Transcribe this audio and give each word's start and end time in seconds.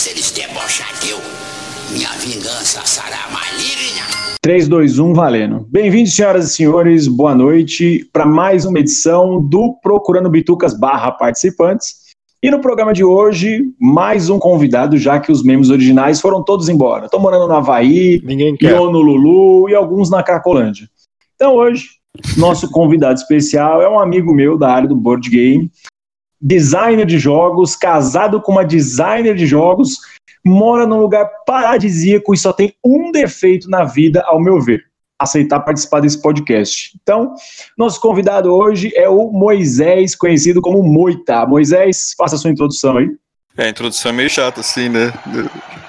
se 0.00 0.08
eles 0.08 0.30
debochar 0.30 0.98
de 1.00 1.10
eu, 1.10 1.18
minha 1.92 2.08
vingança 2.12 2.80
será 2.86 3.28
maligna. 3.30 4.06
3, 4.40 4.66
2, 4.66 4.98
1, 4.98 5.12
valendo. 5.12 5.66
Bem-vindos, 5.68 6.14
senhoras 6.14 6.46
e 6.46 6.54
senhores, 6.54 7.06
boa 7.06 7.34
noite 7.34 8.08
para 8.10 8.24
mais 8.24 8.64
uma 8.64 8.78
edição 8.78 9.38
do 9.38 9.74
Procurando 9.82 10.30
Bitucas 10.30 10.72
barra 10.72 11.12
participantes. 11.12 11.96
E 12.42 12.50
no 12.50 12.60
programa 12.62 12.94
de 12.94 13.04
hoje, 13.04 13.62
mais 13.78 14.30
um 14.30 14.38
convidado, 14.38 14.96
já 14.96 15.20
que 15.20 15.30
os 15.30 15.42
membros 15.42 15.68
originais 15.68 16.18
foram 16.18 16.42
todos 16.42 16.70
embora. 16.70 17.04
Estão 17.04 17.20
morando 17.20 17.46
no 17.46 17.52
Havaí, 17.52 18.22
Ninguém 18.24 18.56
quer. 18.56 18.76
no 18.76 19.02
Lulu 19.02 19.68
e 19.68 19.74
alguns 19.74 20.08
na 20.08 20.22
Cracolândia. 20.22 20.88
Então 21.34 21.56
hoje, 21.56 21.90
nosso 22.38 22.70
convidado 22.72 23.20
especial 23.20 23.82
é 23.82 23.88
um 23.90 24.00
amigo 24.00 24.32
meu 24.32 24.56
da 24.56 24.72
área 24.72 24.88
do 24.88 24.96
board 24.96 25.28
game, 25.28 25.70
designer 26.40 27.04
de 27.04 27.18
jogos, 27.18 27.76
casado 27.76 28.40
com 28.40 28.52
uma 28.52 28.64
designer 28.64 29.34
de 29.34 29.46
jogos, 29.46 29.98
mora 30.44 30.86
num 30.86 31.00
lugar 31.00 31.28
paradisíaco 31.46 32.32
e 32.32 32.38
só 32.38 32.52
tem 32.52 32.74
um 32.84 33.12
defeito 33.12 33.68
na 33.68 33.84
vida, 33.84 34.22
ao 34.26 34.40
meu 34.40 34.60
ver. 34.60 34.84
Aceitar 35.18 35.60
participar 35.60 36.00
desse 36.00 36.20
podcast. 36.20 36.98
Então, 37.02 37.34
nosso 37.76 38.00
convidado 38.00 38.50
hoje 38.50 38.90
é 38.94 39.06
o 39.06 39.30
Moisés, 39.30 40.14
conhecido 40.14 40.62
como 40.62 40.82
Moita. 40.82 41.44
Moisés, 41.44 42.14
faça 42.16 42.36
a 42.36 42.38
sua 42.38 42.50
introdução 42.50 42.96
aí. 42.96 43.10
É, 43.56 43.66
a 43.66 43.68
introdução 43.68 44.10
é 44.10 44.14
meio 44.14 44.30
chata, 44.30 44.60
assim, 44.60 44.88
né? 44.88 45.12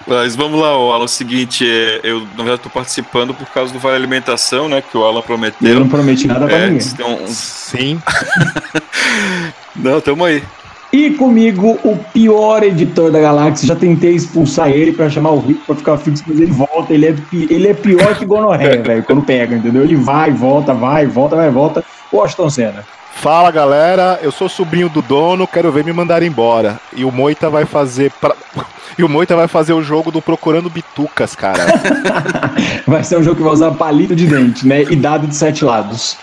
Mas 0.08 0.36
vamos 0.36 0.60
lá, 0.60 0.78
o 0.78 0.92
Alan, 0.92 1.04
é 1.04 1.06
o 1.06 1.08
seguinte, 1.08 1.66
é, 1.70 2.02
eu 2.04 2.22
na 2.36 2.44
verdade 2.44 2.62
tô 2.64 2.70
participando 2.70 3.34
por 3.34 3.48
causa 3.50 3.72
do 3.72 3.80
Vale 3.80 3.96
Alimentação, 3.96 4.68
né, 4.68 4.82
que 4.82 4.98
o 4.98 5.04
Alan 5.04 5.22
prometeu. 5.22 5.70
Eu 5.70 5.80
não 5.80 5.88
prometi 5.88 6.28
nada 6.28 6.48
pra 6.48 6.56
É, 6.58 6.68
ninguém. 6.70 6.88
então, 6.88 7.28
Sim. 7.28 8.02
não, 9.76 10.02
tamo 10.02 10.26
aí. 10.26 10.44
E 10.94 11.12
comigo, 11.12 11.80
o 11.84 11.98
pior 12.14 12.64
editor 12.64 13.12
da 13.12 13.20
galáxia. 13.20 13.68
Já 13.68 13.76
tentei 13.76 14.12
expulsar 14.14 14.70
ele 14.70 14.92
pra 14.92 15.10
chamar 15.10 15.32
o 15.32 15.40
Rico 15.40 15.62
pra 15.66 15.76
ficar 15.76 15.98
fixo, 15.98 16.24
mas 16.28 16.40
ele 16.40 16.52
volta. 16.52 16.94
Ele 16.94 17.06
é, 17.08 17.16
ele 17.32 17.68
é 17.70 17.74
pior 17.74 18.16
que 18.18 18.26
gonorreia, 18.26 18.82
velho, 18.84 19.04
quando 19.04 19.22
pega, 19.22 19.56
entendeu? 19.56 19.84
Ele 19.84 19.96
vai, 19.96 20.32
volta, 20.32 20.74
vai, 20.74 21.06
volta, 21.06 21.36
vai, 21.38 21.50
volta. 21.50 21.84
Washington 22.12 22.50
Senna. 22.50 22.86
Fala 23.14 23.52
galera, 23.52 24.20
eu 24.22 24.32
sou 24.32 24.50
sobrinho 24.50 24.90
do 24.90 25.02
dono, 25.02 25.46
quero 25.46 25.72
ver 25.72 25.84
me 25.86 25.94
mandar 25.94 26.24
embora. 26.24 26.80
E 26.96 27.06
o 27.06 27.12
Moita 27.12 27.50
vai 27.50 27.66
fazer. 27.66 28.12
pra- 28.20 28.36
E 28.98 29.04
o 29.04 29.10
Moita 29.10 29.36
vai 29.38 29.48
fazer 29.48 29.72
o 29.72 29.82
jogo 29.82 30.12
do 30.12 30.22
Procurando 30.22 30.70
Bitucas, 30.70 31.34
cara. 31.34 31.64
Vai 32.86 33.04
ser 33.06 33.18
um 33.18 33.24
jogo 33.24 33.38
que 33.38 33.42
vai 33.44 33.54
usar 33.54 33.72
palito 33.72 34.14
de 34.14 34.28
dente, 34.28 34.68
né? 34.68 34.82
E 34.84 34.96
dado 34.98 35.28
de 35.28 35.36
sete 35.36 35.64
lados. 35.64 36.18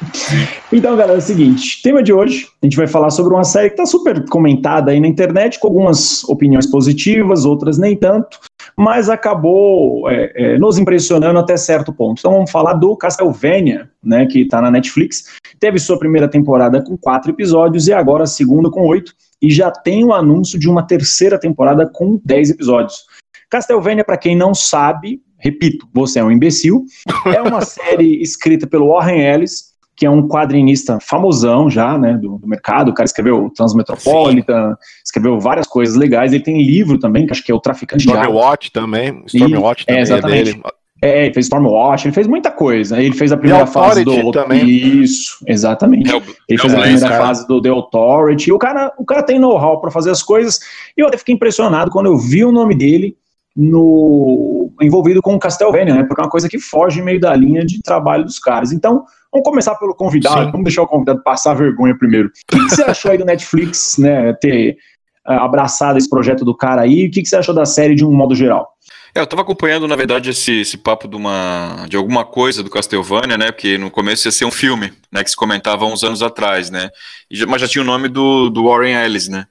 Então, 0.72 0.96
galera, 0.96 1.18
é 1.18 1.18
o 1.18 1.22
seguinte: 1.22 1.82
tema 1.82 2.02
de 2.02 2.12
hoje, 2.12 2.46
a 2.62 2.66
gente 2.66 2.76
vai 2.76 2.86
falar 2.86 3.10
sobre 3.10 3.34
uma 3.34 3.44
série 3.44 3.70
que 3.70 3.76
tá 3.76 3.86
super 3.86 4.24
comentada 4.28 4.92
aí 4.92 5.00
na 5.00 5.08
internet, 5.08 5.58
com 5.58 5.66
algumas 5.66 6.22
opiniões 6.24 6.66
positivas, 6.66 7.44
outras 7.44 7.76
nem 7.76 7.96
tanto, 7.96 8.38
mas 8.76 9.10
acabou 9.10 10.08
é, 10.08 10.32
é, 10.34 10.58
nos 10.58 10.78
impressionando 10.78 11.38
até 11.38 11.56
certo 11.56 11.92
ponto. 11.92 12.20
Então, 12.20 12.32
vamos 12.32 12.50
falar 12.50 12.74
do 12.74 12.96
Castlevania, 12.96 13.90
né? 14.02 14.26
Que 14.26 14.46
tá 14.46 14.62
na 14.62 14.70
Netflix. 14.70 15.24
Teve 15.58 15.78
sua 15.78 15.98
primeira 15.98 16.28
temporada 16.28 16.82
com 16.82 16.96
quatro 16.96 17.30
episódios 17.30 17.88
e 17.88 17.92
agora 17.92 18.24
a 18.24 18.28
segunda 18.28 18.70
com 18.70 18.86
oito, 18.86 19.12
e 19.42 19.50
já 19.50 19.70
tem 19.70 20.04
o 20.04 20.12
anúncio 20.12 20.58
de 20.58 20.68
uma 20.68 20.82
terceira 20.82 21.38
temporada 21.38 21.86
com 21.86 22.20
dez 22.24 22.48
episódios. 22.50 23.04
Castlevania, 23.50 24.04
para 24.04 24.16
quem 24.16 24.36
não 24.36 24.54
sabe, 24.54 25.20
repito, 25.36 25.88
você 25.92 26.20
é 26.20 26.24
um 26.24 26.30
imbecil, 26.30 26.84
é 27.26 27.42
uma 27.42 27.62
série 27.66 28.22
escrita 28.22 28.66
pelo 28.66 28.88
Warren 28.88 29.20
Ellis, 29.20 29.69
que 30.00 30.06
é 30.06 30.10
um 30.10 30.26
quadrinista 30.26 30.98
famosão 30.98 31.68
já, 31.68 31.98
né, 31.98 32.14
do, 32.14 32.38
do 32.38 32.48
mercado. 32.48 32.88
O 32.90 32.94
cara 32.94 33.04
escreveu 33.04 33.52
Transmetropolitan, 33.54 34.74
escreveu 35.04 35.38
várias 35.38 35.66
coisas 35.66 35.94
legais. 35.94 36.32
Ele 36.32 36.42
tem 36.42 36.62
livro 36.62 36.98
também, 36.98 37.26
que 37.26 37.32
acho 37.32 37.44
que 37.44 37.52
é 37.52 37.54
o 37.54 37.60
Traficante 37.60 38.06
de 38.06 38.10
Arte. 38.10 38.22
Stormwatch 38.22 38.72
também. 38.72 39.22
Stormwatch 39.26 39.82
é, 39.82 39.84
também 39.84 39.98
é, 39.98 40.02
exatamente. 40.02 40.44
dele. 40.52 40.62
É, 41.02 41.24
ele 41.26 41.34
fez 41.34 41.44
Stormwatch, 41.44 42.06
ele 42.06 42.14
fez 42.14 42.26
muita 42.26 42.50
coisa. 42.50 42.98
Ele 42.98 43.14
fez 43.14 43.30
a 43.30 43.36
primeira 43.36 43.66
fase 43.66 44.02
do... 44.02 44.32
Também. 44.32 44.66
Isso, 44.66 45.44
exatamente. 45.46 46.10
Hell- 46.10 46.22
Ele 46.48 46.58
fez 46.58 46.72
a 46.72 46.80
primeira 46.80 47.08
cara. 47.08 47.26
fase 47.26 47.46
do 47.46 47.60
The 47.60 47.68
Authority. 47.68 48.52
O 48.52 48.58
cara, 48.58 48.90
o 48.96 49.04
cara 49.04 49.22
tem 49.22 49.38
know-how 49.38 49.82
para 49.82 49.90
fazer 49.90 50.10
as 50.10 50.22
coisas. 50.22 50.60
E 50.96 51.02
eu 51.02 51.08
até 51.08 51.18
fiquei 51.18 51.34
impressionado 51.34 51.90
quando 51.90 52.06
eu 52.06 52.16
vi 52.16 52.42
o 52.42 52.50
nome 52.50 52.74
dele 52.74 53.14
no 53.54 54.59
envolvido 54.80 55.20
com 55.22 55.34
o 55.34 55.38
Castlevania, 55.38 55.94
né? 55.94 56.04
Porque 56.04 56.20
é 56.20 56.24
uma 56.24 56.30
coisa 56.30 56.48
que 56.48 56.58
foge 56.58 57.02
meio 57.02 57.20
da 57.20 57.34
linha 57.34 57.64
de 57.64 57.80
trabalho 57.82 58.24
dos 58.24 58.38
caras. 58.38 58.72
Então, 58.72 59.04
vamos 59.32 59.44
começar 59.44 59.74
pelo 59.76 59.94
convidado. 59.94 60.44
Sim. 60.44 60.50
Vamos 60.50 60.64
deixar 60.64 60.82
o 60.82 60.86
convidado 60.86 61.22
passar 61.22 61.54
vergonha 61.54 61.96
primeiro. 61.96 62.28
O 62.28 62.32
que, 62.46 62.64
que 62.64 62.70
você 62.70 62.82
achou 62.82 63.10
aí 63.10 63.18
do 63.18 63.24
Netflix, 63.24 63.96
né? 63.98 64.32
Ter 64.34 64.76
ah, 65.24 65.44
abraçado 65.44 65.98
esse 65.98 66.08
projeto 66.08 66.44
do 66.44 66.56
cara 66.56 66.82
aí? 66.82 67.06
O 67.06 67.10
que, 67.10 67.22
que 67.22 67.28
você 67.28 67.36
achou 67.36 67.54
da 67.54 67.64
série 67.64 67.94
de 67.94 68.04
um 68.04 68.12
modo 68.12 68.34
geral? 68.34 68.68
É, 69.14 69.20
eu 69.20 69.26
tava 69.26 69.42
acompanhando, 69.42 69.88
na 69.88 69.96
verdade, 69.96 70.30
esse, 70.30 70.60
esse 70.60 70.78
papo 70.78 71.08
de, 71.08 71.16
uma, 71.16 71.84
de 71.88 71.96
alguma 71.96 72.24
coisa 72.24 72.62
do 72.62 72.70
Castlevania, 72.70 73.36
né? 73.36 73.50
Porque 73.50 73.76
no 73.76 73.90
começo 73.90 74.28
ia 74.28 74.32
ser 74.32 74.44
um 74.44 74.50
filme, 74.50 74.92
né? 75.12 75.24
Que 75.24 75.30
se 75.30 75.36
comentava 75.36 75.84
há 75.84 75.88
uns 75.88 76.04
anos 76.04 76.22
atrás, 76.22 76.70
né? 76.70 76.90
E 77.30 77.44
mas 77.46 77.60
já 77.60 77.68
tinha 77.68 77.82
o 77.82 77.86
nome 77.86 78.08
do, 78.08 78.48
do 78.50 78.64
Warren 78.64 78.94
Ellis, 78.94 79.28
né? 79.28 79.46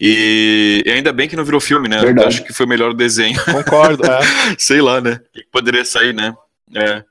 E, 0.00 0.82
e 0.84 0.90
ainda 0.90 1.12
bem 1.12 1.28
que 1.28 1.36
não 1.36 1.44
virou 1.44 1.60
filme, 1.60 1.88
né? 1.88 2.00
Verdade. 2.00 2.28
Acho 2.28 2.44
que 2.44 2.52
foi 2.52 2.66
melhor 2.66 2.90
o 2.90 2.94
desenho. 2.94 3.42
Concordo. 3.44 4.04
é. 4.04 4.20
Sei 4.58 4.80
lá, 4.80 5.00
né? 5.00 5.20
O 5.28 5.32
que 5.32 5.46
poderia 5.50 5.84
sair, 5.84 6.12
né? 6.12 6.34
É. 6.74 7.04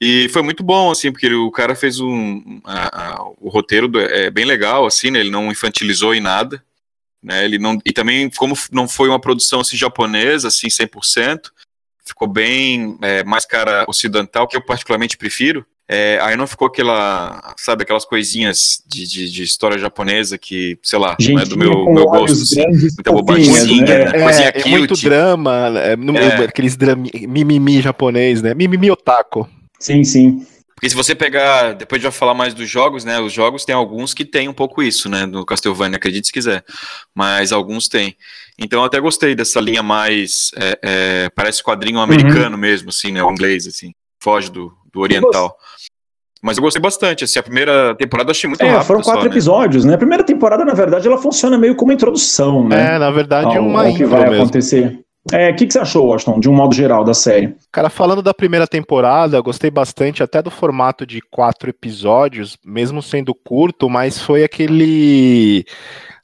E 0.00 0.28
foi 0.28 0.42
muito 0.42 0.62
bom, 0.62 0.90
assim, 0.90 1.10
porque 1.10 1.32
o 1.32 1.50
cara 1.50 1.74
fez 1.74 1.98
um. 2.00 2.60
a- 2.64 3.14
a- 3.16 3.22
o 3.40 3.48
roteiro 3.48 3.88
do- 3.88 4.00
é 4.00 4.30
bem 4.30 4.44
legal, 4.44 4.84
assim, 4.86 5.10
né? 5.10 5.20
Ele 5.20 5.30
não 5.30 5.50
infantilizou 5.50 6.14
em 6.14 6.20
nada. 6.20 6.62
Né? 7.22 7.44
Ele 7.44 7.58
não, 7.58 7.78
e 7.84 7.92
também, 7.92 8.30
como 8.30 8.54
não 8.70 8.86
foi 8.86 9.08
uma 9.08 9.18
produção 9.20 9.60
assim, 9.60 9.76
japonesa, 9.76 10.48
assim, 10.48 10.68
100%, 10.68 11.50
ficou 12.04 12.28
bem 12.28 12.96
é, 13.02 13.24
mais 13.24 13.44
cara 13.46 13.84
ocidental, 13.88 14.46
que 14.46 14.56
eu 14.56 14.60
particularmente 14.60 15.16
prefiro. 15.16 15.66
É, 15.88 16.18
aí 16.20 16.36
não 16.36 16.48
ficou 16.48 16.66
aquela, 16.66 17.54
sabe, 17.56 17.84
aquelas 17.84 18.04
coisinhas 18.04 18.82
de, 18.88 19.06
de, 19.06 19.30
de 19.30 19.42
história 19.44 19.78
japonesa 19.78 20.36
que, 20.36 20.76
sei 20.82 20.98
lá, 20.98 21.16
não 21.20 21.38
é 21.40 21.44
do 21.44 21.56
meu, 21.56 21.84
meu 21.92 22.06
gosto. 22.06 22.42
Assim. 22.42 22.66
Muita 22.66 23.12
bobagemzinha, 23.12 23.84
né? 23.84 24.04
né? 24.12 24.22
Coisinha 24.24 24.48
É, 24.48 24.60
é 24.60 24.68
muito 24.68 24.96
drama, 25.00 25.72
é, 25.78 25.94
no- 25.96 26.16
É. 26.16 26.44
aqueles 26.44 26.76
drama, 26.76 27.04
mimimi 27.28 27.80
japonês, 27.80 28.42
né? 28.42 28.52
Mimimi 28.52 28.90
otaku. 28.90 29.48
Sim, 29.78 30.02
sim. 30.02 30.44
Porque 30.74 30.90
se 30.90 30.96
você 30.96 31.14
pegar, 31.14 31.72
depois 31.72 31.98
a 31.98 32.02
gente 32.02 32.10
vai 32.12 32.18
falar 32.18 32.34
mais 32.34 32.52
dos 32.52 32.68
jogos, 32.68 33.02
né? 33.04 33.18
Os 33.20 33.32
jogos 33.32 33.64
tem 33.64 33.74
alguns 33.74 34.12
que 34.12 34.24
tem 34.26 34.46
um 34.48 34.52
pouco 34.52 34.82
isso, 34.82 35.08
né? 35.08 35.24
No 35.24 35.46
Castlevania, 35.46 35.96
acredite 35.96 36.26
se 36.26 36.32
quiser. 36.32 36.64
Mas 37.14 37.50
alguns 37.52 37.88
tem. 37.88 38.14
Então 38.58 38.80
eu 38.80 38.84
até 38.84 39.00
gostei 39.00 39.34
dessa 39.34 39.58
linha 39.60 39.82
mais. 39.82 40.50
é, 40.56 40.78
é, 40.82 41.30
parece 41.30 41.62
quadrinho 41.62 41.98
americano 42.00 42.58
mesmo, 42.58 42.90
assim, 42.90 43.10
né? 43.12 43.22
O 43.22 43.30
inglês, 43.30 43.66
assim. 43.66 43.94
Foge 44.20 44.50
do, 44.50 44.70
do 44.96 45.02
oriental. 45.02 45.54
Mas 46.42 46.56
eu 46.56 46.62
gostei 46.62 46.80
bastante, 46.80 47.24
assim, 47.24 47.38
a 47.38 47.42
primeira 47.42 47.94
temporada 47.96 48.28
eu 48.28 48.32
achei 48.32 48.48
muito 48.48 48.62
É, 48.62 48.68
rápido. 48.68 48.86
foram 48.86 49.00
quatro 49.02 49.22
só, 49.22 49.28
né? 49.28 49.32
episódios, 49.32 49.84
né? 49.84 49.94
A 49.94 49.98
primeira 49.98 50.22
temporada, 50.24 50.64
na 50.64 50.74
verdade, 50.74 51.06
ela 51.06 51.18
funciona 51.18 51.58
meio 51.58 51.74
como 51.74 51.92
introdução, 51.92 52.68
né? 52.68 52.94
É, 52.94 52.98
na 52.98 53.10
verdade, 53.10 53.54
é 53.54 53.58
ao, 53.58 53.64
uma 53.66 53.86
ao 53.86 53.94
que 53.94 54.04
vai 54.04 54.28
mesmo. 54.28 54.42
acontecer. 54.42 55.00
É, 55.32 55.50
o 55.50 55.56
que, 55.56 55.66
que 55.66 55.72
você 55.72 55.80
achou, 55.80 56.06
Washington, 56.06 56.38
de 56.38 56.48
um 56.48 56.52
modo 56.54 56.72
geral 56.74 57.02
da 57.02 57.12
série? 57.12 57.56
Cara, 57.72 57.90
falando 57.90 58.22
da 58.22 58.32
primeira 58.32 58.64
temporada, 58.66 59.36
eu 59.36 59.42
gostei 59.42 59.70
bastante 59.70 60.22
até 60.22 60.40
do 60.40 60.52
formato 60.52 61.04
de 61.04 61.20
quatro 61.20 61.68
episódios, 61.68 62.56
mesmo 62.64 63.02
sendo 63.02 63.34
curto, 63.34 63.90
mas 63.90 64.20
foi 64.20 64.44
aquele. 64.44 65.64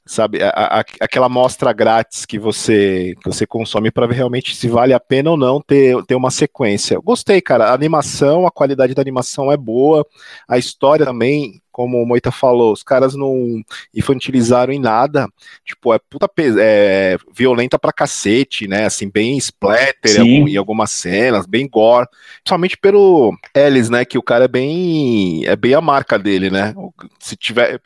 Sabe, 0.05 0.43
a- 0.43 0.49
a- 0.49 0.85
aquela 0.99 1.27
amostra 1.27 1.71
grátis 1.71 2.25
que 2.25 2.37
você, 2.37 3.15
que 3.21 3.29
você 3.29 3.47
consome 3.47 3.89
para 3.89 4.05
ver 4.05 4.15
realmente 4.15 4.53
se 4.53 4.67
vale 4.67 4.93
a 4.93 4.99
pena 4.99 5.31
ou 5.31 5.37
não 5.37 5.61
ter, 5.61 5.95
ter 6.05 6.15
uma 6.15 6.29
sequência. 6.29 6.99
Gostei, 6.99 7.39
cara. 7.41 7.69
A 7.69 7.73
animação, 7.73 8.45
a 8.45 8.51
qualidade 8.51 8.93
da 8.93 9.01
animação 9.01 9.49
é 9.49 9.55
boa, 9.55 10.05
a 10.45 10.57
história 10.57 11.05
também, 11.05 11.61
como 11.73 12.01
o 12.01 12.05
Moita 12.05 12.31
falou, 12.31 12.71
os 12.71 12.83
caras 12.83 13.15
não 13.15 13.61
infantilizaram 13.93 14.71
em 14.71 14.79
nada. 14.79 15.27
Tipo, 15.65 15.93
é 15.93 15.99
puta 16.09 16.29
é, 16.59 17.17
violenta 17.35 17.79
pra 17.79 17.91
cacete, 17.91 18.67
né? 18.67 18.85
Assim, 18.85 19.09
bem 19.09 19.35
splatter 19.39 20.21
em, 20.21 20.45
Sim. 20.45 20.49
em 20.51 20.55
algumas 20.55 20.91
cenas, 20.91 21.47
bem 21.47 21.67
gore. 21.67 22.07
Principalmente 22.43 22.77
pelo 22.77 23.35
Ellis, 23.55 23.89
né? 23.89 24.05
Que 24.05 24.17
o 24.17 24.23
cara 24.23 24.45
é 24.45 24.47
bem. 24.47 25.43
É 25.45 25.55
bem 25.55 25.73
a 25.73 25.81
marca 25.81 26.19
dele, 26.19 26.51
né? 26.51 26.75
Se 27.19 27.35
tiver. 27.35 27.81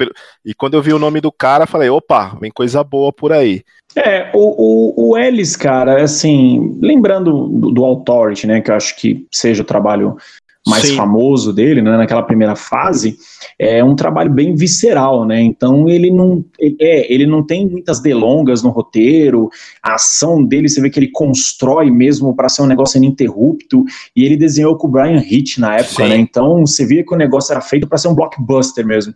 E 0.45 0.53
quando 0.53 0.73
eu 0.73 0.81
vi 0.81 0.94
o 0.94 1.00
nome 1.00 1.21
do 1.21 1.31
cara, 1.31 1.65
falei, 1.65 1.89
opa, 1.89 2.38
vem 2.41 2.51
coisa 2.51 2.83
boa 2.83 3.13
por 3.13 3.31
aí. 3.31 3.63
É, 3.95 4.29
o, 4.33 5.06
o, 5.06 5.11
o 5.11 5.17
Ellis, 5.17 5.56
cara, 5.56 6.03
assim, 6.03 6.77
lembrando 6.81 7.47
do, 7.47 7.71
do 7.71 7.85
Authority, 7.85 8.45
né, 8.45 8.61
que 8.61 8.69
eu 8.69 8.75
acho 8.75 8.95
que 8.95 9.25
seja 9.31 9.63
o 9.63 9.65
trabalho 9.65 10.17
mais 10.67 10.83
Sim. 10.83 10.95
famoso 10.95 11.53
dele, 11.53 11.81
né, 11.81 11.97
naquela 11.97 12.23
primeira 12.23 12.55
fase, 12.55 13.17
é 13.59 13.83
um 13.83 13.95
trabalho 13.95 14.31
bem 14.31 14.53
visceral, 14.53 15.25
né? 15.25 15.41
Então 15.41 15.89
ele 15.89 16.11
não, 16.11 16.43
ele, 16.59 16.77
é, 16.79 17.11
ele 17.11 17.25
não 17.25 17.43
tem 17.43 17.67
muitas 17.67 17.99
delongas 17.99 18.61
no 18.61 18.69
roteiro. 18.69 19.49
A 19.81 19.95
ação 19.95 20.43
dele, 20.43 20.69
você 20.69 20.79
vê 20.81 20.89
que 20.89 20.99
ele 20.99 21.09
constrói 21.11 21.89
mesmo 21.89 22.35
para 22.35 22.49
ser 22.49 22.61
um 22.61 22.67
negócio 22.67 22.97
ininterrupto. 22.97 23.83
E 24.15 24.23
ele 24.23 24.37
desenhou 24.37 24.77
com 24.77 24.87
o 24.87 24.91
Brian 24.91 25.23
Hitch 25.25 25.57
na 25.57 25.77
época, 25.77 26.03
Sim. 26.03 26.09
né? 26.09 26.17
Então 26.17 26.65
você 26.65 26.85
via 26.85 27.03
que 27.03 27.13
o 27.13 27.17
negócio 27.17 27.51
era 27.51 27.61
feito 27.61 27.87
para 27.87 27.97
ser 27.97 28.09
um 28.09 28.15
blockbuster 28.15 28.85
mesmo. 28.85 29.13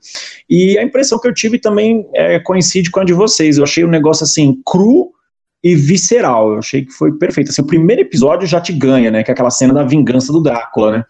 E 0.49 0.77
a 0.77 0.83
impressão 0.83 1.19
que 1.19 1.27
eu 1.27 1.33
tive 1.33 1.59
também 1.59 2.05
é, 2.15 2.39
coincide 2.39 2.89
com 2.89 2.99
a 2.99 3.05
de 3.05 3.13
vocês. 3.13 3.57
Eu 3.57 3.63
achei 3.63 3.83
o 3.83 3.87
negócio 3.87 4.23
assim 4.23 4.59
cru, 4.65 5.11
e 5.63 5.75
visceral. 5.75 6.53
Eu 6.53 6.59
achei 6.59 6.85
que 6.85 6.91
foi 6.91 7.11
perfeito. 7.13 7.49
Assim, 7.49 7.61
o 7.61 7.67
primeiro 7.67 8.01
episódio 8.01 8.47
já 8.47 8.59
te 8.59 8.73
ganha, 8.73 9.11
né? 9.11 9.23
Que 9.23 9.31
é 9.31 9.33
aquela 9.33 9.51
cena 9.51 9.73
da 9.73 9.83
vingança 9.83 10.33
do 10.33 10.41
Drácula, 10.41 10.97
né? 10.97 11.05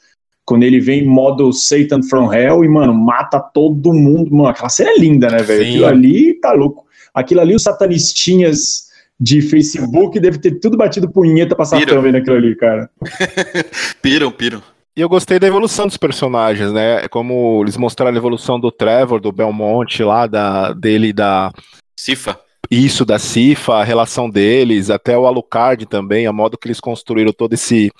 Quando 0.51 0.63
ele 0.63 0.81
vem 0.81 1.03
em 1.03 1.07
modo 1.07 1.53
Satan 1.53 2.03
from 2.03 2.29
Hell 2.29 2.65
e, 2.65 2.67
mano, 2.67 2.93
mata 2.93 3.39
todo 3.39 3.93
mundo. 3.93 4.35
Mano, 4.35 4.49
aquela 4.49 4.67
cena 4.67 4.89
é 4.91 4.97
linda, 4.97 5.29
né, 5.29 5.37
velho? 5.37 5.61
Aquilo 5.61 5.85
ali 5.85 6.33
tá 6.41 6.51
louco. 6.51 6.85
Aquilo 7.13 7.39
ali, 7.39 7.55
os 7.55 7.63
satanistinhas 7.63 8.89
de 9.17 9.41
Facebook 9.41 10.19
deve 10.19 10.39
ter 10.39 10.59
tudo 10.59 10.75
batido 10.75 11.09
punheta 11.09 11.55
pra 11.55 11.63
Satã 11.63 12.01
vendo 12.01 12.17
aquilo 12.17 12.35
ali, 12.35 12.53
cara. 12.57 12.89
piram, 14.03 14.29
piram. 14.29 14.61
E 14.93 14.99
eu 14.99 15.07
gostei 15.07 15.39
da 15.39 15.47
evolução 15.47 15.87
dos 15.87 15.95
personagens, 15.95 16.73
né? 16.73 17.07
Como 17.07 17.61
eles 17.63 17.77
mostraram 17.77 18.13
a 18.13 18.17
evolução 18.17 18.59
do 18.59 18.73
Trevor, 18.73 19.21
do 19.21 19.31
Belmont 19.31 20.03
lá, 20.03 20.27
da, 20.27 20.73
dele 20.73 21.13
da. 21.13 21.53
Cifa. 21.95 22.37
Isso, 22.73 23.03
da 23.03 23.19
Cifa, 23.19 23.73
a 23.73 23.83
relação 23.83 24.29
deles, 24.29 24.89
até 24.89 25.17
o 25.17 25.27
Alucard 25.27 25.85
também, 25.85 26.25
a 26.25 26.31
modo 26.31 26.57
que 26.57 26.69
eles 26.69 26.79
construíram 26.79 27.33
todo 27.33 27.51
esse, 27.51 27.91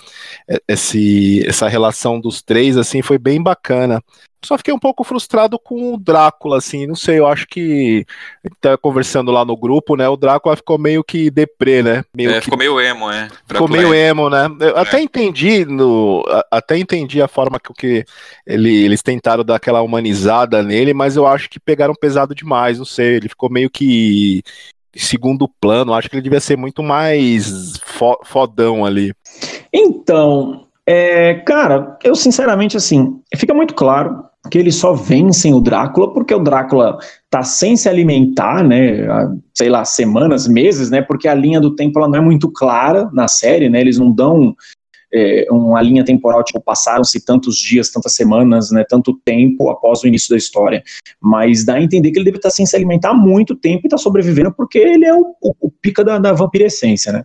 esse 0.66 1.46
essa 1.46 1.68
relação 1.68 2.18
dos 2.18 2.40
três, 2.40 2.78
assim, 2.78 3.02
foi 3.02 3.18
bem 3.18 3.42
bacana. 3.42 4.02
Só 4.44 4.58
fiquei 4.58 4.74
um 4.74 4.78
pouco 4.78 5.04
frustrado 5.04 5.58
com 5.58 5.94
o 5.94 5.98
Drácula, 5.98 6.58
assim, 6.58 6.86
não 6.86 6.96
sei, 6.96 7.18
eu 7.20 7.26
acho 7.26 7.46
que 7.46 8.04
tá 8.60 8.76
conversando 8.76 9.30
lá 9.30 9.44
no 9.44 9.56
grupo, 9.56 9.94
né? 9.94 10.08
O 10.08 10.16
Drácula 10.16 10.56
ficou 10.56 10.76
meio 10.78 11.04
que 11.04 11.30
deprê, 11.30 11.82
né? 11.82 12.04
Meio 12.14 12.30
é, 12.30 12.34
que... 12.34 12.44
ficou 12.44 12.58
meio 12.58 12.80
emo, 12.80 13.10
é. 13.10 13.28
Ficou 13.46 13.68
meio 13.68 13.94
emo, 13.94 14.28
né? 14.28 14.48
Eu 14.60 14.76
é. 14.76 14.80
até 14.80 15.00
entendi 15.00 15.64
no, 15.64 16.24
até 16.50 16.76
entendi 16.76 17.22
a 17.22 17.28
forma 17.28 17.60
que, 17.60 17.72
que 17.72 18.04
ele, 18.46 18.84
eles 18.84 19.00
tentaram 19.00 19.44
dar 19.44 19.56
aquela 19.56 19.80
humanizada 19.80 20.62
nele, 20.62 20.92
mas 20.92 21.14
eu 21.14 21.26
acho 21.26 21.48
que 21.48 21.60
pegaram 21.60 21.94
pesado 21.94 22.34
demais, 22.34 22.78
não 22.78 22.84
sei, 22.84 23.16
ele 23.16 23.28
ficou 23.28 23.48
meio 23.48 23.70
que 23.70 24.42
segundo 24.94 25.48
plano, 25.48 25.94
acho 25.94 26.10
que 26.10 26.16
ele 26.16 26.22
devia 26.22 26.40
ser 26.40 26.56
muito 26.56 26.82
mais 26.82 27.78
fo 27.84 28.18
fodão 28.24 28.84
ali. 28.84 29.14
Então, 29.72 30.66
é, 30.86 31.34
cara, 31.34 31.96
eu 32.02 32.14
sinceramente 32.14 32.76
assim, 32.76 33.20
fica 33.36 33.54
muito 33.54 33.74
claro 33.74 34.24
que 34.50 34.58
eles 34.58 34.74
só 34.74 34.92
vencem 34.92 35.54
o 35.54 35.60
Drácula 35.60 36.12
porque 36.12 36.34
o 36.34 36.38
Drácula 36.38 36.98
tá 37.30 37.42
sem 37.42 37.76
se 37.76 37.88
alimentar, 37.88 38.62
né, 38.64 39.06
há, 39.08 39.32
sei 39.54 39.68
lá, 39.68 39.84
semanas, 39.84 40.48
meses, 40.48 40.90
né, 40.90 41.00
porque 41.00 41.28
a 41.28 41.34
linha 41.34 41.60
do 41.60 41.74
tempo 41.74 41.98
ela 41.98 42.08
não 42.08 42.18
é 42.18 42.20
muito 42.20 42.50
clara 42.50 43.08
na 43.12 43.28
série, 43.28 43.68
né, 43.68 43.80
eles 43.80 43.98
não 43.98 44.10
dão 44.10 44.54
é, 45.14 45.46
uma 45.50 45.80
linha 45.80 46.04
temporal, 46.04 46.42
tipo, 46.42 46.60
passaram-se 46.60 47.24
tantos 47.24 47.56
dias, 47.56 47.90
tantas 47.90 48.14
semanas, 48.14 48.70
né, 48.70 48.84
tanto 48.88 49.14
tempo 49.24 49.70
após 49.70 50.02
o 50.02 50.08
início 50.08 50.30
da 50.30 50.36
história, 50.36 50.82
mas 51.20 51.64
dá 51.64 51.74
a 51.74 51.82
entender 51.82 52.10
que 52.10 52.18
ele 52.18 52.24
deve 52.24 52.38
estar 52.38 52.50
sem 52.50 52.66
se 52.66 52.74
alimentar 52.74 53.10
há 53.10 53.14
muito 53.14 53.54
tempo 53.54 53.82
e 53.84 53.86
está 53.86 53.98
sobrevivendo 53.98 54.52
porque 54.52 54.78
ele 54.78 55.04
é 55.04 55.14
o, 55.14 55.36
o, 55.40 55.54
o 55.60 55.70
pica 55.70 56.02
da, 56.02 56.18
da 56.18 56.32
vampirescência, 56.32 57.12
né 57.12 57.24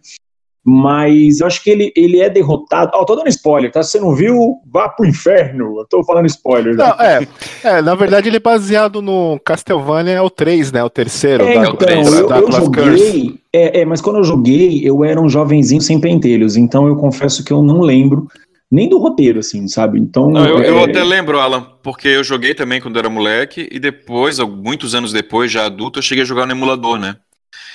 mas 0.69 1.39
eu 1.39 1.47
acho 1.47 1.63
que 1.63 1.69
ele, 1.69 1.93
ele 1.95 2.19
é 2.19 2.29
derrotado. 2.29 2.91
Ó, 2.93 3.01
oh, 3.01 3.05
tô 3.05 3.15
dando 3.15 3.29
spoiler, 3.29 3.71
tá? 3.71 3.81
Se 3.81 3.91
você 3.91 3.99
não 4.01 4.13
viu, 4.13 4.57
vá 4.69 4.89
pro 4.89 5.05
inferno. 5.05 5.79
Eu 5.79 5.85
tô 5.89 6.03
falando 6.03 6.25
spoiler. 6.25 6.75
Não, 6.75 6.89
é, 6.99 7.25
é, 7.63 7.81
na 7.81 7.95
verdade 7.95 8.27
ele 8.27 8.35
é 8.35 8.41
baseado 8.41 9.01
no 9.01 9.39
Castlevania, 9.45 10.15
é 10.15 10.21
o 10.21 10.29
3, 10.29 10.73
né? 10.73 10.83
O 10.83 10.89
terceiro. 10.89 11.45
É, 11.45 11.53
da, 11.53 11.69
então, 11.69 11.89
eu, 11.89 12.29
eu 12.29 12.51
joguei, 12.51 13.39
é, 13.53 13.79
é, 13.79 13.85
mas 13.85 14.01
quando 14.01 14.17
eu 14.17 14.25
joguei, 14.25 14.81
eu 14.83 15.05
era 15.05 15.21
um 15.21 15.29
jovenzinho 15.29 15.79
sem 15.79 16.01
pentelhos, 16.01 16.57
então 16.57 16.85
eu 16.85 16.97
confesso 16.97 17.45
que 17.45 17.53
eu 17.53 17.63
não 17.63 17.79
lembro 17.79 18.27
nem 18.69 18.89
do 18.89 18.97
roteiro, 18.97 19.39
assim, 19.39 19.69
sabe? 19.69 19.97
Então. 19.97 20.29
Não, 20.29 20.45
eu, 20.45 20.59
é... 20.59 20.69
eu, 20.69 20.83
até 20.83 21.01
lembro, 21.01 21.39
Alan, 21.39 21.65
porque 21.81 22.09
eu 22.09 22.25
joguei 22.25 22.53
também 22.53 22.81
quando 22.81 22.99
era 22.99 23.09
moleque, 23.09 23.69
e 23.71 23.79
depois, 23.79 24.37
muitos 24.39 24.93
anos 24.93 25.13
depois, 25.13 25.49
já 25.49 25.65
adulto, 25.65 25.99
eu 25.99 26.03
cheguei 26.03 26.23
a 26.23 26.27
jogar 26.27 26.45
no 26.45 26.51
emulador, 26.51 26.99
né? 26.99 27.15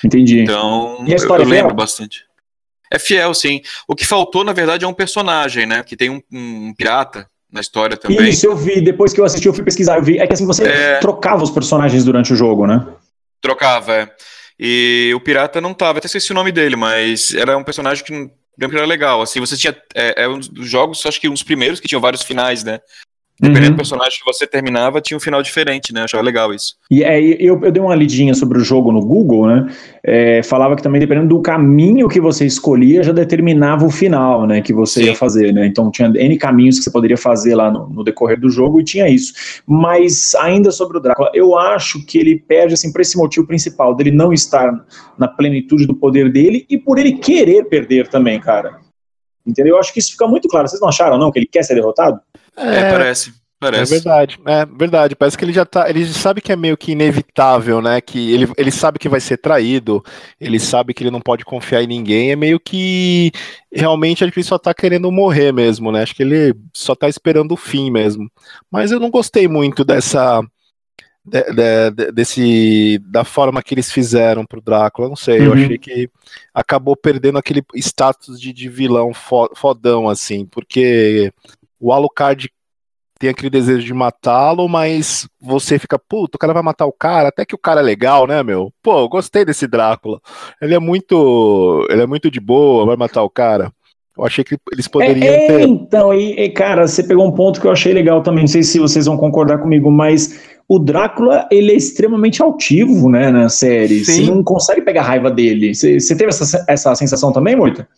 Entendi. 0.05 0.43
Então, 0.43 1.03
e 1.07 1.15
a 1.15 1.17
história 1.17 1.43
eu, 1.43 1.49
eu 1.49 1.51
lembro 1.51 1.75
bastante. 1.75 2.31
É 2.93 2.99
fiel, 2.99 3.33
sim. 3.33 3.63
O 3.89 3.95
que 3.95 4.05
faltou, 4.05 4.45
na 4.45 4.53
verdade, 4.53 4.85
é 4.85 4.89
um 4.89 4.93
personagem, 4.93 5.65
né? 5.65 5.83
Que 5.83 5.97
tem 5.97 6.11
um, 6.11 6.21
um 6.31 6.75
pirata 6.75 7.27
na 7.51 7.61
história 7.61 7.97
também. 7.97 8.29
Isso, 8.29 8.45
eu 8.45 8.55
vi. 8.55 8.83
Depois 8.83 9.15
que 9.15 9.21
eu 9.21 9.25
assisti, 9.25 9.49
eu 9.49 9.55
fui 9.55 9.65
pesquisar. 9.65 9.97
Eu 9.97 10.03
vi. 10.03 10.19
É 10.19 10.27
que 10.27 10.35
assim, 10.35 10.47
você 10.47 10.65
é... 10.65 10.99
trocava 10.99 11.43
os 11.43 11.51
personagens 11.51 12.05
durante 12.05 12.35
o 12.35 12.37
jogo, 12.37 12.67
né? 12.67 12.87
Trocava, 13.41 13.95
é. 13.95 14.11
E 14.61 15.11
o 15.17 15.21
pirata 15.21 15.61
não 15.61 15.73
tava, 15.73 15.99
até 15.99 16.07
esqueci 16.07 16.31
o 16.33 16.35
nome 16.35 16.53
dele, 16.53 16.77
mas 16.77 17.35
era 17.35 17.57
um 17.57 17.65
personagem 17.65 18.05
que 18.05 18.13
lembro 18.13 18.71
que 18.71 18.77
era 18.77 18.87
legal. 18.87 19.23
Assim, 19.23 19.41
você 19.41 19.57
tinha. 19.57 19.75
É, 19.95 20.25
é 20.25 20.29
um 20.29 20.39
dos 20.39 20.69
jogos, 20.69 21.05
acho 21.07 21.21
que 21.21 21.29
uns 21.29 21.43
primeiros 21.43 21.81
que 21.81 21.89
tinham 21.89 22.01
vários 22.01 22.23
finais, 22.23 22.63
né? 22.63 22.79
Dependendo 23.43 23.71
uhum. 23.71 23.73
do 23.73 23.77
personagem 23.77 24.21
que 24.21 24.25
você 24.25 24.47
terminava, 24.47 25.01
tinha 25.01 25.17
um 25.17 25.21
final 25.21 25.43
diferente, 25.43 25.93
né? 25.93 26.03
Eu 26.03 26.05
achava 26.05 26.23
legal 26.23 26.55
isso. 26.55 26.77
E 26.89 27.05
aí 27.05 27.37
eu, 27.41 27.61
eu 27.65 27.73
dei 27.73 27.83
uma 27.83 27.97
lidinha 27.97 28.35
sobre 28.35 28.57
o 28.57 28.61
jogo 28.61 28.93
no 28.93 29.05
Google, 29.05 29.49
né? 29.49 29.67
É, 30.05 30.45
falava 30.45 30.77
que 30.77 30.83
também 30.83 31.01
dependendo 31.01 31.27
do 31.27 31.43
caminho 31.43 32.09
que 32.09 32.21
você 32.21 32.47
escolhia, 32.47 33.03
já 33.03 33.11
determinava 33.11 33.85
o 33.85 33.91
final, 33.91 34.47
né? 34.47 34.63
Que 34.63 34.73
você 34.73 35.01
Sim. 35.01 35.07
ia 35.07 35.17
fazer, 35.17 35.53
né? 35.53 35.67
Então 35.67 35.91
tinha 35.91 36.07
N 36.07 36.39
caminhos 36.39 36.79
que 36.79 36.85
você 36.85 36.91
poderia 36.93 37.17
fazer 37.17 37.57
lá 37.57 37.69
no, 37.69 37.89
no, 37.89 38.05
decorrer 38.05 38.39
do 38.39 38.49
jogo 38.49 38.81
e 38.81 38.85
tinha 38.85 39.09
isso. 39.09 39.33
Mas 39.67 40.37
ainda 40.37 40.71
sobre 40.71 40.99
o 40.99 41.01
Drácula, 41.01 41.33
eu 41.35 41.59
acho 41.59 42.07
que 42.07 42.19
ele 42.19 42.39
perde, 42.39 42.75
assim, 42.75 42.93
por 42.93 43.01
esse 43.01 43.19
motivo 43.19 43.45
principal, 43.45 43.93
dele 43.97 44.13
não 44.13 44.33
estar 44.33 44.73
na 45.19 45.27
plenitude 45.27 45.85
do 45.85 45.97
poder 45.97 46.31
dele 46.31 46.65
e 46.71 46.79
por 46.79 46.97
ele 46.97 47.15
querer 47.15 47.65
perder 47.65 48.07
também, 48.07 48.39
cara. 48.39 48.79
Entendeu? 49.45 49.75
Eu 49.75 49.81
acho 49.81 49.93
que 49.93 49.99
isso 49.99 50.13
fica 50.13 50.29
muito 50.29 50.47
claro. 50.47 50.69
Vocês 50.69 50.81
não 50.81 50.89
acharam, 50.89 51.19
não, 51.19 51.33
que 51.33 51.41
ele 51.41 51.47
quer 51.47 51.65
ser 51.65 51.75
derrotado? 51.75 52.21
É, 52.57 52.81
é 52.81 52.91
parece. 52.91 53.43
Parece. 53.63 53.95
É 53.95 53.97
verdade, 53.97 54.41
é 54.45 54.67
verdade. 54.67 55.15
Parece 55.15 55.39
que 55.39 55.45
ele 55.45 55.53
já 55.53 55.65
tá. 55.65 55.89
Ele 55.89 56.05
sabe 56.07 56.41
que 56.41 56.51
é 56.51 56.57
meio 56.57 56.77
que 56.77 56.91
inevitável, 56.91 57.81
né? 57.81 58.01
Que 58.01 58.33
ele, 58.33 58.53
ele 58.57 58.73
sabe 58.73 58.99
que 58.99 59.09
vai 59.09 59.21
ser 59.21 59.37
traído, 59.37 60.03
ele 60.41 60.59
sabe 60.59 60.93
que 60.93 61.05
ele 61.05 61.13
não 61.13 61.21
pode 61.21 61.45
confiar 61.45 61.81
em 61.81 61.87
ninguém. 61.87 62.33
É 62.33 62.37
meio 62.37 62.59
que 62.59 63.31
realmente 63.73 64.25
ele 64.25 64.43
só 64.43 64.59
tá 64.59 64.75
querendo 64.75 65.13
morrer 65.13 65.53
mesmo, 65.53 65.93
né? 65.93 66.03
Acho 66.03 66.13
que 66.13 66.25
ele 66.25 66.57
só 66.75 66.97
tá 66.97 67.09
esperando 67.09 67.53
o 67.53 67.57
fim 67.57 67.89
mesmo. 67.89 68.29
Mas 68.69 68.91
eu 68.91 68.99
não 68.99 69.11
gostei 69.11 69.47
muito 69.47 69.85
dessa. 69.85 70.43
De, 71.25 71.41
de, 71.53 71.91
de, 71.93 72.11
desse 72.11 72.99
da 73.07 73.23
forma 73.23 73.63
que 73.63 73.73
eles 73.73 73.93
fizeram 73.93 74.45
pro 74.45 74.61
Drácula, 74.61 75.09
não 75.09 75.15
sei, 75.15 75.39
uhum. 75.39 75.45
eu 75.45 75.53
achei 75.53 75.79
que 75.79 76.11
acabou 76.53 76.97
perdendo 76.97 77.39
aquele 77.39 77.63
status 77.77 78.41
de, 78.41 78.53
de 78.53 78.69
vilão 78.69 79.13
fodão 79.55 80.09
assim, 80.09 80.45
porque 80.47 81.33
o 81.83 81.93
Alucard 81.93 82.49
tem 83.19 83.31
aquele 83.31 83.51
desejo 83.51 83.85
de 83.85 83.95
matá-lo, 83.95 84.69
mas 84.69 85.29
você 85.41 85.79
fica, 85.79 85.99
puto, 85.99 86.37
o 86.37 86.39
cara 86.39 86.53
vai 86.53 86.63
matar 86.63 86.87
o 86.87 86.93
cara, 86.93 87.29
até 87.29 87.45
que 87.45 87.55
o 87.55 87.59
cara 87.59 87.81
é 87.81 87.85
legal, 87.85 88.27
né, 88.27 88.43
meu? 88.43 88.73
Pô, 88.83 89.09
gostei 89.09 89.45
desse 89.45 89.67
Drácula. 89.67 90.21
Ele 90.61 90.75
é 90.75 90.79
muito. 90.79 91.87
Ele 91.91 92.03
é 92.03 92.07
muito 92.07 92.31
de 92.31 92.41
boa, 92.41 92.87
vai 92.87 92.97
matar 92.97 93.23
o 93.23 93.31
cara. 93.31 93.71
Eu 94.19 94.27
achei 94.27 94.45
que 94.45 94.59
eles 94.73 94.89
poderiam 94.89 95.25
é, 95.25 95.47
ter. 95.47 95.61
Então, 95.63 96.13
e, 96.13 96.33
e, 96.33 96.51
cara, 96.51 96.87
você 96.87 97.03
pegou 97.03 97.27
um 97.27 97.33
ponto 97.33 97.61
que 97.61 97.67
eu 97.67 97.71
achei 97.71 97.93
legal 97.93 98.23
também. 98.23 98.43
Não 98.43 98.49
sei 98.49 98.63
se 98.63 98.79
vocês 98.79 99.07
vão 99.07 99.17
concordar 99.17 99.59
comigo, 99.59 99.91
mas 99.91 100.41
o 100.69 100.79
Drácula, 100.79 101.49
ele 101.51 101.73
é 101.73 101.77
extremamente 101.77 102.43
altivo, 102.43 103.09
né, 103.09 103.31
na 103.31 103.49
série. 103.49 104.05
Sim. 104.05 104.25
Você 104.25 104.31
não 104.31 104.43
consegue 104.43 104.83
pegar 104.83 105.03
raiva 105.03 105.31
dele. 105.31 105.75
Você, 105.75 105.99
você 105.99 106.17
teve 106.17 106.31
essa, 106.31 106.65
essa 106.69 106.95
sensação 106.95 107.33
também, 107.33 107.55
Moita? 107.57 107.89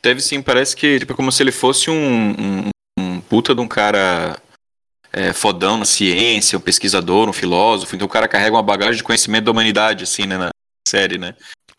Teve 0.00 0.20
sim, 0.20 0.40
parece 0.40 0.76
que 0.76 1.00
tipo, 1.00 1.14
como 1.14 1.32
se 1.32 1.42
ele 1.42 1.50
fosse 1.50 1.90
um, 1.90 2.30
um 2.38 2.70
puta 3.28 3.54
de 3.54 3.60
um 3.60 3.68
cara 3.68 4.38
é, 5.12 5.32
fodão 5.32 5.78
na 5.78 5.84
ciência, 5.84 6.58
um 6.58 6.60
pesquisador, 6.60 7.28
um 7.28 7.32
filósofo, 7.32 7.94
então 7.94 8.06
o 8.06 8.10
cara 8.10 8.28
carrega 8.28 8.56
uma 8.56 8.62
bagagem 8.62 8.96
de 8.96 9.04
conhecimento 9.04 9.44
da 9.44 9.50
humanidade, 9.50 10.04
assim, 10.04 10.26
né, 10.26 10.36
na 10.36 10.50
série, 10.86 11.18
né? 11.18 11.34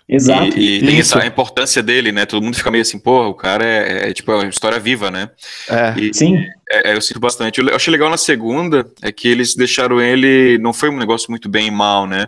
Exato. 0.09 0.57
E, 0.57 0.77
e 0.77 0.85
tem 0.85 0.99
essa 0.99 1.25
importância 1.25 1.83
dele, 1.83 2.13
né? 2.13 2.25
Todo 2.25 2.41
mundo 2.41 2.55
fica 2.55 2.71
meio 2.71 2.81
assim, 2.81 2.97
porra, 2.97 3.27
o 3.27 3.33
cara 3.33 3.65
é, 3.65 4.09
é 4.09 4.13
tipo 4.13 4.31
é 4.31 4.35
uma 4.35 4.47
história 4.47 4.79
viva, 4.79 5.11
né? 5.11 5.29
É, 5.69 5.99
e, 5.99 6.13
sim. 6.13 6.37
É, 6.69 6.91
é, 6.91 6.95
eu 6.95 7.01
sinto 7.01 7.19
bastante. 7.19 7.59
Eu 7.59 7.75
achei 7.75 7.91
legal 7.91 8.09
na 8.09 8.17
segunda 8.17 8.89
é 9.01 9.11
que 9.11 9.27
eles 9.27 9.53
deixaram 9.53 10.01
ele. 10.01 10.57
Não 10.59 10.71
foi 10.71 10.89
um 10.89 10.97
negócio 10.97 11.29
muito 11.29 11.49
bem 11.49 11.67
e 11.67 11.71
mal, 11.71 12.07
né? 12.07 12.27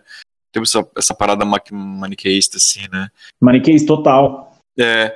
Teve 0.51 0.65
essa, 0.65 0.85
essa 0.97 1.13
parada 1.13 1.45
maniqueísta, 1.71 2.57
assim, 2.57 2.81
né? 2.91 3.07
Maniqueísta 3.39 3.87
total. 3.87 4.57
É. 4.77 5.15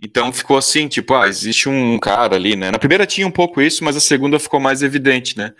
Então 0.00 0.32
ficou 0.32 0.58
assim, 0.58 0.88
tipo, 0.88 1.14
ah, 1.14 1.26
existe 1.26 1.68
um 1.68 1.98
cara 1.98 2.36
ali, 2.36 2.54
né? 2.54 2.70
Na 2.70 2.78
primeira 2.78 3.06
tinha 3.06 3.26
um 3.26 3.30
pouco 3.30 3.62
isso, 3.62 3.82
mas 3.82 3.96
a 3.96 4.00
segunda 4.00 4.38
ficou 4.38 4.60
mais 4.60 4.82
evidente, 4.82 5.36
né? 5.38 5.54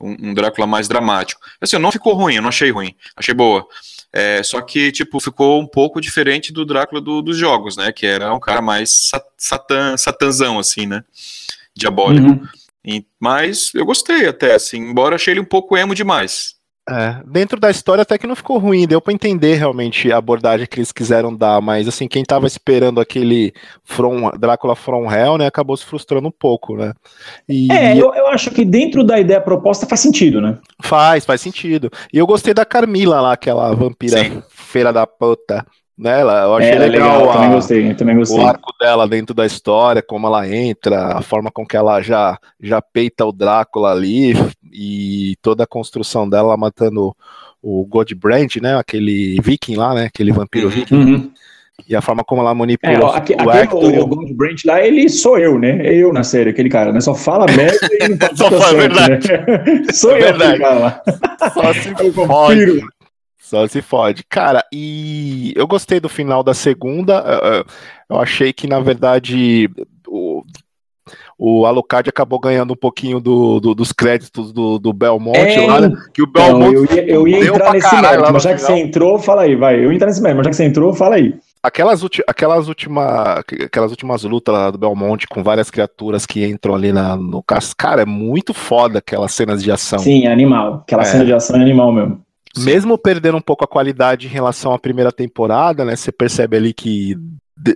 Um, 0.00 0.30
um 0.30 0.34
Drácula 0.34 0.66
mais 0.66 0.88
dramático. 0.88 1.40
Assim, 1.60 1.78
não 1.78 1.92
ficou 1.92 2.14
ruim, 2.14 2.36
eu 2.36 2.42
não 2.42 2.48
achei 2.48 2.70
ruim, 2.70 2.94
achei 3.16 3.34
boa. 3.34 3.66
É, 4.12 4.42
só 4.42 4.60
que, 4.60 4.90
tipo, 4.90 5.20
ficou 5.20 5.60
um 5.60 5.66
pouco 5.66 6.00
diferente 6.00 6.52
do 6.52 6.64
Drácula 6.64 7.00
do, 7.00 7.20
dos 7.20 7.36
jogos, 7.36 7.76
né? 7.76 7.92
Que 7.92 8.06
era 8.06 8.32
um 8.32 8.40
cara 8.40 8.62
mais 8.62 9.10
satan, 9.36 9.96
satanzão, 9.96 10.58
assim, 10.58 10.86
né? 10.86 11.04
Diabólico. 11.76 12.26
Uhum. 12.26 12.48
E, 12.84 13.04
mas 13.18 13.72
eu 13.74 13.84
gostei 13.84 14.26
até, 14.26 14.54
assim, 14.54 14.78
embora 14.78 15.16
achei 15.16 15.34
ele 15.34 15.40
um 15.40 15.44
pouco 15.44 15.76
emo 15.76 15.94
demais. 15.94 16.54
É, 16.88 17.22
dentro 17.26 17.60
da 17.60 17.70
história 17.70 18.02
até 18.02 18.18
que 18.18 18.26
não 18.26 18.34
ficou 18.34 18.58
ruim, 18.58 18.86
deu 18.86 19.00
para 19.00 19.12
entender 19.12 19.54
realmente 19.54 20.10
a 20.10 20.16
abordagem 20.16 20.66
que 20.66 20.78
eles 20.78 20.90
quiseram 20.90 21.32
dar, 21.34 21.60
mas 21.60 21.86
assim, 21.86 22.08
quem 22.08 22.24
tava 22.24 22.46
esperando 22.48 23.00
aquele 23.00 23.52
From, 23.84 24.30
Drácula 24.38 24.74
From 24.74 25.08
Hell, 25.12 25.38
né, 25.38 25.46
acabou 25.46 25.76
se 25.76 25.84
frustrando 25.84 26.26
um 26.26 26.32
pouco, 26.32 26.76
né? 26.76 26.92
E... 27.48 27.70
É, 27.70 27.92
eu, 27.96 28.12
eu 28.14 28.26
acho 28.28 28.50
que 28.50 28.64
dentro 28.64 29.04
da 29.04 29.20
ideia 29.20 29.40
proposta 29.40 29.86
faz 29.86 30.00
sentido, 30.00 30.40
né? 30.40 30.58
Faz, 30.82 31.24
faz 31.24 31.40
sentido. 31.40 31.90
E 32.12 32.18
eu 32.18 32.26
gostei 32.26 32.52
da 32.54 32.64
Carmila 32.64 33.20
lá, 33.20 33.32
aquela 33.34 33.72
vampira 33.72 34.24
Sim. 34.24 34.42
feira 34.48 34.92
da 34.92 35.06
puta. 35.06 35.64
né? 35.96 36.20
Ela, 36.20 36.44
eu 36.44 36.54
achei 36.56 36.70
É, 36.70 36.74
ela 36.76 36.84
é 36.86 36.88
legal, 36.88 37.18
legal, 37.18 37.30
a- 37.30 37.34
também 37.34 37.50
gostei, 37.52 37.94
também 37.94 38.16
gostei. 38.16 38.38
o 38.42 38.46
arco 38.46 38.72
dela 38.80 39.06
dentro 39.06 39.34
da 39.34 39.44
história, 39.44 40.02
como 40.02 40.26
ela 40.26 40.48
entra, 40.48 41.18
a 41.18 41.20
forma 41.22 41.50
com 41.52 41.64
que 41.66 41.76
ela 41.76 42.00
já, 42.00 42.38
já 42.58 42.80
peita 42.80 43.24
o 43.26 43.32
Drácula 43.32 43.92
ali 43.92 44.32
e 44.72 45.36
toda 45.42 45.64
a 45.64 45.66
construção 45.66 46.28
dela 46.28 46.56
matando 46.56 47.14
o 47.62 47.84
Godbrand, 47.84 48.56
né? 48.62 48.76
Aquele 48.78 49.38
viking 49.42 49.76
lá, 49.76 49.94
né? 49.94 50.06
Aquele 50.06 50.32
vampiro 50.32 50.66
Uhum. 50.68 50.72
viking. 50.72 50.94
Uhum. 50.94 51.30
E 51.88 51.96
a 51.96 52.00
forma 52.02 52.22
como 52.22 52.42
ela 52.42 52.54
manipula 52.54 52.92
É, 52.92 53.00
ó, 53.00 53.06
o- 53.08 53.12
aquele, 53.12 53.50
Hector. 53.50 53.98
o, 54.12 54.34
Branch 54.34 54.62
lá, 54.66 54.84
ele 54.84 55.08
sou 55.08 55.38
eu, 55.38 55.58
né? 55.58 55.84
É 55.86 55.94
eu 55.94 56.12
na 56.12 56.22
série, 56.22 56.50
aquele 56.50 56.68
cara, 56.68 56.92
né? 56.92 57.00
Só 57.00 57.14
fala 57.14 57.46
merda 57.46 57.78
e 57.90 58.08
não 58.08 58.16
faz 58.18 58.36
Só 58.38 58.50
fala 58.50 58.80
certo, 58.80 59.28
né? 59.28 59.82
Sou 59.92 60.10
É 60.12 60.14
eu 60.16 60.20
verdade. 60.20 60.58
cara. 60.60 61.02
Só 61.52 61.72
se 61.74 61.88
É 61.98 62.02
o 62.04 62.12
fode. 62.12 62.80
Só 63.38 63.66
se 63.66 63.82
fode. 63.82 64.22
Cara, 64.28 64.64
e 64.72 65.52
eu 65.56 65.66
gostei 65.66 65.98
do 65.98 66.08
final 66.08 66.42
da 66.44 66.54
segunda. 66.54 67.24
eh, 67.26 67.40
eh, 67.60 67.64
Eu 68.08 68.20
achei 68.20 68.52
que, 68.52 68.68
na 68.68 68.78
verdade, 68.78 69.68
o, 70.06 70.44
o 71.42 71.64
Alucard 71.64 72.06
acabou 72.10 72.38
ganhando 72.38 72.74
um 72.74 72.76
pouquinho 72.76 73.18
do, 73.18 73.58
do- 73.60 73.74
dos 73.74 73.92
créditos 73.92 74.52
do, 74.52 74.78
do 74.78 74.92
Belmonte 74.92 75.38
É, 75.38 75.66
lá, 75.66 75.80
né? 75.80 75.90
Que 76.12 76.22
o 76.22 76.26
Belmonte 76.26 76.74
eu 76.74 76.84
ia, 76.84 77.10
eu 77.10 77.26
ia 77.26 77.46
entrar 77.46 77.72
nesse 77.72 77.88
caralho 77.88 78.06
mérito, 78.08 78.22
lá 78.26 78.32
mas 78.32 78.42
já 78.42 78.54
que 78.54 78.60
você 78.60 78.72
entrou, 78.74 79.18
fala 79.18 79.42
aí, 79.42 79.56
vai. 79.56 79.76
Eu 79.82 79.90
ia 79.90 79.94
entrar 79.96 80.08
nesse 80.08 80.20
mérito, 80.20 80.36
mas 80.36 80.44
já 80.44 80.50
que 80.50 80.56
você 80.56 80.64
entrou, 80.64 80.92
fala 80.92 81.14
aí. 81.14 81.34
Aquelas, 81.62 82.02
ulti- 82.02 82.22
aquelas, 82.26 82.68
última, 82.68 83.42
aquelas 83.64 83.90
últimas 83.90 84.22
lutas 84.24 84.54
lá 84.54 84.70
do 84.70 84.76
Belmonte 84.76 85.26
com 85.26 85.42
várias 85.42 85.70
criaturas 85.70 86.26
que 86.26 86.44
entram 86.44 86.74
ali 86.74 86.92
na, 86.92 87.16
no 87.16 87.42
caso. 87.42 87.74
Cara, 87.76 88.02
é 88.02 88.06
muito 88.06 88.52
foda 88.52 88.98
aquelas 88.98 89.32
cenas 89.32 89.62
de 89.62 89.70
ação. 89.72 89.98
Sim, 89.98 90.26
animal. 90.26 90.82
Aquela 90.82 91.02
É. 91.02 91.06
cena 91.06 91.24
de 91.24 91.32
ação 91.32 91.56
é 91.56 91.62
animal 91.62 91.90
mesmo. 91.90 92.20
Mesmo 92.58 92.98
perdendo 92.98 93.38
um 93.38 93.42
pouco 93.42 93.64
a 93.64 93.68
qualidade 93.68 94.26
em 94.26 94.30
relação 94.30 94.72
à 94.74 94.78
primeira 94.78 95.12
temporada, 95.12 95.84
né? 95.84 95.94
Você 95.96 96.10
percebe 96.10 96.56
ali 96.56 96.72
que 96.74 97.16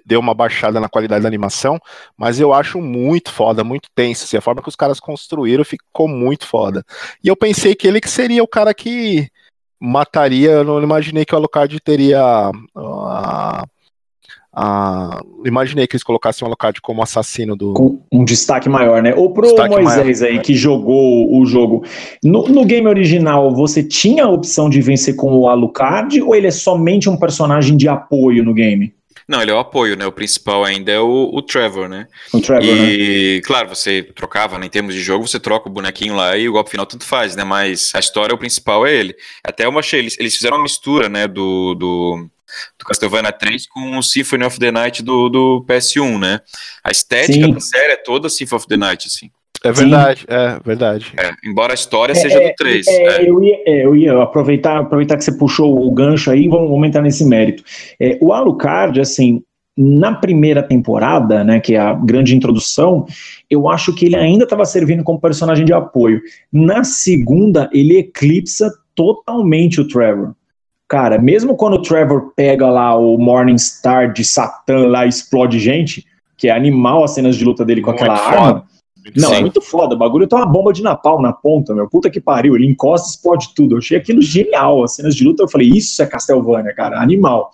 deu 0.04 0.20
uma 0.20 0.34
baixada 0.34 0.80
na 0.80 0.88
qualidade 0.88 1.22
da 1.22 1.28
animação, 1.28 1.78
mas 2.16 2.40
eu 2.40 2.52
acho 2.52 2.80
muito 2.80 3.30
foda, 3.30 3.62
muito 3.62 3.88
tenso. 3.94 4.24
Assim, 4.24 4.36
a 4.36 4.40
forma 4.40 4.62
que 4.62 4.68
os 4.68 4.76
caras 4.76 5.00
construíram 5.00 5.64
ficou 5.64 6.08
muito 6.08 6.46
foda. 6.46 6.84
E 7.22 7.28
eu 7.28 7.36
pensei 7.36 7.74
que 7.74 7.86
ele 7.86 8.00
que 8.00 8.10
seria 8.10 8.42
o 8.42 8.48
cara 8.48 8.72
que 8.72 9.28
mataria. 9.80 10.50
Eu 10.50 10.64
não 10.64 10.82
imaginei 10.82 11.24
que 11.24 11.34
o 11.34 11.38
Alucard 11.38 11.78
teria. 11.80 12.50
ah, 14.56 15.20
imaginei 15.44 15.86
que 15.86 15.96
eles 15.96 16.04
colocassem 16.04 16.44
o 16.44 16.48
Alucard 16.48 16.80
como 16.80 17.02
assassino 17.02 17.54
do. 17.56 17.74
Com 17.74 18.00
um 18.10 18.24
destaque 18.24 18.68
maior, 18.68 19.02
né? 19.02 19.14
Ou 19.14 19.32
pro 19.32 19.42
Destaque 19.42 19.74
Moisés 19.74 20.22
aí, 20.22 20.38
que 20.38 20.54
jogou 20.54 21.36
o 21.36 21.44
jogo. 21.44 21.84
No, 22.22 22.48
no 22.48 22.64
game 22.64 22.86
original, 22.86 23.54
você 23.54 23.82
tinha 23.82 24.24
a 24.24 24.30
opção 24.30 24.70
de 24.70 24.80
vencer 24.80 25.16
com 25.16 25.32
o 25.36 25.48
Alucard 25.48 26.22
ou 26.22 26.34
ele 26.34 26.46
é 26.46 26.52
somente 26.52 27.10
um 27.10 27.16
personagem 27.16 27.76
de 27.76 27.88
apoio 27.88 28.44
no 28.44 28.54
game? 28.54 28.94
Não, 29.28 29.40
ele 29.40 29.50
é 29.50 29.54
o 29.54 29.58
apoio, 29.58 29.96
né? 29.96 30.06
O 30.06 30.12
principal 30.12 30.64
ainda 30.64 30.92
é 30.92 31.00
o, 31.00 31.30
o 31.32 31.40
Trevor, 31.40 31.88
né? 31.88 32.06
O 32.32 32.40
Trevor, 32.40 32.64
né? 32.64 32.92
E, 32.92 33.42
claro, 33.44 33.68
você 33.68 34.02
trocava, 34.02 34.58
né, 34.58 34.66
em 34.66 34.70
termos 34.70 34.94
de 34.94 35.00
jogo, 35.00 35.26
você 35.26 35.40
troca 35.40 35.68
o 35.68 35.72
bonequinho 35.72 36.14
lá 36.14 36.36
e 36.36 36.48
o 36.48 36.52
golpe 36.52 36.70
final 36.70 36.86
tanto 36.86 37.04
faz, 37.04 37.34
né? 37.34 37.44
Mas 37.44 37.92
a 37.94 37.98
história, 37.98 38.34
o 38.34 38.38
principal 38.38 38.86
é 38.86 38.94
ele. 38.94 39.14
Até 39.42 39.64
eu 39.64 39.78
achei, 39.78 40.00
eles, 40.00 40.18
eles 40.18 40.34
fizeram 40.36 40.58
uma 40.58 40.62
mistura, 40.62 41.08
né, 41.08 41.26
do, 41.26 41.74
do, 41.74 42.28
do 42.78 42.84
Castlevania 42.84 43.32
3 43.32 43.66
com 43.66 43.98
o 43.98 44.02
Symphony 44.02 44.44
of 44.44 44.58
the 44.58 44.70
Night 44.70 45.02
do, 45.02 45.28
do 45.28 45.64
PS1, 45.66 46.18
né? 46.18 46.40
A 46.82 46.90
estética 46.90 47.46
Sim. 47.46 47.52
da 47.52 47.60
série 47.60 47.92
é 47.92 47.96
toda 47.96 48.28
Symphony 48.28 48.56
of 48.56 48.68
the 48.68 48.76
Night, 48.76 49.06
assim. 49.06 49.30
É 49.64 49.72
verdade, 49.72 50.26
é 50.28 50.58
verdade. 50.62 51.12
É, 51.16 51.32
embora 51.42 51.72
a 51.72 51.74
história 51.74 52.14
seja 52.14 52.38
do 52.38 52.54
3. 52.54 52.86
É, 52.86 52.92
é. 52.92 53.30
Eu, 53.30 53.42
ia, 53.42 53.62
é, 53.64 53.86
eu 53.86 53.96
ia 53.96 54.22
aproveitar, 54.22 54.78
aproveitar 54.78 55.16
que 55.16 55.24
você 55.24 55.32
puxou 55.32 55.86
o 55.86 55.90
gancho 55.90 56.30
aí, 56.30 56.46
vamos, 56.48 56.68
vamos 56.68 56.86
entrar 56.86 57.00
nesse 57.00 57.24
mérito. 57.24 57.64
É, 57.98 58.18
o 58.20 58.34
Alucard, 58.34 59.00
assim, 59.00 59.42
na 59.74 60.14
primeira 60.14 60.62
temporada, 60.62 61.42
né, 61.42 61.60
que 61.60 61.74
é 61.74 61.78
a 61.78 61.94
grande 61.94 62.36
introdução, 62.36 63.06
eu 63.50 63.66
acho 63.66 63.94
que 63.94 64.04
ele 64.04 64.16
ainda 64.16 64.44
estava 64.44 64.66
servindo 64.66 65.02
como 65.02 65.18
personagem 65.18 65.64
de 65.64 65.72
apoio. 65.72 66.20
Na 66.52 66.84
segunda, 66.84 67.70
ele 67.72 67.96
eclipsa 67.96 68.70
totalmente 68.94 69.80
o 69.80 69.88
Trevor. 69.88 70.34
Cara, 70.86 71.18
mesmo 71.18 71.56
quando 71.56 71.74
o 71.74 71.82
Trevor 71.82 72.32
pega 72.36 72.68
lá 72.68 72.94
o 72.96 73.16
Morningstar 73.16 74.12
de 74.12 74.22
Satã 74.22 74.86
lá 74.86 75.06
e 75.06 75.08
explode 75.08 75.58
gente, 75.58 76.04
que 76.36 76.48
é 76.48 76.52
animal 76.52 77.02
as 77.02 77.12
cenas 77.12 77.34
de 77.36 77.44
luta 77.44 77.64
dele 77.64 77.80
com 77.80 77.90
Muito 77.90 78.02
aquela 78.02 78.18
foda. 78.18 78.36
arma. 78.36 78.73
Não, 79.16 79.28
Sim. 79.28 79.34
é 79.36 79.40
muito 79.40 79.60
foda. 79.60 79.94
O 79.94 79.98
bagulho 79.98 80.26
tem 80.26 80.38
uma 80.38 80.46
bomba 80.46 80.72
de 80.72 80.82
napalm 80.82 81.20
na 81.20 81.32
ponta, 81.32 81.74
meu. 81.74 81.88
Puta 81.88 82.10
que 82.10 82.20
pariu. 82.20 82.56
Ele 82.56 82.66
encosta 82.66 83.08
e 83.08 83.10
explode 83.10 83.54
tudo. 83.54 83.74
Eu 83.74 83.78
achei 83.78 83.98
aquilo 83.98 84.22
genial. 84.22 84.82
As 84.82 84.94
cenas 84.94 85.14
de 85.14 85.24
luta, 85.24 85.42
eu 85.42 85.48
falei, 85.48 85.68
isso 85.68 86.02
é 86.02 86.06
Castlevania, 86.06 86.74
cara. 86.74 87.00
Animal. 87.00 87.50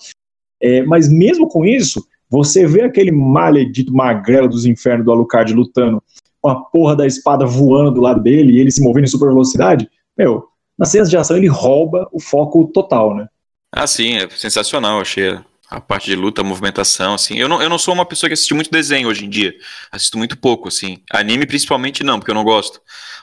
É, 0.62 0.82
mas 0.82 1.08
mesmo 1.08 1.48
com 1.48 1.64
isso, 1.64 2.06
você 2.28 2.66
vê 2.66 2.82
aquele 2.82 3.10
maledito 3.10 3.92
magrelo 3.92 4.48
dos 4.48 4.64
infernos 4.64 5.04
do 5.04 5.10
Alucard 5.10 5.52
lutando 5.52 6.02
com 6.40 6.48
a 6.48 6.54
porra 6.56 6.96
da 6.96 7.06
espada 7.06 7.44
voando 7.44 7.92
do 7.92 8.00
lado 8.00 8.22
dele 8.22 8.52
e 8.52 8.60
ele 8.60 8.70
se 8.70 8.82
movendo 8.82 9.04
em 9.04 9.08
super 9.08 9.28
velocidade. 9.28 9.90
Meu, 10.16 10.46
nas 10.78 10.90
cenas 10.90 11.10
de 11.10 11.16
ação 11.16 11.36
ele 11.36 11.48
rouba 11.48 12.08
o 12.12 12.20
foco 12.20 12.64
total, 12.72 13.14
né? 13.14 13.28
Ah, 13.72 13.86
sim, 13.86 14.16
é 14.16 14.28
sensacional, 14.30 15.00
achei 15.00 15.38
a 15.70 15.80
parte 15.80 16.06
de 16.06 16.16
luta, 16.16 16.42
movimentação, 16.42 17.14
assim. 17.14 17.38
Eu 17.38 17.48
não, 17.48 17.62
eu 17.62 17.68
não 17.68 17.78
sou 17.78 17.94
uma 17.94 18.04
pessoa 18.04 18.28
que 18.28 18.34
assiste 18.34 18.54
muito 18.54 18.70
desenho 18.70 19.08
hoje 19.08 19.24
em 19.24 19.28
dia. 19.30 19.54
Assisto 19.92 20.18
muito 20.18 20.36
pouco, 20.36 20.68
assim. 20.68 20.98
Anime, 21.12 21.46
principalmente, 21.46 22.02
não, 22.02 22.18
porque 22.18 22.30
eu 22.30 22.34
não 22.34 22.44
gosto. 22.44 22.80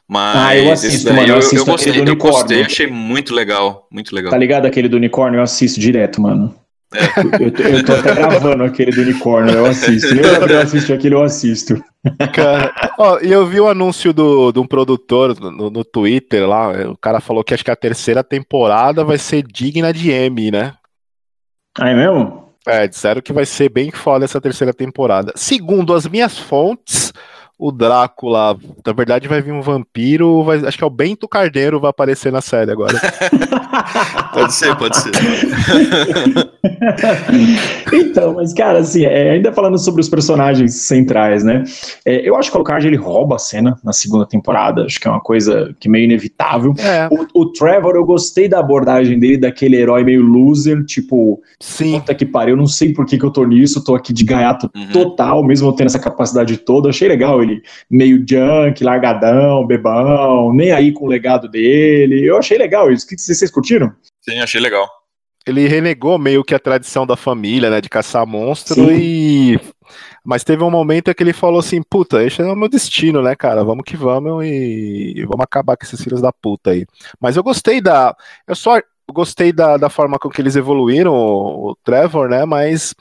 Mas 0.08 0.38
Ah, 0.38 0.56
eu 0.56 0.72
assisto, 0.72 1.13
mano, 1.13 1.27
eu 1.27 1.27
eu, 1.27 1.38
assisto 1.39 1.58
eu 1.58 1.66
gostei, 1.66 1.92
aquele 1.92 2.06
do 2.06 2.12
eu 2.12 2.16
gostei, 2.16 2.58
unicórnio. 2.58 2.66
achei 2.66 2.88
muito 2.88 3.34
legal, 3.36 3.88
muito 3.92 4.16
legal. 4.16 4.32
Tá 4.32 4.38
ligado 4.38 4.66
aquele 4.66 4.88
do 4.88 4.96
unicórnio? 4.98 5.39
Eu 5.39 5.44
assisto 5.44 5.80
direto, 5.80 6.22
mano. 6.22 6.56
Eu, 7.38 7.51
tô- 7.51 7.63
eu 7.63 7.84
tô 7.84 7.92
até 7.96 8.13
gravando 8.16 8.63
aquele 8.63 8.92
do 8.94 9.01
unicórnio, 9.01 9.54
eu 9.54 9.66
assisto. 9.66 10.16
Eu, 10.16 10.24
Gabriel, 10.39 10.62
assiste 10.62 10.94
aquele, 10.94 11.16
eu 11.16 11.22
assisto. 11.24 11.84
Cara, 12.34 12.74
ó, 12.98 13.20
e 13.20 13.30
eu 13.30 13.46
vi 13.46 13.60
o 13.60 13.68
anúncio 13.68 14.13
do, 14.13 14.54
de 14.54 14.60
um 14.60 14.66
produtor 14.66 15.38
no, 15.39 15.70
no 15.70 15.84
Twitter 15.84 16.48
lá. 16.48 16.70
O 16.89 16.98
cara 16.98 17.20
falou 17.20 17.44
que 17.44 17.54
acho 17.54 17.66
que 17.66 17.72
a 17.72 17.75
terceira 17.75 18.24
temporada 18.24 19.04
vai 19.04 19.18
ser 19.18 19.44
digna 19.44 19.92
de 19.92 20.10
M, 20.12 20.50
né? 20.51 20.74
Ah, 21.80 21.90
é 21.90 21.94
mesmo? 21.94 22.48
É, 22.66 22.88
disseram 22.88 23.22
que 23.22 23.32
vai 23.32 23.46
ser 23.46 23.70
bem 23.70 23.92
foda 23.92 24.26
essa 24.26 24.42
terceira 24.42 24.74
temporada. 24.74 25.32
Segundo 25.36 25.94
as 25.94 26.06
minhas 26.06 26.38
fontes, 26.38 27.14
o 27.60 27.72
Drácula, 27.72 28.56
na 28.86 28.94
verdade, 28.94 29.28
vai 29.28 29.42
vir 29.42 29.52
um 29.52 29.62
vampiro. 29.62 30.44
vai- 30.44 30.66
acho 30.66 30.78
que 30.78 30.84
é 30.84 30.88
o 30.88 30.92
Bento 30.92 31.28
Carneiro 31.28 31.80
vai 31.80 31.90
aparecer 31.90 32.32
na 32.32 32.42
série 32.42 32.72
agora. 32.72 32.98
Pode 34.34 34.54
ser, 34.54 34.76
pode 34.76 34.96
ser. 34.98 35.12
então, 37.94 38.34
mas 38.34 38.54
cara, 38.54 38.80
assim, 38.80 39.06
é, 39.06 39.32
ainda 39.32 39.52
falando 39.52 39.78
sobre 39.78 40.02
os 40.02 40.10
personagens 40.10 40.76
centrais, 40.76 41.44
né? 41.44 41.64
É, 42.06 42.28
eu 42.28 42.36
acho 42.36 42.50
que 42.52 42.56
o 42.56 42.60
Alucard 42.60 42.86
ele 42.86 42.96
rouba 42.98 43.36
a 43.36 43.40
cena 43.40 43.78
na 43.84 43.94
segunda 43.94 44.26
temporada, 44.26 44.84
acho 44.84 45.00
que 45.00 45.08
é 45.08 45.12
uma 45.12 45.20
coisa 45.22 45.74
que 45.80 45.88
é 45.88 45.92
meio 45.92 46.06
inevitável. 46.06 46.74
É, 46.80 47.08
O, 47.34 47.42
o 47.42 47.52
Trevor, 47.52 47.96
eu 47.96 48.06
gostei 48.06 48.48
da 48.48 48.60
abordagem 48.60 49.18
dele, 49.20 49.38
daquele 49.38 49.78
herói 49.78 50.04
meio 50.04 50.22
loser, 50.22 50.84
tipo, 50.86 51.42
sim. 51.60 52.00
puta 52.00 52.14
que 52.14 52.26
pariu, 52.26 52.54
eu 52.54 52.58
não 52.58 52.68
sei 52.68 52.94
por 52.94 53.06
que, 53.06 53.18
que 53.18 53.26
eu 53.26 53.32
tô 53.32 53.46
nisso, 53.46 53.84
tô 53.84 53.96
aqui 53.96 54.14
de 54.14 54.24
gaiato 54.24 54.70
Uhum. 54.76 54.88
total, 54.92 55.44
mesmo 55.44 55.68
eu 55.68 55.74
tendo 55.74 55.88
essa 55.88 56.00
capacidade 56.00 56.58
toda. 56.58 56.90
Achei 56.90 57.08
legal 57.08 57.42
ele, 57.42 57.47
meio 57.89 58.24
junk, 58.27 58.84
largadão, 58.84 59.66
bebão, 59.66 60.54
nem 60.54 60.72
aí 60.72 60.92
com 60.92 61.06
o 61.06 61.10
legado 61.10 61.48
dele. 61.48 62.25
Eu 62.25 62.38
achei 62.38 62.58
legal 62.58 62.92
isso. 62.92 63.06
O 63.06 63.10
que 63.10 63.18
vocês 63.18 63.51
curtiram? 63.51 63.94
Sim, 64.22 64.39
achei 64.39 64.62
legal. 64.62 64.88
Ele 65.48 65.66
renegou 65.68 66.18
meio 66.20 66.44
que 66.44 66.54
a 66.54 66.60
tradição 66.60 67.08
da 67.08 67.16
família, 67.16 67.70
né? 67.70 67.80
De 67.80 67.88
caçar 67.88 68.27
monstro 68.27 68.75
Sim. 68.75 68.98
e. 69.00 69.60
Mas 70.24 70.44
teve 70.44 70.62
um 70.62 70.70
momento 70.70 71.10
em 71.10 71.13
que 71.13 71.24
ele 71.24 71.32
falou 71.32 71.60
assim: 71.60 71.82
puta, 71.82 72.22
esse 72.22 72.42
é 72.42 72.46
o 72.46 72.56
meu 72.56 72.68
destino, 72.68 73.22
né, 73.22 73.34
cara? 73.34 73.63
Vamos 73.63 73.86
que 73.86 73.96
vamos 73.96 74.44
e 74.46 75.13
e 75.16 75.22
vamos 75.25 75.44
acabar 75.44 75.77
com 75.77 75.86
esses 75.86 76.04
filhos 76.04 76.22
da 76.22 76.34
puta 76.34 76.72
aí. 76.72 76.86
Mas 77.20 77.38
eu 77.38 77.44
gostei 77.44 77.80
da. 77.80 78.13
Eu 78.46 78.56
só 78.56 78.82
gostei 79.10 79.54
da, 79.54 79.77
da 79.77 79.89
forma 79.89 80.20
com 80.20 80.30
que 80.30 80.42
eles 80.42 80.58
evoluíram, 80.58 81.13
o, 81.13 81.70
o 81.72 81.75
Trevor, 81.82 82.27
né? 82.27 82.44
Mas 82.44 82.94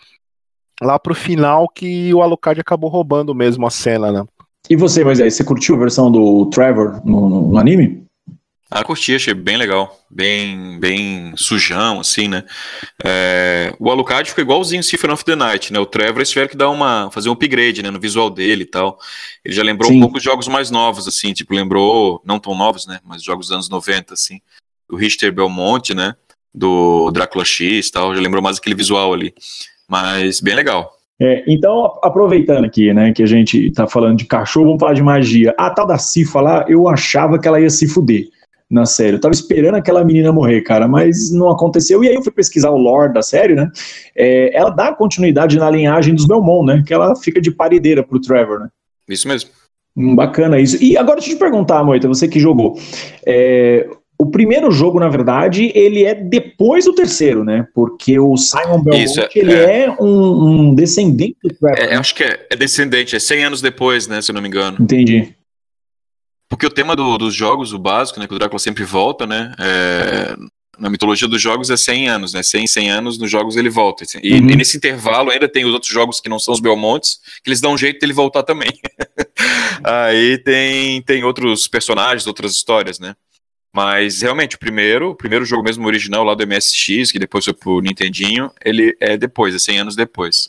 lá 0.80 0.98
pro 0.98 1.14
final 1.14 1.68
que 1.68 2.12
o 2.14 2.22
Alucard 2.22 2.60
acabou 2.60 2.90
roubando 2.90 3.34
mesmo 3.34 3.66
a 3.66 3.70
cena, 3.70 4.12
né? 4.12 4.24
E 4.68 4.76
você, 4.76 5.04
Moisés, 5.04 5.34
você 5.34 5.44
curtiu 5.44 5.74
a 5.76 5.78
versão 5.78 6.10
do 6.10 6.46
Trevor 6.46 7.00
no, 7.04 7.28
no- 7.28 7.48
no 7.52 7.58
anime? 7.58 8.04
Ah, 8.68 8.82
curti, 8.82 9.14
achei 9.14 9.32
bem 9.32 9.56
legal. 9.56 9.96
Bem, 10.10 10.80
bem 10.80 11.32
sujão, 11.36 12.00
assim, 12.00 12.26
né? 12.26 12.42
É, 13.04 13.72
o 13.78 13.88
Alucard 13.90 14.28
ficou 14.28 14.42
igualzinho 14.42 14.82
Symphony 14.82 15.12
of 15.12 15.24
the 15.24 15.36
Night, 15.36 15.72
né? 15.72 15.78
O 15.78 15.86
Trevor 15.86 16.16
eles 16.18 16.30
tiveram 16.30 16.48
que 16.48 16.56
dar 16.56 16.68
uma, 16.70 17.08
fazer 17.12 17.28
um 17.28 17.32
upgrade, 17.32 17.80
né? 17.80 17.92
No 17.92 18.00
visual 18.00 18.28
dele 18.28 18.64
e 18.64 18.66
tal. 18.66 18.98
Ele 19.44 19.54
já 19.54 19.62
lembrou 19.62 19.88
Sim. 19.88 19.98
um 19.98 20.00
pouco 20.00 20.16
os 20.18 20.22
jogos 20.22 20.48
mais 20.48 20.68
novos, 20.68 21.06
assim, 21.06 21.32
tipo, 21.32 21.54
lembrou, 21.54 22.20
não 22.24 22.40
tão 22.40 22.56
novos, 22.56 22.86
né? 22.88 22.98
Mas 23.04 23.22
jogos 23.22 23.46
dos 23.46 23.54
anos 23.54 23.68
90, 23.68 24.14
assim. 24.14 24.40
Do 24.90 24.96
Richter 24.96 25.32
Belmonte, 25.32 25.94
né? 25.94 26.16
Do 26.52 27.12
Drácula 27.12 27.44
X 27.44 27.86
e 27.86 27.92
tal. 27.92 28.16
Já 28.16 28.20
lembrou 28.20 28.42
mais 28.42 28.58
aquele 28.58 28.74
visual 28.74 29.12
ali. 29.14 29.32
Mas 29.88 30.40
bem 30.40 30.56
legal. 30.56 30.95
É, 31.20 31.44
então, 31.46 31.98
aproveitando 32.02 32.64
aqui, 32.64 32.92
né, 32.92 33.12
que 33.12 33.22
a 33.22 33.26
gente 33.26 33.70
tá 33.72 33.86
falando 33.86 34.18
de 34.18 34.26
cachorro, 34.26 34.66
vamos 34.66 34.80
falar 34.80 34.92
de 34.94 35.02
magia. 35.02 35.54
A 35.58 35.70
tal 35.70 35.86
da 35.86 35.96
Cifa 35.98 36.40
lá, 36.40 36.64
eu 36.68 36.88
achava 36.88 37.38
que 37.38 37.48
ela 37.48 37.60
ia 37.60 37.70
se 37.70 37.88
fuder. 37.88 38.28
na 38.68 38.84
série. 38.84 39.14
Eu 39.14 39.20
tava 39.20 39.32
esperando 39.32 39.76
aquela 39.76 40.04
menina 40.04 40.32
morrer, 40.32 40.60
cara, 40.62 40.88
mas 40.88 41.30
não 41.32 41.48
aconteceu. 41.48 42.02
E 42.02 42.08
aí 42.08 42.16
eu 42.16 42.22
fui 42.22 42.32
pesquisar 42.32 42.70
o 42.70 42.76
lore 42.76 43.12
da 43.12 43.22
série, 43.22 43.54
né? 43.54 43.70
É, 44.14 44.50
ela 44.56 44.70
dá 44.70 44.92
continuidade 44.92 45.56
na 45.56 45.70
linhagem 45.70 46.14
dos 46.14 46.26
Belmont, 46.26 46.66
né? 46.66 46.82
Que 46.84 46.92
ela 46.92 47.14
fica 47.14 47.40
de 47.40 47.52
parideira 47.52 48.02
pro 48.02 48.20
Trevor, 48.20 48.58
né? 48.58 48.68
Isso 49.08 49.28
mesmo. 49.28 49.50
Hum, 49.96 50.16
Bacana 50.16 50.58
isso. 50.58 50.82
E 50.82 50.96
agora 50.98 51.18
deixa 51.18 51.30
eu 51.32 51.36
te 51.36 51.38
perguntar, 51.38 51.84
Moita, 51.84 52.08
você 52.08 52.26
que 52.26 52.40
jogou. 52.40 52.76
É, 53.24 53.88
o 54.18 54.26
primeiro 54.30 54.70
jogo, 54.70 54.98
na 54.98 55.08
verdade, 55.08 55.70
ele 55.74 56.04
é 56.04 56.14
depois 56.14 56.84
do 56.86 56.94
terceiro, 56.94 57.44
né? 57.44 57.66
Porque 57.74 58.18
o 58.18 58.36
Simon 58.36 58.82
Belmont, 58.82 59.04
Isso, 59.04 59.20
é- 59.20 59.28
ele 59.34 59.52
é. 59.52 59.84
é, 59.84 59.90
um, 60.00 60.68
um 60.70 60.74
descendente 60.74 61.36
do 61.42 61.50
Trevor. 61.54 61.78
É, 61.78 61.86
né? 61.90 61.96
acho 61.96 62.14
que 62.14 62.22
é, 62.24 62.46
é 62.50 62.56
descendente, 62.56 63.14
é 63.14 63.18
100 63.18 63.44
anos 63.44 63.60
depois, 63.60 64.06
né, 64.06 64.22
se 64.22 64.30
eu 64.30 64.34
não 64.34 64.40
me 64.42 64.48
engano. 64.48 64.78
Entendi. 64.80 65.34
Porque 66.48 66.64
o 66.66 66.70
tema 66.70 66.94
do- 66.94 67.18
dos 67.18 67.34
jogos, 67.34 67.72
o 67.72 67.78
básico, 67.78 68.20
né, 68.20 68.26
que 68.26 68.34
o 68.34 68.38
Drácula 68.38 68.58
sempre 68.58 68.84
volta, 68.84 69.26
né, 69.26 69.52
é, 69.58 70.36
na 70.78 70.88
mitologia 70.88 71.26
dos 71.26 71.40
jogos 71.42 71.70
é 71.70 71.76
100 71.76 72.08
anos, 72.08 72.32
né, 72.34 72.42
100, 72.42 72.66
100 72.66 72.90
anos 72.90 73.18
nos 73.18 73.30
jogos 73.30 73.56
ele 73.56 73.68
volta. 73.70 74.04
E, 74.22 74.32
Uhum. 74.34 74.50
e 74.50 74.56
nesse 74.56 74.76
intervalo 74.76 75.30
ainda 75.30 75.48
tem 75.48 75.64
os 75.64 75.72
outros 75.72 75.90
jogos 75.90 76.20
que 76.20 76.28
não 76.28 76.38
são 76.38 76.54
os 76.54 76.60
Belmontes, 76.60 77.18
que 77.42 77.48
eles 77.50 77.60
dão 77.60 77.72
um 77.72 77.78
jeito 77.78 77.98
dele 77.98 78.12
voltar 78.12 78.42
também. 78.42 78.70
Aí 79.84 80.38
tem, 80.38 81.02
tem 81.02 81.24
outros 81.24 81.66
personagens, 81.68 82.26
outras 82.26 82.52
histórias, 82.52 82.98
né. 82.98 83.14
Mas 83.76 84.22
realmente, 84.22 84.56
o 84.56 84.58
primeiro, 84.58 85.10
o 85.10 85.14
primeiro 85.14 85.44
jogo 85.44 85.62
mesmo 85.62 85.86
original 85.86 86.24
lá 86.24 86.34
do 86.34 86.46
MSX, 86.46 87.12
que 87.12 87.18
depois 87.18 87.44
foi 87.44 87.52
pro 87.52 87.82
Nintendinho, 87.82 88.50
ele 88.64 88.96
é 88.98 89.18
depois, 89.18 89.54
é 89.54 89.58
100 89.58 89.80
anos 89.80 89.94
depois. 89.94 90.48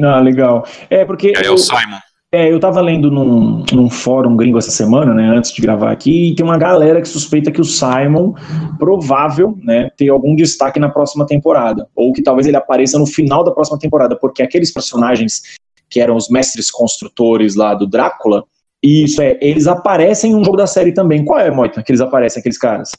Ah, 0.00 0.18
legal. 0.18 0.66
É, 0.88 1.04
porque 1.04 1.34
é 1.36 1.46
eu, 1.46 1.52
o 1.52 1.58
Simon. 1.58 1.98
é, 2.32 2.50
eu 2.50 2.58
tava 2.58 2.80
lendo 2.80 3.10
num, 3.10 3.66
num 3.70 3.90
fórum 3.90 4.34
gringo 4.34 4.56
essa 4.56 4.70
semana, 4.70 5.12
né, 5.12 5.28
antes 5.28 5.52
de 5.52 5.60
gravar 5.60 5.92
aqui, 5.92 6.30
e 6.30 6.34
tem 6.34 6.42
uma 6.42 6.56
galera 6.56 7.02
que 7.02 7.08
suspeita 7.08 7.52
que 7.52 7.60
o 7.60 7.64
Simon, 7.64 8.32
provável, 8.78 9.54
né, 9.62 9.90
ter 9.94 10.08
algum 10.08 10.34
destaque 10.34 10.80
na 10.80 10.88
próxima 10.88 11.26
temporada, 11.26 11.86
ou 11.94 12.14
que 12.14 12.22
talvez 12.22 12.46
ele 12.46 12.56
apareça 12.56 12.98
no 12.98 13.06
final 13.06 13.44
da 13.44 13.50
próxima 13.50 13.78
temporada, 13.78 14.16
porque 14.16 14.42
aqueles 14.42 14.72
personagens 14.72 15.42
que 15.90 16.00
eram 16.00 16.16
os 16.16 16.30
mestres 16.30 16.70
construtores 16.70 17.54
lá 17.54 17.74
do 17.74 17.86
Drácula, 17.86 18.42
isso 18.82 19.20
é, 19.22 19.36
eles 19.40 19.66
aparecem 19.66 20.32
em 20.32 20.34
um 20.34 20.44
jogo 20.44 20.56
da 20.56 20.66
série 20.66 20.92
também. 20.92 21.24
Qual 21.24 21.38
é, 21.40 21.50
Moita, 21.50 21.82
que 21.82 21.90
eles 21.90 22.00
aparecem, 22.00 22.40
aqueles 22.40 22.58
caras? 22.58 22.90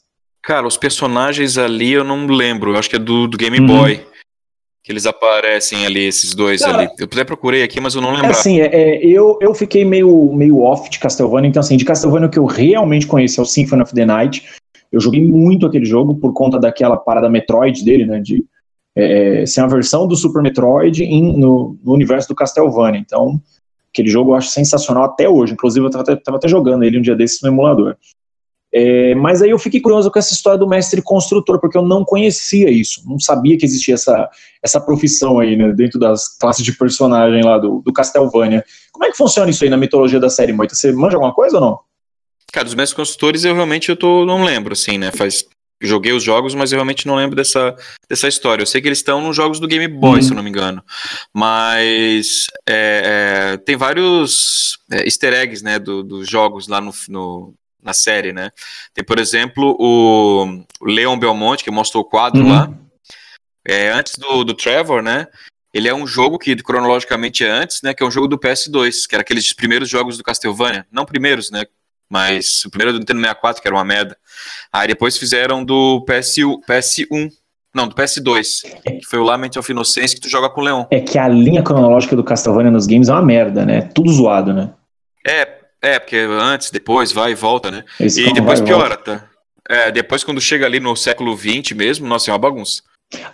Cara, 0.42 0.66
os 0.66 0.76
personagens 0.76 1.56
ali 1.58 1.92
eu 1.92 2.04
não 2.04 2.26
lembro, 2.26 2.72
eu 2.72 2.78
acho 2.78 2.88
que 2.90 2.96
é 2.96 2.98
do, 2.98 3.26
do 3.26 3.36
Game 3.38 3.58
Uhum. 3.60 3.66
Boy. 3.66 4.06
Que 4.82 4.90
eles 4.92 5.04
aparecem 5.04 5.84
ali, 5.84 6.06
esses 6.06 6.34
dois 6.34 6.62
Cara, 6.62 6.78
ali. 6.78 6.88
Eu 6.98 7.04
até 7.04 7.22
procurei 7.22 7.62
aqui, 7.62 7.78
mas 7.80 7.94
eu 7.94 8.00
não 8.00 8.10
É 8.12 8.16
lembro. 8.16 8.30
assim, 8.30 8.60
é, 8.60 8.66
é, 8.74 9.06
eu, 9.06 9.38
eu 9.42 9.54
fiquei 9.54 9.84
meio, 9.84 10.32
meio 10.32 10.60
off 10.60 10.88
de 10.88 10.98
Castlevania, 10.98 11.48
então 11.50 11.60
assim, 11.60 11.76
de 11.76 11.84
Castlevania 11.84 12.28
o 12.28 12.30
que 12.30 12.38
eu 12.38 12.46
realmente 12.46 13.06
conheço 13.06 13.40
é 13.40 13.42
o 13.42 13.46
Symphony 13.46 13.82
of 13.82 13.94
the 13.94 14.06
Night. 14.06 14.42
Eu 14.90 14.98
joguei 14.98 15.22
muito 15.22 15.66
aquele 15.66 15.84
jogo 15.84 16.14
por 16.16 16.32
conta 16.32 16.58
daquela 16.58 16.96
parada 16.96 17.28
Metroid 17.28 17.84
dele, 17.84 18.06
né? 18.06 18.20
De 18.20 18.42
é, 18.96 19.44
ser 19.46 19.60
uma 19.60 19.68
versão 19.68 20.08
do 20.08 20.16
Super 20.16 20.42
Metroid 20.42 21.04
em- 21.04 21.38
no, 21.38 21.78
no 21.84 21.92
universo 21.92 22.28
do 22.28 22.34
Castlevania. 22.34 22.98
Então, 22.98 23.40
aquele 23.92 24.08
jogo 24.08 24.30
eu 24.30 24.34
acho 24.36 24.48
sensacional 24.48 25.04
até 25.04 25.28
hoje. 25.28 25.52
Inclusive, 25.52 25.84
eu 25.84 25.90
tava 25.90 26.02
até, 26.02 26.16
tava 26.16 26.38
até 26.38 26.48
jogando 26.48 26.84
ele 26.84 26.98
um 26.98 27.02
dia 27.02 27.14
desses 27.14 27.40
no 27.42 27.48
emulador. 27.48 27.96
É, 28.72 29.16
mas 29.16 29.42
aí 29.42 29.50
eu 29.50 29.58
fiquei 29.58 29.80
curioso 29.80 30.10
com 30.10 30.18
essa 30.18 30.32
história 30.32 30.58
do 30.58 30.68
mestre 30.68 31.02
construtor, 31.02 31.60
porque 31.60 31.76
eu 31.76 31.82
não 31.82 32.04
conhecia 32.04 32.70
isso, 32.70 33.02
não 33.04 33.18
sabia 33.18 33.58
que 33.58 33.64
existia 33.64 33.94
essa, 33.94 34.30
essa 34.62 34.80
profissão 34.80 35.40
aí, 35.40 35.56
né, 35.56 35.72
dentro 35.72 35.98
das 35.98 36.38
classes 36.38 36.64
de 36.64 36.72
personagem 36.72 37.42
lá 37.42 37.58
do, 37.58 37.82
do 37.84 37.92
Castlevania. 37.92 38.64
Como 38.92 39.04
é 39.04 39.10
que 39.10 39.16
funciona 39.16 39.50
isso 39.50 39.64
aí 39.64 39.70
na 39.70 39.76
mitologia 39.76 40.20
da 40.20 40.30
série, 40.30 40.52
Moita? 40.52 40.76
Você 40.76 40.92
manja 40.92 41.16
alguma 41.16 41.34
coisa 41.34 41.56
ou 41.56 41.60
não? 41.60 41.80
Cara, 42.52 42.64
dos 42.64 42.74
mestres 42.74 42.96
construtores 42.96 43.44
eu 43.44 43.54
realmente 43.54 43.88
eu 43.88 43.96
tô, 43.96 44.24
não 44.24 44.44
lembro, 44.44 44.72
assim, 44.72 44.98
né? 44.98 45.10
Faz, 45.10 45.44
joguei 45.80 46.12
os 46.12 46.22
jogos, 46.22 46.54
mas 46.54 46.70
eu 46.72 46.76
realmente 46.76 47.06
não 47.06 47.14
lembro 47.16 47.34
dessa, 47.36 47.74
dessa 48.08 48.28
história. 48.28 48.62
Eu 48.62 48.66
sei 48.66 48.80
que 48.80 48.88
eles 48.88 48.98
estão 48.98 49.20
nos 49.20 49.34
jogos 49.34 49.58
do 49.58 49.66
Game 49.66 49.88
Boy, 49.88 50.16
Uhum. 50.16 50.22
se 50.22 50.30
eu 50.32 50.36
não 50.36 50.42
me 50.42 50.50
engano. 50.50 50.82
Mas 51.34 52.46
é, 52.68 53.52
é, 53.52 53.56
tem 53.58 53.76
vários 53.76 54.78
é, 54.92 55.04
easter 55.04 55.32
eggs, 55.32 55.64
né, 55.64 55.78
do- 55.78 56.02
dos 56.02 56.28
jogos 56.28 56.68
lá 56.68 56.80
no, 56.80 56.92
no- 57.08 57.54
na 57.82 57.94
série, 57.94 58.32
né? 58.32 58.50
Tem, 58.92 59.02
por 59.04 59.18
exemplo, 59.18 59.74
o, 59.80 60.62
Leon 60.82 61.18
Belmonte, 61.18 61.64
que 61.64 61.70
mostrou 61.70 62.02
o 62.02 62.06
quadro 62.06 62.42
Uhum. 62.42 62.48
lá. 62.52 62.70
É, 63.66 63.90
antes 63.90 64.16
do, 64.18 64.44
do 64.44 64.52
Trevor, 64.54 65.02
né? 65.02 65.26
Ele 65.72 65.88
é 65.88 65.94
um 65.94 66.06
jogo 66.06 66.38
que 66.38 66.56
cronologicamente 66.56 67.44
é 67.44 67.48
antes, 67.50 67.80
né? 67.82 67.94
Que 67.94 68.02
é 68.02 68.06
um 68.06 68.10
jogo 68.10 68.26
do 68.28 68.36
PS2, 68.38 69.06
que 69.06 69.14
era 69.14 69.22
aqueles 69.22 69.52
primeiros 69.52 69.88
jogos 69.88 70.18
do 70.18 70.24
Castlevania. 70.24 70.86
Não 70.90 71.04
primeiros, 71.06 71.50
né? 71.50 71.64
Mas 72.10 72.64
o 72.64 72.70
primeiro 72.70 72.92
do 72.92 72.98
Nintendo 72.98 73.20
64, 73.20 73.62
que 73.62 73.68
era 73.68 73.76
uma 73.76 73.84
merda. 73.84 74.16
Aí 74.72 74.88
depois 74.88 75.16
fizeram 75.16 75.64
do 75.64 76.04
PS1, 76.08 76.58
PS1 76.68 77.30
não, 77.72 77.86
do 77.86 77.94
PS2, 77.94 78.62
que 78.82 79.06
foi 79.06 79.20
o 79.20 79.22
Lament 79.22 79.56
of 79.56 79.70
Innocence, 79.70 80.14
que 80.14 80.20
tu 80.20 80.28
joga 80.28 80.50
com 80.50 80.60
o 80.60 80.64
Leon. 80.64 80.84
É 80.90 81.00
que 81.00 81.16
a 81.16 81.28
linha 81.28 81.62
cronológica 81.62 82.16
do 82.16 82.24
Castlevania 82.24 82.70
nos 82.70 82.86
games 82.86 83.08
é 83.08 83.12
uma 83.12 83.22
merda, 83.22 83.64
né? 83.64 83.82
Tudo 83.94 84.12
zoado, 84.12 84.52
né? 84.52 84.70
É, 85.24 85.48
é, 85.80 85.98
porque 86.00 86.16
antes, 86.16 86.70
depois, 86.70 87.12
vai 87.12 87.30
e 87.30 87.34
volta, 87.34 87.70
né? 87.70 87.84
Esse 88.00 88.22
E 88.22 88.32
depois 88.32 88.60
piora, 88.60 88.96
tá? 88.96 89.24
É, 89.68 89.92
depois 89.92 90.24
quando 90.24 90.40
chega 90.40 90.66
ali 90.66 90.80
no 90.80 90.96
século 90.96 91.36
XX 91.36 91.72
mesmo, 91.76 92.08
nossa, 92.08 92.30
é 92.30 92.32
uma 92.32 92.38
bagunça. 92.38 92.82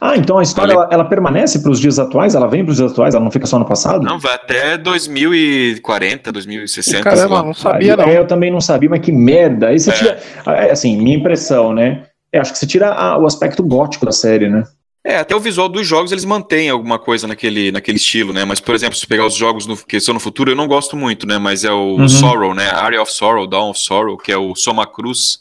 Ah, 0.00 0.16
então 0.16 0.38
a 0.38 0.42
história 0.42 0.72
ela, 0.72 0.88
ela 0.90 1.04
permanece 1.04 1.58
para 1.58 1.70
os 1.70 1.78
dias 1.78 1.98
atuais? 1.98 2.34
Ela 2.34 2.46
vem 2.48 2.64
para 2.64 2.70
os 2.70 2.78
dias 2.78 2.92
atuais? 2.92 3.14
Ela 3.14 3.22
não 3.24 3.30
fica 3.30 3.46
só 3.46 3.58
no 3.58 3.64
passado? 3.66 4.02
Não, 4.02 4.18
vai 4.18 4.34
até 4.34 4.78
2040, 4.78 6.32
2060. 6.32 6.92
sei 6.96 7.02
Caramba, 7.02 7.42
não 7.42 7.54
sabia 7.54 7.96
não. 7.96 8.04
É, 8.04 8.18
eu 8.18 8.26
também 8.26 8.50
não 8.50 8.60
sabia, 8.60 8.88
mas 8.88 9.00
que 9.00 9.12
merda. 9.12 9.68
Aí 9.68 9.78
você 9.78 9.90
É. 9.90 9.92
tira. 9.94 10.18
é, 10.46 10.70
Assim, 10.70 10.96
minha 10.96 11.16
impressão, 11.16 11.72
né? 11.74 12.06
É, 12.32 12.38
acho 12.38 12.52
que 12.52 12.58
você 12.58 12.66
tira 12.66 12.90
a- 12.90 13.18
o 13.18 13.26
aspecto 13.26 13.62
gótico 13.62 14.04
da 14.06 14.12
série, 14.12 14.48
né? 14.48 14.64
É, 15.04 15.18
até 15.18 15.36
o 15.36 15.40
visual 15.40 15.68
dos 15.68 15.86
jogos 15.86 16.10
eles 16.10 16.24
mantêm 16.24 16.68
alguma 16.68 16.98
coisa 16.98 17.28
naquele, 17.28 17.70
naquele 17.70 17.96
estilo, 17.96 18.32
né? 18.32 18.44
Mas, 18.44 18.58
por 18.58 18.74
exemplo, 18.74 18.96
se 18.96 19.06
pegar 19.06 19.24
os 19.24 19.34
jogos 19.36 19.64
no, 19.66 19.76
que 19.76 20.00
são 20.00 20.12
no 20.14 20.18
futuro, 20.20 20.50
eu 20.50 20.56
não 20.56 20.66
gosto 20.66 20.96
muito, 20.96 21.26
né? 21.28 21.38
Mas 21.38 21.64
é 21.64 21.70
o 21.70 21.96
Uhum. 21.98 22.08
Sorrow, 22.08 22.54
né? 22.54 22.68
Area 22.70 23.00
of 23.00 23.12
Sorrow, 23.12 23.46
Dawn 23.46 23.70
of 23.70 23.78
Sorrow, 23.80 24.16
que 24.16 24.32
é 24.32 24.36
o 24.36 24.54
Soma 24.56 24.84
Cruz, 24.86 25.40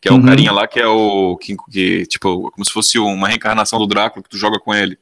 que 0.00 0.08
é 0.08 0.12
o 0.12 0.14
Uhum. 0.16 0.24
carinha 0.24 0.52
lá 0.52 0.66
que 0.66 0.80
é 0.80 0.86
o. 0.86 1.36
Que, 1.36 1.56
que, 1.70 2.06
tipo, 2.06 2.50
como 2.50 2.64
se 2.64 2.72
fosse 2.72 2.98
uma 2.98 3.28
reencarnação 3.28 3.78
do 3.78 3.86
Drácula 3.86 4.22
que 4.22 4.28
tu 4.30 4.38
joga 4.38 4.58
com 4.58 4.74
ele. 4.74 4.98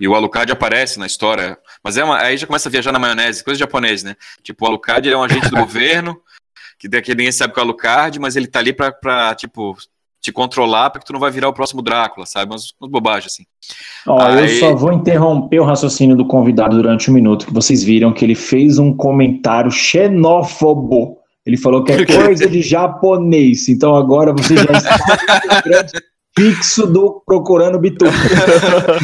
E 0.00 0.08
o 0.08 0.14
Alucard 0.14 0.50
aparece 0.50 0.98
na 0.98 1.06
história. 1.06 1.56
Mas 1.82 1.96
é 1.96 2.02
uma, 2.04 2.18
aí 2.18 2.36
já 2.36 2.46
começa 2.46 2.68
a 2.68 2.72
viajar 2.72 2.90
na 2.90 2.98
maionese, 2.98 3.44
coisa 3.44 3.58
japonesa, 3.60 4.08
né? 4.08 4.16
Tipo, 4.42 4.64
o 4.64 4.68
Alucard 4.68 5.06
ele 5.06 5.14
é 5.14 5.18
um 5.18 5.22
agente 5.22 5.48
do 5.48 5.56
governo, 5.56 6.20
que 6.78 6.88
daqui 6.88 7.14
ninguém 7.14 7.30
sabe 7.30 7.52
que 7.54 7.60
é 7.60 7.62
o 7.62 7.64
Alucard, 7.66 8.18
mas 8.18 8.34
ele 8.34 8.46
tá 8.48 8.58
ali 8.58 8.72
pra, 8.72 8.90
pra 8.90 9.34
tipo, 9.36 9.76
te 10.20 10.32
controlar 10.32 10.90
pra 10.90 11.00
que 11.00 11.06
tu 11.06 11.12
não 11.12 11.20
vai 11.20 11.30
virar 11.30 11.48
o 11.48 11.52
próximo 11.52 11.80
Drácula, 11.80 12.26
sabe? 12.26 12.50
Umas, 12.50 12.72
umas 12.80 12.90
bobagens 12.90 13.32
assim. 13.32 13.44
Ó, 14.06 14.18
eu 14.30 14.38
Aí- 14.44 14.58
só 14.58 14.74
vou 14.74 14.92
interromper 14.92 15.60
o 15.60 15.64
raciocínio 15.64 16.16
do 16.16 16.26
convidado 16.26 16.74
durante 16.76 17.08
um 17.10 17.14
minuto, 17.14 17.46
que 17.46 17.52
vocês 17.54 17.84
viram 17.84 18.12
que 18.12 18.24
ele 18.24 18.34
fez 18.34 18.78
um 18.78 18.92
comentário 18.96 19.70
xenófobo. 19.70 21.18
Ele 21.46 21.56
falou 21.58 21.84
que 21.84 21.92
é 21.92 22.04
coisa 22.06 22.48
de 22.48 22.62
japonês. 22.62 23.68
Então 23.68 23.94
agora 23.96 24.32
você 24.32 24.56
já 24.56 24.64
está 24.72 25.86
fixo 26.36 26.86
do 26.86 27.22
Procurando 27.26 27.78
Bitu. 27.78 28.06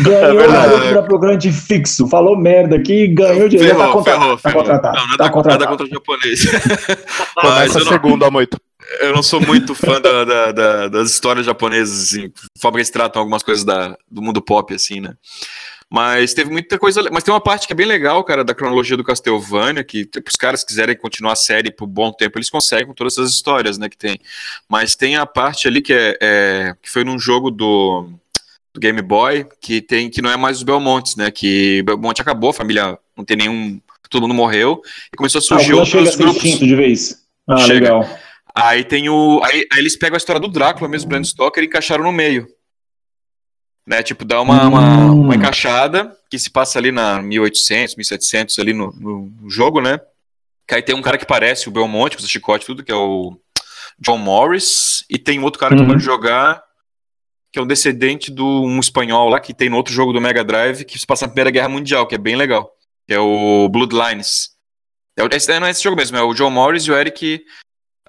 Ganhou 0.03 0.21
É 0.21 0.33
o 0.33 0.37
verdade. 0.37 0.69
garoto 0.71 0.95
da 0.95 1.03
Procurante 1.03 1.53
fixo. 1.53 2.09
Falou 2.09 2.37
merda 2.37 2.77
aqui, 2.77 3.07
ganhou 3.09 3.49
dinheiro. 3.49 3.77
Tá 3.77 3.85
Ferrou, 3.85 3.93
contratado. 3.93 4.21
ferrou, 4.21 4.37
Tá 4.37 4.49
ferrou. 4.51 4.63
contratado. 4.65 4.97
Não, 4.97 5.05
nada, 5.05 5.17
Tá 5.17 5.25
nada 5.25 5.33
contratado. 5.35 5.71
contra 5.71 5.87
o 5.87 5.91
japonês. 5.91 6.45
Mas 7.37 7.75
eu 7.75 7.81
a 7.83 7.85
não, 7.85 7.93
segunda, 7.93 8.31
Moito. 8.31 8.59
eu 9.01 9.13
não 9.15 9.23
sou 9.23 9.41
muito 9.41 9.75
fã 9.75 10.01
da- 10.01 10.25
da- 10.25 10.53
da- 10.53 10.89
das 10.89 11.11
histórias 11.11 11.47
japonesas, 11.47 12.03
assim, 12.05 12.27
a 12.27 12.61
forma 12.61 12.77
que 12.77 12.81
eles 12.81 12.91
tratam 12.91 13.21
algumas 13.21 13.43
coisas 13.43 13.65
da- 13.65 13.97
do 14.11 14.21
mundo 14.23 14.43
pop, 14.43 14.75
assim, 14.75 14.99
né? 15.01 15.13
Mas 15.93 16.33
teve 16.35 16.51
muita 16.51 16.79
coisa. 16.79 17.03
Mas 17.11 17.25
tem 17.25 17.35
uma 17.35 17.41
parte 17.41 17.67
que 17.67 17.73
é 17.73 17.77
bem 17.77 17.87
legal, 17.87 18.23
cara, 18.23 18.45
da 18.45 18.55
cronologia 18.55 18.97
do 18.97 19.03
Castlevania, 19.03 19.83
que 19.83 20.05
tipo, 20.05 20.29
os 20.31 20.37
caras 20.37 20.63
quiserem 20.63 20.97
continuar 20.97 21.33
a 21.33 21.37
série 21.37 21.73
por 21.73 21.87
bom 21.87 22.13
tempo, 22.13 22.39
eles 22.39 22.49
conseguem 22.49 22.87
com 22.87 22.95
todas 22.95 23.15
essas 23.15 23.33
histórias, 23.33 23.77
né, 23.77 23.89
que 23.89 23.97
tem. 23.97 24.17
Mas 24.69 24.95
tem 24.95 25.17
a 25.17 25.27
parte 25.27 25.67
ali 25.67 25.83
que 25.83 25.93
é, 25.93 26.17
é- 26.21 26.75
que 26.81 26.89
foi 26.89 27.03
num 27.03 27.19
jogo 27.19 27.51
do, 27.51 28.09
do 28.73 28.79
Game 28.81 29.03
Boy, 29.03 29.47
que 29.61 29.81
tem 29.83 30.09
que 30.09 30.23
não 30.23 30.31
é 30.31 30.37
mais 30.37 30.59
os 30.59 30.63
Belmontes, 30.63 31.17
né? 31.17 31.29
Que 31.31 31.83
Belmonte 31.83 32.23
acabou, 32.23 32.51
a 32.51 32.55
família 32.55 32.97
não 33.17 33.25
tem 33.25 33.37
nenhum. 33.37 33.81
Todo 34.09 34.23
mundo 34.23 34.35
morreu, 34.35 34.81
e 35.13 35.17
começou 35.17 35.39
a 35.39 35.43
Ah, 35.43 35.47
surgir 35.47 35.71
clã 35.73 35.85
chega 35.85 35.99
a 35.99 36.07
outros 36.11 36.17
grupos. 36.17 36.59
de 36.59 36.75
vez. 36.75 37.23
Ah, 37.49 37.57
Chega. 37.59 37.73
legal. 37.75 38.19
Aí 38.55 38.83
tem 38.83 39.09
o. 39.09 39.41
Aí, 39.45 39.65
aí 39.73 39.79
eles 39.79 39.97
pegam 39.97 40.17
a 40.17 40.19
história 40.19 40.41
do 40.41 40.49
Drácula 40.49 40.89
mesmo, 40.89 41.09
Bram 41.09 41.23
Stoker, 41.23 41.63
e 41.63 41.67
encaixaram 41.67 42.03
no 42.03 42.11
meio. 42.13 42.49
Né? 43.91 44.05
Tipo, 44.05 44.25
dá 44.25 44.41
uma, 44.41 44.69
uma, 44.69 44.81
Hum. 44.81 45.23
uma 45.23 45.35
encaixada 45.35 46.17
que 46.31 46.39
se 46.39 46.49
passa 46.49 46.79
ali 46.79 46.93
na 46.93 47.21
1800, 47.21 47.97
1700 47.97 48.57
ali 48.61 48.73
no, 48.73 48.93
no 48.93 49.51
jogo, 49.51 49.81
né? 49.81 49.99
Que 50.69 50.77
aí 50.77 50.83
tem 50.83 50.95
um 50.95 51.03
cara 51.03 51.19
que 51.19 51.27
parece 51.27 51.69
o 51.69 51.73
Belmonte, 51.73 52.17
com 52.17 52.23
o 52.23 52.27
chicote 52.29 52.63
e 52.63 52.67
tudo, 52.67 52.85
que 52.85 52.93
é 52.93 52.95
o 52.95 53.37
John 53.99 54.17
Morris. 54.17 55.05
E 55.11 55.19
tem 55.19 55.43
outro 55.43 55.59
cara 55.59 55.75
que 55.75 55.83
Uhum. 55.83 55.89
pode 55.89 56.05
jogar, 56.05 56.63
que 57.53 57.59
é 57.59 57.63
um 57.63 57.67
descendente 57.67 58.31
do 58.31 58.63
um 58.63 58.79
espanhol 58.79 59.29
lá, 59.29 59.41
que 59.41 59.53
tem 59.53 59.69
no 59.69 59.77
outro 59.77 59.93
jogo 59.93 60.13
do 60.13 60.21
Mega 60.21 60.45
Drive, 60.45 60.85
que 60.85 60.97
se 60.97 61.05
passa 61.05 61.27
na 61.27 61.33
Primeira 61.33 61.51
Guerra 61.51 61.69
Mundial, 61.69 62.07
que 62.07 62.15
é 62.15 62.19
bem 62.19 62.37
legal. 62.37 62.71
Que 63.09 63.15
é 63.15 63.19
o 63.19 63.69
Bloodlines. 63.69 64.51
É, 65.19 65.37
esse, 65.37 65.59
não 65.59 65.67
é 65.67 65.71
esse 65.71 65.83
jogo 65.83 65.97
mesmo, 65.97 66.17
é 66.17 66.23
o 66.23 66.33
John 66.33 66.51
Morris 66.51 66.85
e 66.85 66.93
o 66.93 66.97
Eric 66.97 67.43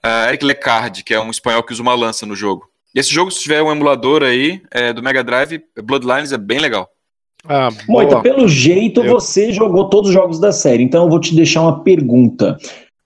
uh, 0.05 0.29
Eric 0.29 0.45
Lecard, 0.45 1.03
que 1.03 1.15
é 1.15 1.19
um 1.19 1.31
espanhol 1.31 1.63
que 1.63 1.73
usa 1.73 1.81
uma 1.81 1.95
lança 1.95 2.23
no 2.23 2.35
jogo. 2.35 2.70
E 2.93 2.99
esse 2.99 3.13
jogo, 3.13 3.31
se 3.31 3.41
tiver 3.41 3.61
um 3.63 3.71
emulador 3.71 4.23
aí 4.23 4.61
é, 4.71 4.91
do 4.91 5.01
Mega 5.01 5.23
Drive, 5.23 5.61
Bloodlines 5.83 6.31
é 6.31 6.37
bem 6.37 6.59
legal. 6.59 6.89
Ah, 7.47 7.69
Moita, 7.87 8.19
pelo 8.21 8.47
jeito 8.47 9.03
eu... 9.03 9.13
você 9.13 9.51
jogou 9.51 9.89
todos 9.89 10.09
os 10.09 10.13
jogos 10.13 10.39
da 10.39 10.51
série, 10.51 10.83
então 10.83 11.03
eu 11.05 11.09
vou 11.09 11.19
te 11.19 11.33
deixar 11.33 11.61
uma 11.61 11.83
pergunta. 11.83 12.57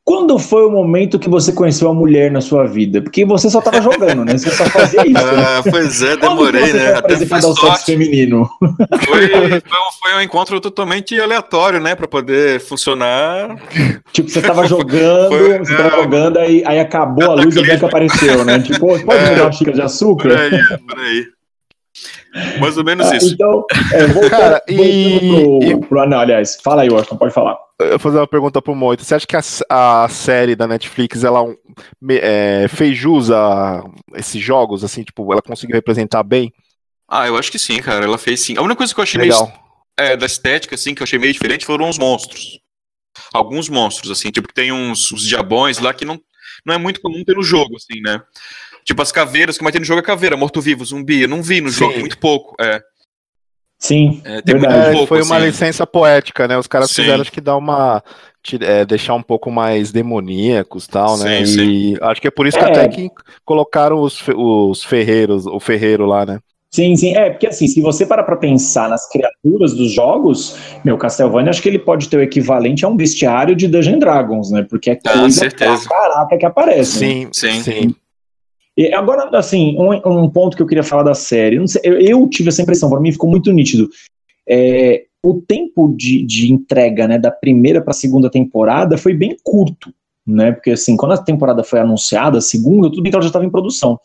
Quando 0.06 0.38
foi 0.38 0.64
o 0.64 0.70
momento 0.70 1.18
que 1.18 1.28
você 1.28 1.52
conheceu 1.52 1.90
a 1.90 1.94
mulher 1.94 2.32
na 2.32 2.40
sua 2.40 2.68
vida? 2.68 3.02
Porque 3.02 3.26
você 3.26 3.50
só 3.50 3.58
estava 3.58 3.82
jogando, 3.82 4.24
né? 4.24 4.38
Você 4.38 4.52
só 4.52 4.64
fazia 4.66 5.02
isso. 5.02 5.14
Né? 5.14 5.46
Ah, 5.56 5.64
pois 5.70 6.02
é, 6.02 6.16
demorei, 6.16 6.74
né? 6.74 6.94
Até 6.94 7.26
foi 7.26 7.40
ao 7.44 7.56
sexo 7.56 7.86
feminino. 7.86 8.48
Foi, 9.06 9.28
foi, 10.02 10.14
um 10.16 10.22
encontro 10.22 10.60
totalmente 10.62 11.20
aleatório, 11.20 11.80
né? 11.80 11.96
Para 11.96 12.08
poder 12.08 12.60
funcionar. 12.60 13.56
Tipo, 14.12 14.30
você 14.30 14.40
estava 14.40 14.68
jogando, 14.68 15.30
foi, 15.30 15.58
você 15.60 15.72
estava 15.72 15.96
é, 15.96 16.04
jogando, 16.04 16.38
aí, 16.38 16.64
aí 16.66 16.80
acabou 16.80 17.32
a 17.32 17.36
luz 17.36 17.56
e 17.56 17.60
a 17.60 17.64
Bianca 17.64 17.88
apareceu, 17.88 18.46
né? 18.46 18.60
Tipo, 18.60 19.00
pode 19.04 19.24
me 19.24 19.36
dar 19.36 19.44
uma 19.44 19.52
xícara 19.52 19.76
de 19.76 19.82
açúcar? 19.82 20.30
Por 20.30 20.38
aí, 20.38 20.78
por 20.88 21.00
aí. 21.00 21.35
Mais 22.60 22.78
ou 22.78 22.84
menos 22.84 23.08
ah, 23.08 23.16
isso. 23.16 23.34
Então, 23.34 23.66
é, 23.94 24.08
voltando, 24.08 24.30
Cara, 24.30 24.64
e... 24.68 25.20
pro, 25.78 25.80
pro, 25.88 26.06
Não, 26.06 26.20
aliás, 26.20 26.58
fala 26.62 26.82
aí, 26.82 26.90
Washington, 26.90 27.18
pode 27.18 27.34
falar. 27.34 27.58
Eu 27.80 27.90
vou 27.92 28.00
fazer 28.00 28.18
uma 28.18 28.28
pergunta 28.28 28.62
pro 28.62 28.76
Moito. 28.76 29.04
Você 29.04 29.16
acha 29.16 29.28
que 29.28 29.36
a, 29.36 29.42
a 29.70 30.10
série 30.10 30.56
da 30.56 30.68
Netflix 30.68 31.24
ela 31.24 31.46
é, 32.10 32.68
fez 32.68 32.98
jus 32.98 33.32
a 33.32 33.84
esses 34.16 34.42
jogos, 34.42 34.84
assim, 34.84 35.04
tipo, 35.04 35.32
ela 35.32 35.42
conseguiu 35.42 35.76
representar 35.76 36.24
bem? 36.24 36.54
Ah, 37.08 37.28
eu 37.28 37.38
acho 37.38 37.52
que 37.52 37.60
sim, 37.60 37.82
cara. 37.82 38.04
Ela 38.04 38.18
fez 38.18 38.42
sim. 38.42 38.58
A 38.58 38.62
única 38.62 38.78
coisa 38.78 38.94
que 38.94 39.00
eu 39.00 39.04
achei 39.04 39.22
Legal. 39.22 39.46
meio. 39.46 39.66
É, 39.98 40.18
da 40.18 40.26
estética, 40.26 40.76
assim, 40.76 40.94
que 40.94 41.02
eu 41.02 41.06
achei 41.06 41.18
meio 41.18 41.32
diferente 41.32 41.66
foram 41.66 41.88
os 41.88 41.98
monstros. 41.98 42.60
Alguns 43.34 43.70
monstros, 43.70 44.12
assim, 44.12 44.30
tipo, 44.30 44.54
tem 44.54 44.72
uns, 44.72 45.12
uns 45.12 45.22
diabões 45.22 45.80
lá 45.80 45.94
que 45.94 46.04
não, 46.04 46.20
não 46.66 46.76
é 46.76 46.78
muito 46.78 47.00
comum 47.00 47.24
ter 47.24 47.36
no 47.36 47.44
jogo, 47.44 47.78
assim, 47.78 48.02
né? 48.02 48.22
Tipo, 48.86 49.02
as 49.02 49.12
caveiras, 49.12 49.58
que 49.58 49.64
mais 49.64 49.74
tem 49.74 49.80
no 49.80 49.86
jogo 49.86 50.00
é 50.00 50.04
caveira, 50.04 50.38
morto-vivo, 50.38 50.86
zumbi. 50.86 51.24
Eu 51.24 51.28
não 51.28 51.42
vi 51.42 51.60
no 51.60 51.70
Sim. 51.70 51.80
jogo, 51.80 52.00
muito 52.00 52.20
pouco. 52.20 52.56
É. 52.62 52.80
Sim, 53.80 54.22
é, 54.24 54.38
é, 54.38 54.92
pouco, 54.94 55.08
foi 55.08 55.22
uma 55.22 55.38
assim. 55.38 55.46
licença 55.48 55.86
poética, 55.86 56.48
né? 56.48 56.58
Os 56.58 56.68
caras 56.68 56.90
sim. 56.90 57.02
fizeram, 57.02 57.22
acho 57.22 57.32
que 57.32 57.42
dá 57.42 57.58
uma. 57.58 58.02
É, 58.62 58.86
deixar 58.86 59.16
um 59.16 59.24
pouco 59.24 59.52
mais 59.52 59.92
demoníacos 59.92 60.88
tal, 60.88 61.18
né? 61.18 61.44
Sim, 61.46 61.64
e 61.64 61.96
sim. 61.96 61.98
acho 62.00 62.22
que 62.22 62.28
é 62.28 62.32
por 62.32 62.46
isso 62.46 62.58
que 62.58 62.64
é. 62.64 62.68
até 62.68 62.88
que 62.88 63.10
colocaram 63.44 64.00
os, 64.02 64.24
os 64.28 64.84
ferreiros, 64.84 65.48
o 65.48 65.60
ferreiro 65.60 66.06
lá, 66.06 66.26
né? 66.26 66.40
Sim, 66.72 66.96
sim. 66.96 67.16
É, 67.16 67.32
porque 67.32 67.48
assim, 67.48 67.68
se 67.68 67.82
você 67.82 68.06
parar 68.06 68.24
pra 68.24 68.36
pensar 68.36 68.88
nas 68.88 69.10
criaturas 69.10 69.74
dos 69.74 69.92
jogos, 69.92 70.58
meu, 70.84 70.98
Castlevania 70.98 71.50
acho 71.50 71.62
que 71.62 71.70
ele 71.70 71.80
pode 71.80 72.08
ter 72.08 72.18
o 72.18 72.22
equivalente 72.22 72.86
a 72.86 72.88
um 72.88 72.96
bestiário 72.96 73.56
de 73.56 73.68
Dungeon 73.68 73.98
Dragons, 73.98 74.52
né? 74.52 74.66
Porque 74.70 74.92
é 74.92 74.96
coisa 74.96 75.26
ah, 75.26 75.32
certeza. 75.32 75.88
pra 75.88 75.98
caraca 75.98 76.38
que 76.38 76.46
aparece. 76.46 77.00
Sim, 77.00 77.26
né? 77.26 77.30
sim. 77.34 77.64
sim. 77.64 77.96
E 78.78 78.94
agora, 78.94 79.30
assim, 79.38 79.78
um, 79.80 80.24
um, 80.24 80.30
ponto 80.30 80.58
que 80.58 80.62
eu 80.62 80.68
queria 80.68 80.84
falar 80.84 81.04
da 81.04 81.14
série. 81.14 81.66
Sei, 81.68 81.82
eu, 81.84 82.00
eu, 82.00 82.28
tive 82.28 82.50
essa 82.50 82.62
impressão, 82.62 82.90
para 82.90 83.00
mim 83.00 83.12
ficou 83.12 83.30
muito 83.30 83.52
nítido. 83.52 83.90
É, 84.48 85.06
o 85.24 85.42
tempo 85.42 85.94
de, 85.96 86.24
de 86.24 86.52
entrega 86.52 87.08
né, 87.08 87.18
da 87.18 87.32
primeira 87.32 87.82
para 87.82 87.92
a 87.92 87.96
segunda 87.96 88.30
temporada 88.30 88.98
foi 88.98 89.14
bem 89.14 89.36
curto, 89.44 89.94
né? 90.28 90.52
Porque 90.52 90.72
assim, 90.72 90.98
quando 90.98 91.14
a 91.14 91.18
temporada 91.18 91.64
foi 91.64 91.80
anunciada, 91.80 92.38
a 92.38 92.42
segunda, 92.42 92.92
tudo 92.92 93.08
então 93.08 93.22
já 93.22 93.28
estava 93.28 93.46
em 93.46 93.50
produção. 93.50 94.00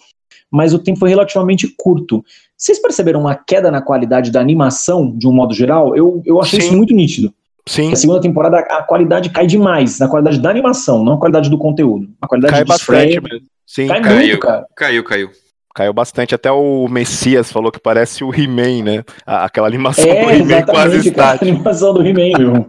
Mas 0.50 0.72
o 0.72 0.78
tempo 0.78 0.98
foi 0.98 1.08
relativamente 1.08 1.68
curto. 1.76 2.24
Vocês 2.56 2.80
perceberam 2.80 3.20
uma 3.20 3.34
queda 3.34 3.70
na 3.70 3.82
qualidade 3.82 4.30
da 4.30 4.40
animação, 4.40 5.16
de 5.16 5.26
um 5.28 5.32
modo 5.32 5.54
geral? 5.54 5.96
Eu, 5.96 6.22
eu 6.24 6.40
achei 6.40 6.60
Sim. 6.60 6.66
isso 6.66 6.76
muito 6.76 6.94
nítido. 6.94 7.32
Sim. 7.66 7.92
A 7.92 7.96
segunda 7.96 8.20
temporada 8.20 8.58
a 8.58 8.82
qualidade 8.82 9.30
cai 9.30 9.46
demais, 9.46 9.98
na 9.98 10.08
qualidade 10.08 10.40
da 10.40 10.50
animação, 10.50 11.04
não 11.04 11.14
a 11.14 11.18
qualidade 11.18 11.50
do 11.50 11.58
conteúdo. 11.58 12.08
A 12.20 12.26
qualidade 12.26 12.54
cai 12.54 12.64
bastante 12.64 13.20
mesmo. 13.20 13.46
Sim, 13.70 13.86
Cai 13.86 14.00
caiu, 14.00 14.16
muito, 14.16 14.40
cara. 14.40 14.66
Caiu, 14.74 15.04
caiu. 15.04 15.30
Caiu 15.76 15.92
bastante. 15.92 16.34
Até 16.34 16.50
o 16.50 16.88
Messias 16.88 17.52
falou 17.52 17.70
que 17.70 17.78
parece 17.78 18.24
o 18.24 18.34
He-Man, 18.34 18.82
né? 18.82 19.04
Aquela 19.24 19.68
animação 19.68 20.10
é, 20.10 20.24
do 20.24 20.30
He-Man 20.30 20.62
quase 20.66 21.08
estática. 21.08 21.46
A 21.46 21.48
animação 21.48 21.94
do 21.94 22.04
He-Man. 22.04 22.66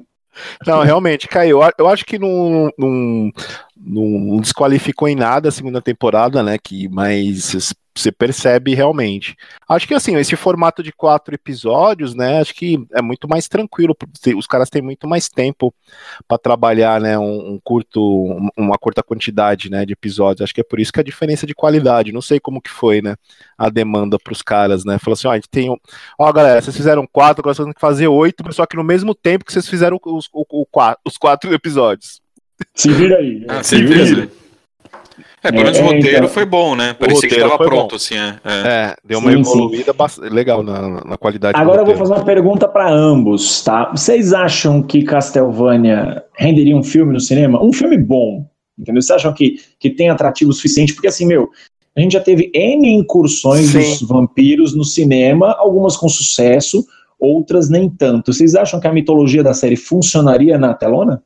Não, 0.66 0.84
realmente, 0.84 1.28
caiu. 1.28 1.60
Eu 1.76 1.88
acho 1.88 2.06
que 2.06 2.20
não, 2.20 2.70
não, 2.78 3.32
não 3.76 4.38
desqualificou 4.38 5.08
em 5.08 5.16
nada 5.16 5.50
a 5.50 5.52
segunda 5.52 5.82
temporada, 5.82 6.44
né? 6.44 6.60
Que, 6.64 6.88
mas 6.88 7.74
você 7.94 8.12
percebe 8.12 8.74
realmente. 8.74 9.36
Acho 9.68 9.88
que 9.88 9.94
assim, 9.94 10.16
esse 10.16 10.36
formato 10.36 10.82
de 10.82 10.92
quatro 10.92 11.36
episódios, 11.36 12.16
né? 12.16 12.40
Acho 12.40 12.54
que 12.54 12.86
é 12.94 13.02
muito 13.02 13.28
mais 13.28 13.48
tranquilo. 13.48 13.96
Os 14.38 14.48
caras 14.48 14.70
têm 14.70 14.82
muito 14.82 15.08
mais 15.08 15.28
tempo 15.28 15.74
para 16.28 16.38
trabalhar, 16.38 17.02
né? 17.02 17.18
Um, 17.20 17.54
um, 17.54 17.60
curto, 17.62 18.02
uma 18.58 18.78
curta 18.78 19.04
quantidade, 19.04 19.70
né? 19.70 19.86
De 19.86 19.94
episódios. 19.94 20.42
Acho 20.42 20.54
que 20.54 20.62
é 20.62 20.64
por 20.64 20.80
isso 20.80 20.92
que 20.92 21.00
a 21.00 21.04
diferença 21.04 21.46
de 21.46 21.54
qualidade. 21.54 22.14
Não 22.14 22.22
sei 22.22 22.40
como 22.40 22.62
que 22.62 22.70
foi, 22.70 23.02
né? 23.02 23.16
A 23.58 23.70
demanda 23.70 24.18
para 24.18 24.34
os 24.34 24.42
caras, 24.42 24.86
né? 24.86 24.98
Falou 24.98 25.14
assim, 25.14 25.28
ó, 25.28 25.32
a 25.32 25.36
gente 25.36 25.50
tem, 25.50 25.70
ó, 26.18 26.32
galera, 26.32 26.62
vocês 26.62 26.76
fizeram 26.76 27.06
quatro, 27.06 27.42
agora 27.42 27.54
vocês 27.54 27.66
têm 27.66 27.74
que 27.74 27.82
fazer 27.82 28.08
oito, 28.08 28.44
mas 28.46 28.56
só 28.56 28.66
que 28.66 28.78
no 28.78 28.84
mesmo 28.84 29.14
tempo 29.14 29.44
que 29.44 29.52
vocês 29.52 29.68
fizeram 29.68 30.00
os, 30.06 30.30
o, 30.32 30.46
o, 30.50 30.66
os 31.06 31.18
quatro 31.18 31.54
episódios. 31.54 32.22
Se 32.74 32.92
vira 32.92 33.18
aí. 33.18 33.46
Ah, 33.50 33.64
se, 33.64 33.76
se 33.78 33.84
vira. 33.84 34.06
vira. 34.06 34.41
É, 35.44 35.52
pelo 35.52 35.64
menos 35.64 35.80
é, 35.80 35.82
o 35.82 35.86
roteiro 35.86 36.18
então, 36.18 36.28
foi 36.30 36.46
bom, 36.46 36.76
né? 36.76 36.94
Parecia 36.94 37.28
que 37.28 37.36
estava 37.36 37.58
pronto, 37.58 37.92
bom. 37.92 37.96
assim. 37.96 38.16
É, 38.16 38.40
é. 38.46 38.68
é 38.68 38.96
deu 39.04 39.18
uma 39.18 39.32
sim, 39.32 39.40
evoluída 39.40 39.94
sim. 40.08 40.22
legal 40.30 40.62
na, 40.62 41.04
na 41.04 41.18
qualidade 41.18 41.60
Agora 41.60 41.82
eu 41.82 41.86
vou 41.86 41.98
fazer 41.98 42.14
uma 42.14 42.24
pergunta 42.24 42.68
para 42.68 42.92
ambos, 42.92 43.64
tá? 43.64 43.90
Vocês 43.90 44.34
acham 44.34 44.84
que 44.84 45.04
Castlevania 45.04 46.24
renderia 46.38 46.78
um 46.78 46.84
filme 46.84 47.12
no 47.12 47.20
cinema? 47.20 47.64
Um 47.64 47.74
filme 47.74 47.98
bom, 47.98 48.46
entendeu? 48.78 49.02
Vocês 49.02 49.18
acham 49.18 49.34
que, 49.34 49.56
que 49.80 49.90
tem 49.90 50.12
atrativo 50.12 50.54
suficiente? 50.54 50.94
Porque 50.94 51.08
assim, 51.08 51.26
meu, 51.26 51.50
a 51.98 52.02
gente 52.02 52.14
já 52.14 52.22
teve 52.22 52.52
N 52.54 52.88
incursões 52.88 53.72
sim. 53.72 53.80
dos 53.80 54.02
vampiros 54.04 54.76
no 54.76 54.84
cinema, 54.84 55.56
algumas 55.58 55.98
com 55.98 56.08
sucesso, 56.08 56.86
outras 57.20 57.68
nem 57.68 57.90
tanto. 57.90 58.32
Vocês 58.32 58.54
acham 58.54 58.80
que 58.80 58.88
a 58.88 58.94
mitologia 58.94 59.44
da 59.44 59.56
série 59.56 59.76
funcionaria 59.76 60.60
na 60.60 60.76
telona? 60.76 61.24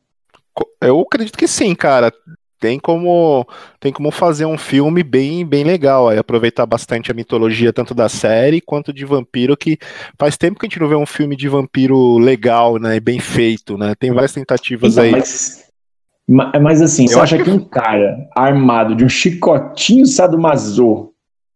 Eu 0.79 1.01
acredito 1.01 1.37
que 1.37 1.49
sim, 1.49 1.75
cara 1.75 2.13
tem 2.59 2.79
como 2.79 3.45
tem 3.79 3.91
como 3.91 4.11
fazer 4.11 4.45
um 4.45 4.57
filme 4.57 5.03
bem 5.03 5.45
bem 5.45 5.63
legal 5.63 6.09
aí 6.09 6.17
aproveitar 6.17 6.65
bastante 6.65 7.11
a 7.11 7.13
mitologia 7.13 7.73
tanto 7.73 7.93
da 7.93 8.07
série 8.07 8.61
quanto 8.61 8.93
de 8.93 9.05
vampiro 9.05 9.57
que 9.57 9.77
faz 10.17 10.37
tempo 10.37 10.59
que 10.59 10.65
a 10.65 10.69
gente 10.69 10.79
não 10.79 10.87
vê 10.87 10.95
um 10.95 11.05
filme 11.05 11.35
de 11.35 11.49
vampiro 11.49 12.17
legal 12.17 12.77
né 12.77 12.99
bem 12.99 13.19
feito 13.19 13.77
né 13.77 13.93
tem 13.99 14.11
várias 14.11 14.33
tentativas 14.33 14.93
então, 14.93 15.03
aí. 15.03 15.11
mas, 15.11 15.65
mas 16.61 16.81
assim 16.81 17.07
você 17.07 17.19
acha 17.19 17.37
que... 17.37 17.43
que 17.43 17.49
um 17.49 17.59
cara 17.59 18.17
armado 18.35 18.95
de 18.95 19.03
um 19.03 19.09
chicotinho 19.09 20.05
sadomaso 20.05 21.11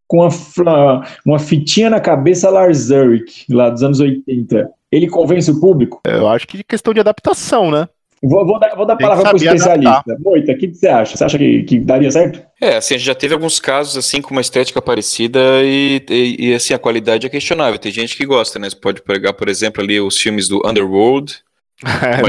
com 0.06 0.18
uma, 0.18 1.06
uma 1.24 1.38
fitinha 1.38 1.88
na 1.88 2.00
cabeça 2.00 2.50
Lars 2.50 2.90
Ulrich, 2.90 3.46
lá 3.48 3.70
dos 3.70 3.82
anos 3.82 4.00
80 4.00 4.70
ele 4.92 5.08
convence 5.08 5.48
o 5.48 5.60
público? 5.60 6.00
Eu 6.04 6.26
acho 6.26 6.48
que 6.48 6.64
questão 6.64 6.92
de 6.92 7.00
adaptação 7.00 7.70
né 7.70 7.88
Vou, 8.22 8.46
vou, 8.46 8.60
dar, 8.60 8.74
vou 8.76 8.84
dar 8.84 8.94
a 8.94 8.96
palavra 8.96 9.24
para 9.24 9.34
o 9.34 9.36
especialista. 9.36 10.18
Moita, 10.18 10.52
o 10.52 10.58
que, 10.58 10.74
você 10.74 10.88
acha? 10.88 11.16
Você 11.16 11.24
acha 11.24 11.38
que, 11.38 11.62
que, 11.62 11.78
daria 11.78 12.10
certo? 12.10 12.42
É, 12.60 12.76
assim, 12.76 12.94
a 12.94 12.98
gente 12.98 13.06
já 13.06 13.14
teve 13.14 13.32
alguns 13.32 13.58
casos 13.58 13.96
assim 13.96 14.20
com 14.20 14.32
uma 14.32 14.42
estética 14.42 14.82
parecida 14.82 15.40
e, 15.62 16.04
e, 16.10 16.50
e, 16.50 16.54
assim, 16.54 16.74
a 16.74 16.78
qualidade 16.78 17.26
é 17.26 17.30
questionável. 17.30 17.78
Tem 17.78 17.90
gente 17.90 18.14
que 18.14 18.26
gosta, 18.26 18.58
né? 18.58 18.68
Você 18.68 18.76
pode 18.76 19.00
pegar, 19.00 19.32
por 19.32 19.48
exemplo, 19.48 19.82
ali 19.82 19.98
os 19.98 20.18
filmes 20.18 20.48
do 20.48 20.60
Underworld. 20.66 21.38
é, 21.82 22.20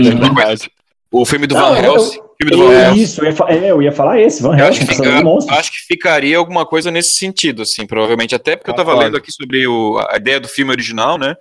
o 1.11 1.25
filme 1.25 1.45
do 1.45 1.55
Van 1.55 1.77
Helsing. 1.77 2.19
Eu, 2.39 2.47
eu, 2.49 2.71
eu, 2.71 2.95
isso, 2.95 3.21
eu 3.23 3.29
ia, 3.29 3.35
é, 3.49 3.71
eu 3.71 3.81
ia 3.81 3.91
falar 3.91 4.19
esse, 4.19 4.41
Van 4.41 4.57
Helsing. 4.57 4.83
Acho, 4.83 4.95
fica, 4.95 5.55
acho 5.55 5.71
que 5.71 5.77
ficaria 5.79 6.37
alguma 6.37 6.65
coisa 6.65 6.89
nesse 6.89 7.15
sentido, 7.17 7.63
assim, 7.63 7.85
provavelmente. 7.85 8.33
Até 8.33 8.55
porque 8.55 8.69
eu 8.69 8.73
estava 8.73 8.97
lendo 8.97 9.17
aqui 9.17 9.29
sobre 9.29 9.67
o, 9.67 9.99
a 10.09 10.15
ideia 10.15 10.39
do 10.39 10.47
filme 10.47 10.71
original, 10.71 11.17
né? 11.17 11.35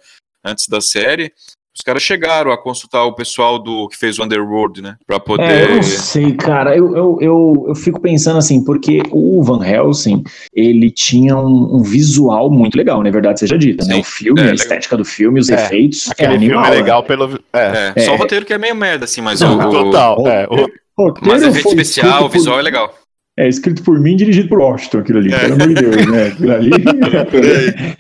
Antes 0.45 0.67
da 0.67 0.81
série. 0.81 1.33
Os 1.77 1.83
caras 1.83 2.03
chegaram 2.03 2.51
a 2.51 2.59
consultar 2.59 3.05
o 3.05 3.15
pessoal 3.15 3.59
do 3.59 3.89
que 3.89 3.97
fez 3.97 4.19
o 4.19 4.25
Underworld, 4.25 4.83
né? 4.83 4.97
Pra 5.07 5.21
poder. 5.21 5.45
É, 5.45 5.65
eu 5.65 5.77
não 5.77 5.83
sei, 5.83 6.35
cara. 6.35 6.77
Eu, 6.77 6.97
eu, 6.97 7.19
eu, 7.21 7.65
eu, 7.69 7.75
fico 7.75 8.01
pensando 8.01 8.39
assim, 8.39 8.65
porque 8.65 9.03
o 9.11 9.43
Van 9.43 9.65
Helsing, 9.65 10.25
ele 10.53 10.91
tinha 10.91 11.37
um, 11.37 11.77
um 11.77 11.83
visual 11.83 12.51
muito 12.51 12.77
legal, 12.77 12.99
na 12.99 13.05
né? 13.05 13.11
verdade 13.11 13.39
seja 13.41 13.57
dita, 13.57 13.85
né? 13.87 13.97
O 13.97 14.03
filme, 14.03 14.41
é, 14.41 14.51
a 14.51 14.55
estética 14.55 14.97
do 14.97 15.05
filme, 15.05 15.39
os 15.39 15.49
é, 15.49 15.55
efeitos. 15.55 16.11
Aquele 16.11 16.33
é 16.33 16.37
animal, 16.37 16.65
filme 16.65 16.77
é 16.77 16.81
legal 16.81 17.03
né? 17.03 17.07
pelo. 17.07 17.41
É. 17.53 17.93
é. 17.95 18.01
Só 18.01 18.15
o 18.15 18.17
roteiro 18.17 18.45
que 18.45 18.53
é 18.53 18.59
meio 18.59 18.75
merda, 18.75 19.05
assim, 19.05 19.21
mas 19.21 19.41
não, 19.41 19.59
o. 19.59 19.71
Total. 19.71 20.27
É, 20.27 20.47
o, 20.51 21.15
mas 21.23 21.43
efeito 21.43 21.69
especial, 21.69 22.25
o 22.25 22.29
visual 22.29 22.59
é 22.59 22.63
legal. 22.63 22.93
É 23.39 23.49
escrito 23.49 23.83
por 23.83 23.99
mim, 23.99 24.17
dirigido 24.17 24.49
por 24.49 24.59
Washington, 24.59 24.99
aquilo 24.99 25.19
ali, 25.19 25.33
é. 25.33 25.39
pelo 25.39 25.55
amor 25.55 25.69
de 25.69 25.75
Deus, 25.75 26.07
né? 26.07 26.27
Aquilo 26.27 26.53
ali 26.53 26.71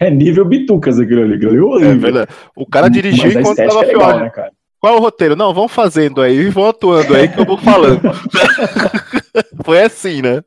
é, 0.00 0.06
é 0.06 0.10
nível 0.10 0.44
bitucas, 0.44 0.98
aquilo 0.98 1.22
ali. 1.22 1.34
Aquilo 1.34 1.74
ali 1.74 1.86
é, 1.86 1.90
é 1.90 1.94
verdade. 1.94 2.30
O 2.54 2.66
cara 2.66 2.88
dirigiu 2.88 3.30
enquanto 3.30 3.56
tava 3.56 3.84
é 3.84 3.86
legal, 3.86 4.18
né, 4.18 4.30
cara? 4.30 4.50
Qual 4.80 4.94
é 4.94 4.96
o 4.96 5.00
roteiro? 5.00 5.36
Não, 5.36 5.52
vão 5.52 5.68
fazendo 5.68 6.22
aí, 6.22 6.48
vão 6.48 6.68
atuando 6.68 7.14
aí 7.14 7.28
que 7.28 7.38
eu 7.38 7.44
vou 7.44 7.58
falando. 7.58 8.00
Foi 9.62 9.82
assim, 9.82 10.22
né? 10.22 10.42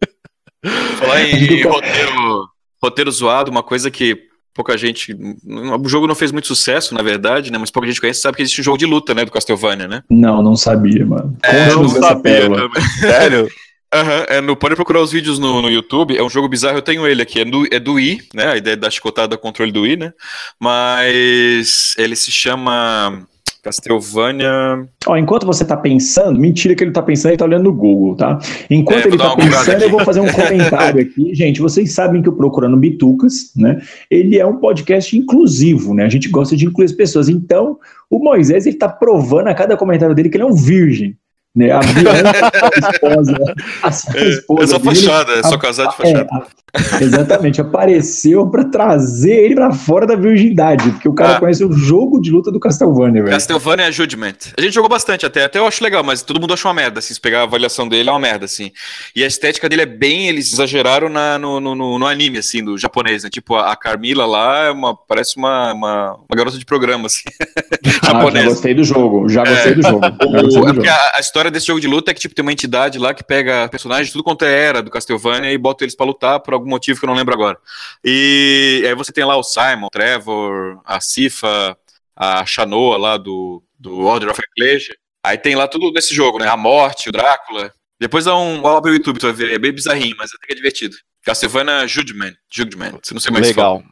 Falar 0.98 1.22
em 1.22 1.62
roteiro, 1.64 2.48
roteiro 2.82 3.12
zoado, 3.12 3.52
uma 3.52 3.62
coisa 3.62 3.92
que 3.92 4.18
pouca 4.54 4.76
gente. 4.76 5.16
O 5.46 5.88
jogo 5.88 6.08
não 6.08 6.16
fez 6.16 6.32
muito 6.32 6.48
sucesso, 6.48 6.96
na 6.96 7.04
verdade, 7.04 7.52
né? 7.52 7.60
Mas 7.60 7.70
pouca 7.70 7.88
gente 7.88 8.02
conhece, 8.02 8.22
sabe 8.22 8.38
que 8.38 8.44
existe 8.44 8.62
um 8.62 8.64
jogo 8.64 8.78
de 8.78 8.86
luta, 8.88 9.14
né? 9.14 9.24
Do 9.24 9.32
Castlevania, 9.32 9.88
né? 9.88 10.04
Não, 10.10 10.42
não 10.42 10.56
sabia, 10.56 11.06
mano. 11.06 11.38
É, 11.44 11.68
não 11.68 11.88
sabia 11.88 12.50
também. 12.50 12.84
Sério? 13.00 13.48
Aham, 13.94 14.26
é 14.28 14.42
no, 14.42 14.56
pode 14.56 14.76
procurar 14.76 15.02
os 15.02 15.12
vídeos 15.12 15.38
no, 15.38 15.62
no 15.62 15.70
YouTube. 15.70 16.18
É 16.18 16.24
um 16.24 16.30
jogo 16.30 16.48
bizarro, 16.48 16.78
eu 16.78 16.82
tenho 16.82 17.06
ele 17.06 17.22
aqui. 17.22 17.42
É 17.42 17.46
do, 17.46 17.68
é 17.72 17.80
do 17.80 17.94
Wii, 17.94 18.22
né? 18.34 18.48
A 18.48 18.58
ideia 18.58 18.76
da 18.76 18.90
chicotada 18.90 19.38
controle 19.38 19.72
do 19.72 19.82
Wii, 19.82 19.98
né? 19.98 20.14
Mas 20.60 21.94
ele 21.98 22.16
se 22.16 22.32
chama 22.32 23.24
Castlevania. 23.64 24.86
Ó, 25.08 25.16
enquanto 25.16 25.46
você 25.46 25.64
tá 25.64 25.78
pensando, 25.78 26.40
mentira 26.40 26.76
que 26.76 26.84
ele 26.84 26.92
tá 26.92 27.02
pensando, 27.04 27.32
ele 27.32 27.38
tá 27.38 27.46
olhando 27.46 27.64
no 27.64 27.74
Google, 27.74 28.16
tá? 28.16 28.40
Enquanto 28.70 29.06
É, 29.06 29.08
ele 29.08 29.18
tá 29.18 29.36
pensando, 29.36 29.84
eu 29.84 29.90
vou 29.90 30.04
fazer 30.04 30.20
um 30.20 30.32
comentário 30.32 31.00
aqui. 31.06 31.34
Gente, 31.36 31.62
vocês 31.62 31.94
sabem 31.94 32.22
que 32.22 32.30
o 32.30 32.34
Procurando 32.34 32.76
Bitucas, 32.76 33.54
né? 33.56 33.80
Ele 34.12 34.40
é 34.40 34.46
um 34.46 34.58
podcast 34.58 35.16
inclusivo, 35.16 35.94
né? 35.94 36.04
A 36.04 36.10
gente 36.10 36.30
gosta 36.30 36.58
de 36.58 36.66
incluir 36.66 36.86
as 36.86 36.92
pessoas. 36.92 37.30
Então, 37.30 37.78
o 38.10 38.20
Moisés, 38.20 38.66
ele 38.66 38.76
tá 38.76 38.90
provando 38.90 39.48
a 39.48 39.54
cada 39.54 39.78
comentário 39.78 40.14
dele 40.14 40.30
que 40.30 40.36
ele 40.36 40.44
é 40.44 40.48
um 40.48 40.56
virgem. 40.56 41.16
Né? 41.56 41.72
A 41.72 41.80
Bianca, 41.80 42.52
a 42.64 42.90
esposa, 42.92 43.38
a 43.84 43.92
sua 43.92 44.20
esposa 44.28 44.64
É 44.64 44.68
só 44.68 44.78
dele, 44.80 44.96
fachada, 44.96 45.32
é 45.34 45.44
só 45.44 45.58
casar 45.58 45.88
de 45.88 45.94
é, 45.94 45.98
fachada. 45.98 46.28
a- 46.32 46.63
exatamente, 47.02 47.62
apareceu 47.62 48.48
pra 48.50 48.64
trazer 48.66 49.46
ele 49.46 49.56
pra 49.56 49.72
fora 49.72 50.08
da 50.08 50.16
virgindade, 50.16 50.90
porque 50.92 51.08
o 51.08 51.14
cara 51.14 51.36
Ah. 51.36 51.40
conhece 51.40 51.64
o 51.64 51.72
jogo 51.72 52.20
de 52.20 52.32
luta 52.32 52.52
do 52.52 52.60
Castlevania, 52.60 53.22
velho. 53.22 53.34
Castlevania 53.34 53.92
Judgment. 53.92 54.34
A 54.58 54.62
gente 54.62 54.74
jogou 54.74 54.90
bastante 54.90 55.26
até, 55.26 55.44
até 55.44 55.60
eu 55.60 55.68
acho 55.68 55.84
legal, 55.84 56.04
mas 56.04 56.22
todo 56.22 56.40
mundo 56.42 56.54
acha 56.54 56.68
uma 56.68 56.74
merda, 56.74 57.00
assim, 57.00 57.14
se 57.14 57.22
pegar 57.22 57.42
a 57.42 57.44
avaliação 57.44 57.88
dele 57.88 58.10
é 58.10 58.12
uma 58.12 58.20
merda, 58.20 58.46
assim. 58.46 58.72
E 59.16 59.24
a 59.24 59.28
estética 59.28 59.70
dele 59.70 59.84
é 59.84 59.86
bem, 59.86 60.28
eles 60.30 60.52
exageraram 60.52 61.10
na, 61.10 61.38
no, 61.38 61.60
no, 61.60 61.76
no- 61.76 62.04
anime, 62.08 62.38
assim, 62.40 62.64
do 62.64 62.78
japonês, 62.78 63.24
né? 63.24 63.30
Tipo, 63.30 63.56
a, 63.56 63.72
a 63.72 63.76
Carmila 63.76 64.26
lá 64.26 64.66
é 64.66 64.72
uma, 64.72 64.96
parece 64.96 65.38
uma, 65.38 65.74
uma, 65.74 66.14
uma 66.16 66.36
garota 66.36 66.58
de 66.58 66.66
programa, 66.66 67.06
assim, 67.08 67.24
Ah, 68.04 68.30
já 68.32 68.44
gostei 68.44 68.74
do 68.74 68.84
jogo, 68.84 69.30
já 69.30 69.44
gostei 69.44 69.72
É. 69.72 69.76
do 69.76 69.82
jogo. 69.82 70.00
Gostei 70.24 70.42
do 70.42 70.48
é 70.48 70.52
jogo. 70.52 70.74
porque 70.74 70.88
a, 70.90 71.12
a 71.16 71.20
história 71.20 71.52
desse 71.52 71.68
jogo 71.68 71.80
de 71.80 71.88
luta 71.88 72.12
é 72.12 72.14
que 72.14 72.20
tipo, 72.20 72.34
tem 72.36 72.44
uma 72.44 72.52
entidade 72.52 72.98
lá 72.98 73.14
que 73.14 73.24
pega 73.24 73.68
personagens 73.70 74.08
de 74.08 74.14
tudo 74.14 74.24
quanto 74.24 74.44
é 74.46 74.54
era 74.54 74.82
do 74.82 74.90
Castlevania 74.92 75.52
e 75.52 75.58
bota 75.58 75.84
eles 75.84 75.96
pra 75.96 76.06
lutar 76.06 76.40
por 76.40 76.54
algum 76.64 76.72
motivo 76.72 77.00
que 77.00 77.06
eu 77.06 77.08
não 77.08 77.16
lembro 77.16 77.34
agora. 77.34 77.58
E 78.04 78.84
aí 78.86 78.96
você 78.96 79.12
tem 79.12 79.24
lá 79.24 79.38
o 79.38 79.44
Simon, 79.44 79.88
o 79.88 79.90
Trevor, 79.90 80.82
a 80.86 81.00
Sifa, 81.00 81.78
a 82.16 82.46
Shanoa 82.46 82.98
lá 82.98 83.18
do, 83.18 83.64
do 83.78 84.00
Order 84.00 84.30
of 84.30 84.42
Ecclesia. 84.42 84.96
Aí 85.26 85.38
tem 85.38 85.56
lá 85.56 85.68
tudo 85.68 85.92
nesse 85.92 86.14
jogo, 86.14 86.40
né? 86.40 86.48
A 86.48 86.58
Morte, 86.58 87.10
o 87.10 87.12
Drácula. 87.12 87.74
Depois 88.00 88.26
dá 88.26 88.36
um 88.38 88.66
abre 88.68 88.92
o 88.92 88.94
YouTube, 88.96 89.20
tu 89.20 89.28
vai 89.28 89.34
ver. 89.34 89.54
É 89.54 89.60
bem 89.60 89.72
bizarrinho, 89.72 90.16
mas 90.18 90.32
até 90.34 90.48
que 90.48 90.54
é 90.54 90.56
divertido. 90.56 90.96
Castlevania 91.24 91.88
Judgment. 91.88 92.34
Judgment. 92.52 93.00
Você 93.02 93.14
não 93.14 93.22
sei 93.22 93.32
fala. 93.32 93.48
Legal. 93.48 93.84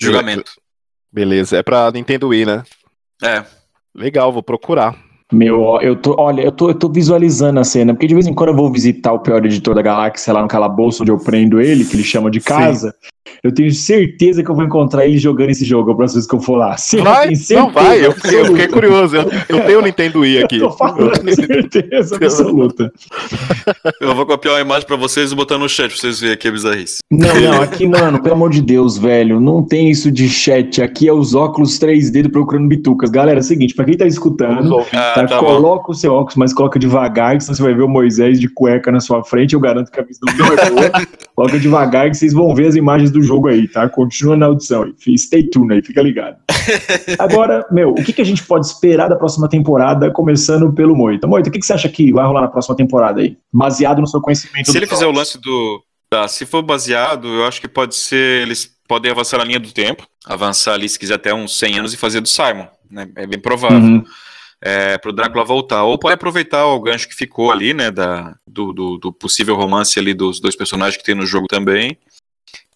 Julgamento. 0.00 0.52
Beleza. 1.12 1.58
É 1.58 1.62
pra 1.62 1.90
Nintendo 1.90 2.28
Wii, 2.28 2.46
né? 2.46 2.64
É. 3.22 3.44
Legal, 3.94 4.32
vou 4.32 4.42
procurar. 4.42 4.96
Meu, 5.32 5.78
eu 5.80 5.94
tô, 5.94 6.16
olha, 6.18 6.42
eu 6.42 6.50
tô, 6.50 6.70
eu 6.70 6.74
tô 6.74 6.88
visualizando 6.88 7.60
a 7.60 7.64
cena, 7.64 7.94
porque 7.94 8.06
de 8.06 8.14
vez 8.14 8.26
em 8.26 8.34
quando 8.34 8.50
eu 8.50 8.56
vou 8.56 8.70
visitar 8.70 9.12
o 9.12 9.20
pior 9.20 9.44
editor 9.44 9.74
da 9.74 9.82
galáxia 9.82 10.32
lá 10.32 10.42
no 10.42 10.48
calabouço 10.48 11.02
onde 11.02 11.12
eu 11.12 11.18
prendo 11.18 11.60
ele, 11.60 11.84
que 11.84 11.94
ele 11.94 12.02
chama 12.02 12.30
de 12.30 12.40
casa. 12.40 12.94
Eu 13.42 13.52
tenho 13.52 13.70
certeza 13.72 14.42
que 14.42 14.50
eu 14.50 14.54
vou 14.54 14.64
encontrar 14.64 15.06
ele 15.06 15.18
jogando 15.18 15.50
esse 15.50 15.64
jogo 15.64 15.90
a 15.92 15.94
próxima 15.96 16.20
vez 16.20 16.26
que 16.28 16.34
eu 16.34 16.40
for 16.40 16.56
lá. 16.56 16.76
Cer- 16.76 17.02
Vai? 17.02 17.34
certeza 17.34 17.60
Não, 17.60 17.72
vai. 17.72 18.04
Eu 18.04 18.12
fiquei, 18.12 18.40
eu 18.40 18.44
fiquei 18.46 18.68
curioso. 18.68 19.16
Eu, 19.16 19.30
eu 19.48 19.64
tenho 19.66 19.78
o 19.78 19.82
Nintendo 19.82 20.20
Wii 20.20 20.44
aqui. 20.44 20.56
Eu 20.58 20.68
tô 20.68 20.76
falando 20.76 21.34
certeza 21.34 22.16
absoluta. 22.16 22.92
Eu 24.00 24.14
vou 24.14 24.26
copiar 24.26 24.54
uma 24.54 24.60
imagem 24.60 24.86
pra 24.86 24.96
vocês 24.96 25.32
e 25.32 25.34
botar 25.34 25.58
no 25.58 25.68
chat 25.68 25.88
pra 25.90 25.96
vocês 25.98 26.20
verem 26.20 26.34
aqui 26.34 26.48
a 26.48 26.52
bizarrice. 26.52 26.98
Não, 27.10 27.40
não, 27.40 27.62
aqui, 27.62 27.86
mano, 27.86 28.22
pelo 28.22 28.34
amor 28.34 28.50
de 28.50 28.60
Deus, 28.62 28.98
velho, 28.98 29.40
não 29.40 29.62
tem 29.62 29.90
isso 29.90 30.10
de 30.10 30.28
chat. 30.28 30.82
Aqui 30.82 31.08
é 31.08 31.12
os 31.12 31.34
óculos 31.34 31.78
3D 31.78 32.22
do 32.22 32.30
Procurando 32.30 32.68
Bitucas. 32.68 33.10
Galera, 33.10 33.38
é 33.38 33.42
o 33.42 33.44
seguinte, 33.44 33.74
pra 33.74 33.84
quem 33.84 33.96
tá 33.96 34.06
escutando. 34.06 34.80
Ah, 34.92 35.12
tá, 35.14 35.26
tá 35.26 35.40
bom. 35.40 35.46
coloca 35.46 35.90
o 35.90 35.94
seu 35.94 36.12
óculos, 36.12 36.36
mas 36.36 36.52
coloca 36.52 36.78
devagar, 36.78 37.36
que 37.36 37.44
senão 37.44 37.56
você 37.56 37.62
vai 37.62 37.74
ver 37.74 37.82
o 37.82 37.88
Moisés 37.88 38.38
de 38.40 38.48
cueca 38.48 38.90
na 38.92 39.00
sua 39.00 39.24
frente. 39.24 39.54
Eu 39.54 39.60
garanto 39.60 39.90
que 39.90 39.98
a 40.00 40.02
visão 40.02 40.28
não 40.38 40.46
é 40.46 40.70
boa. 40.70 41.06
coloca 41.40 41.58
devagar 41.58 42.10
que 42.10 42.16
vocês 42.16 42.34
vão 42.34 42.54
ver 42.54 42.66
as 42.66 42.74
imagens 42.74 43.10
do 43.10 43.22
jogo 43.22 43.48
aí, 43.48 43.66
tá? 43.66 43.88
Continua 43.88 44.36
na 44.36 44.46
audição 44.46 44.82
aí. 44.82 45.18
Stay 45.18 45.44
tuned 45.44 45.72
aí, 45.72 45.82
fica 45.82 46.02
ligado. 46.02 46.36
Agora, 47.18 47.66
meu, 47.70 47.90
o 47.90 48.04
que, 48.04 48.12
que 48.12 48.20
a 48.20 48.24
gente 48.24 48.42
pode 48.42 48.66
esperar 48.66 49.08
da 49.08 49.16
próxima 49.16 49.48
temporada, 49.48 50.10
começando 50.10 50.70
pelo 50.72 50.94
Moita? 50.94 51.26
Moita, 51.26 51.48
o 51.48 51.52
que, 51.52 51.58
que 51.58 51.64
você 51.64 51.72
acha 51.72 51.88
que 51.88 52.12
vai 52.12 52.26
rolar 52.26 52.42
na 52.42 52.48
próxima 52.48 52.76
temporada 52.76 53.22
aí? 53.22 53.38
Baseado 53.50 54.00
no 54.00 54.06
seu 54.06 54.20
conhecimento 54.20 54.70
Se 54.70 54.76
ele 54.76 54.86
fizer 54.86 55.06
o 55.06 55.12
lance 55.12 55.40
do. 55.40 55.82
Tá, 56.10 56.28
se 56.28 56.44
for 56.44 56.60
baseado, 56.60 57.26
eu 57.26 57.46
acho 57.46 57.60
que 57.60 57.68
pode 57.68 57.94
ser. 57.94 58.42
Eles 58.42 58.70
podem 58.86 59.10
avançar 59.10 59.38
na 59.38 59.44
linha 59.44 59.60
do 59.60 59.72
tempo, 59.72 60.06
avançar 60.26 60.74
ali, 60.74 60.88
se 60.88 60.98
quiser, 60.98 61.14
até 61.14 61.32
uns 61.32 61.58
100 61.58 61.78
anos 61.78 61.94
e 61.94 61.96
fazer 61.96 62.20
do 62.20 62.28
Simon. 62.28 62.66
Né? 62.90 63.08
É 63.16 63.26
bem 63.26 63.38
provável. 63.38 63.78
Uhum. 63.78 64.04
É, 64.62 64.98
pro 64.98 65.12
Drácula 65.12 65.44
voltar. 65.44 65.84
Ou 65.84 65.98
pode 65.98 66.14
aproveitar 66.14 66.66
o 66.66 66.80
gancho 66.80 67.08
que 67.08 67.14
ficou 67.14 67.50
ali, 67.50 67.72
né? 67.72 67.90
Da, 67.90 68.36
do, 68.46 68.72
do, 68.72 68.98
do 68.98 69.12
possível 69.12 69.54
romance 69.56 69.98
ali 69.98 70.12
dos 70.12 70.40
dois 70.40 70.54
personagens 70.54 70.96
que 70.96 71.04
tem 71.04 71.14
no 71.14 71.26
jogo 71.26 71.46
também. 71.46 71.98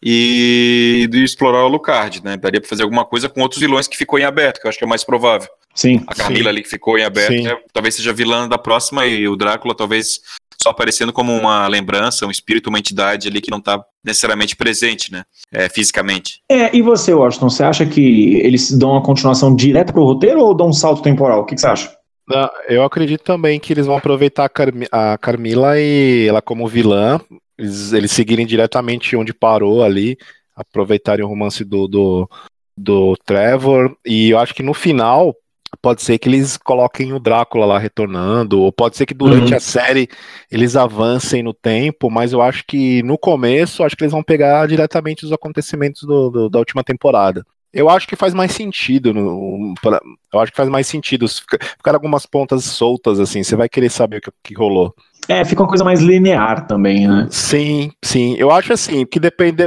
E 0.03 1.09
de 1.11 1.25
explorar 1.25 1.64
o 1.64 1.68
Lucard, 1.68 2.23
né? 2.23 2.37
Daria 2.37 2.61
pra 2.61 2.68
fazer 2.68 2.83
alguma 2.83 3.05
coisa 3.05 3.29
com 3.29 3.40
outros 3.40 3.61
vilões 3.61 3.88
que 3.88 3.97
ficou 3.97 4.18
em 4.18 4.25
aberto, 4.25 4.61
que 4.61 4.66
eu 4.66 4.68
acho 4.68 4.79
que 4.79 4.85
é 4.85 4.88
mais 4.88 5.05
provável. 5.05 5.49
Sim. 5.74 6.02
A 6.06 6.14
Camila 6.14 6.50
ali 6.50 6.62
que 6.62 6.68
ficou 6.68 6.96
em 6.98 7.04
aberto, 7.04 7.32
Sim. 7.32 7.42
né, 7.42 7.56
talvez 7.72 7.94
seja 7.94 8.12
vilã 8.12 8.48
da 8.48 8.56
próxima 8.56 9.06
e 9.06 9.26
o 9.26 9.37
Drácula 9.37 9.74
talvez 9.74 10.20
só 10.62 10.70
aparecendo 10.70 11.12
como 11.12 11.37
uma 11.37 11.66
lembrança, 11.66 12.26
um 12.26 12.30
espírito, 12.30 12.70
uma 12.70 12.78
entidade 12.78 13.28
ali 13.28 13.40
que 13.40 13.50
não 13.50 13.60
tá 13.60 13.84
necessariamente 14.02 14.56
presente, 14.56 15.12
né? 15.12 15.24
É, 15.52 15.68
fisicamente. 15.68 16.40
É, 16.48 16.74
e 16.74 16.80
você, 16.80 17.12
Washington, 17.12 17.50
você 17.50 17.64
acha 17.64 17.84
que 17.84 18.37
eles 18.37 18.70
dão 18.70 18.92
uma 18.92 19.02
continuação 19.02 19.54
direta 19.54 19.92
pro 19.92 20.04
roteiro 20.04 20.40
ou 20.40 20.54
dão 20.54 20.68
um 20.68 20.72
salto 20.72 21.02
temporal? 21.02 21.40
O 21.40 21.44
que, 21.44 21.54
que 21.54 21.60
você 21.60 21.66
acha? 21.66 21.94
Não, 22.26 22.48
eu 22.66 22.82
acredito 22.82 23.22
também 23.22 23.60
que 23.60 23.74
eles 23.74 23.84
vão 23.84 23.98
aproveitar 23.98 24.46
a, 24.46 24.48
Carmi- 24.48 24.88
a 24.90 25.18
Carmila 25.18 25.78
e 25.78 26.26
ela 26.26 26.40
como 26.40 26.66
vilã, 26.66 27.20
eles, 27.58 27.92
eles 27.92 28.12
seguirem 28.12 28.46
diretamente 28.46 29.14
onde 29.16 29.34
parou 29.34 29.82
ali, 29.82 30.16
aproveitarem 30.56 31.22
o 31.22 31.28
romance 31.28 31.62
do, 31.62 31.87
do, 31.87 32.30
do 32.74 33.14
Trevor, 33.26 33.94
e 34.06 34.30
eu 34.30 34.38
acho 34.38 34.54
que 34.54 34.62
no 34.62 34.72
final 34.72 35.37
pode 35.80 36.02
ser 36.02 36.18
que 36.18 36.28
eles 36.28 36.56
coloquem 36.56 37.12
o 37.12 37.18
Drácula 37.18 37.66
lá 37.66 37.78
retornando, 37.78 38.60
ou 38.60 38.72
pode 38.72 38.96
ser 38.96 39.06
que 39.06 39.14
durante 39.14 39.50
Uhum. 39.52 39.56
a 39.56 39.60
série 39.60 40.08
eles 40.50 40.76
avancem 40.76 41.42
no 41.42 41.52
tempo, 41.54 42.10
mas 42.10 42.32
eu 42.32 42.40
acho 42.42 42.64
que 42.66 43.02
no 43.02 43.16
começo, 43.18 43.82
acho 43.82 43.96
que 43.96 44.02
eles 44.04 44.12
vão 44.12 44.22
pegar 44.22 44.66
diretamente 44.68 45.24
os 45.24 45.32
acontecimentos 45.32 46.02
do- 46.02 46.30
do- 46.30 46.48
da 46.50 46.58
última 46.58 46.82
temporada. 46.84 47.44
Eu 47.72 47.88
acho 47.90 48.06
que 48.06 48.14
faz 48.14 48.32
mais 48.32 48.52
sentido. 48.52 49.12
No, 49.12 49.74
pra- 49.82 50.00
eu 50.32 50.38
acho 50.40 50.52
que 50.52 50.56
faz 50.56 50.68
mais 50.68 50.87
sentido. 50.87 51.26
Se 51.26 51.40
fica- 51.40 51.58
Ficar 51.76 51.94
algumas 51.94 52.24
pontas 52.24 52.62
soltas, 52.64 53.18
assim, 53.18 53.42
você 53.42 53.56
vai 53.56 53.68
querer 53.68 53.90
saber 53.90 54.18
o 54.18 54.20
que, 54.20 54.30
que 54.44 54.54
rolou. 54.54 54.94
É, 55.28 55.44
fica 55.44 55.60
uma 55.62 55.68
coisa 55.68 55.82
mais 55.82 56.00
linear 56.00 56.66
também, 56.68 57.08
né? 57.08 57.26
Sim, 57.30 57.90
sim. 58.04 58.37
Eu 58.38 58.50
acho 58.52 58.72
assim, 58.72 59.04
que 59.04 59.18
depende. 59.18 59.64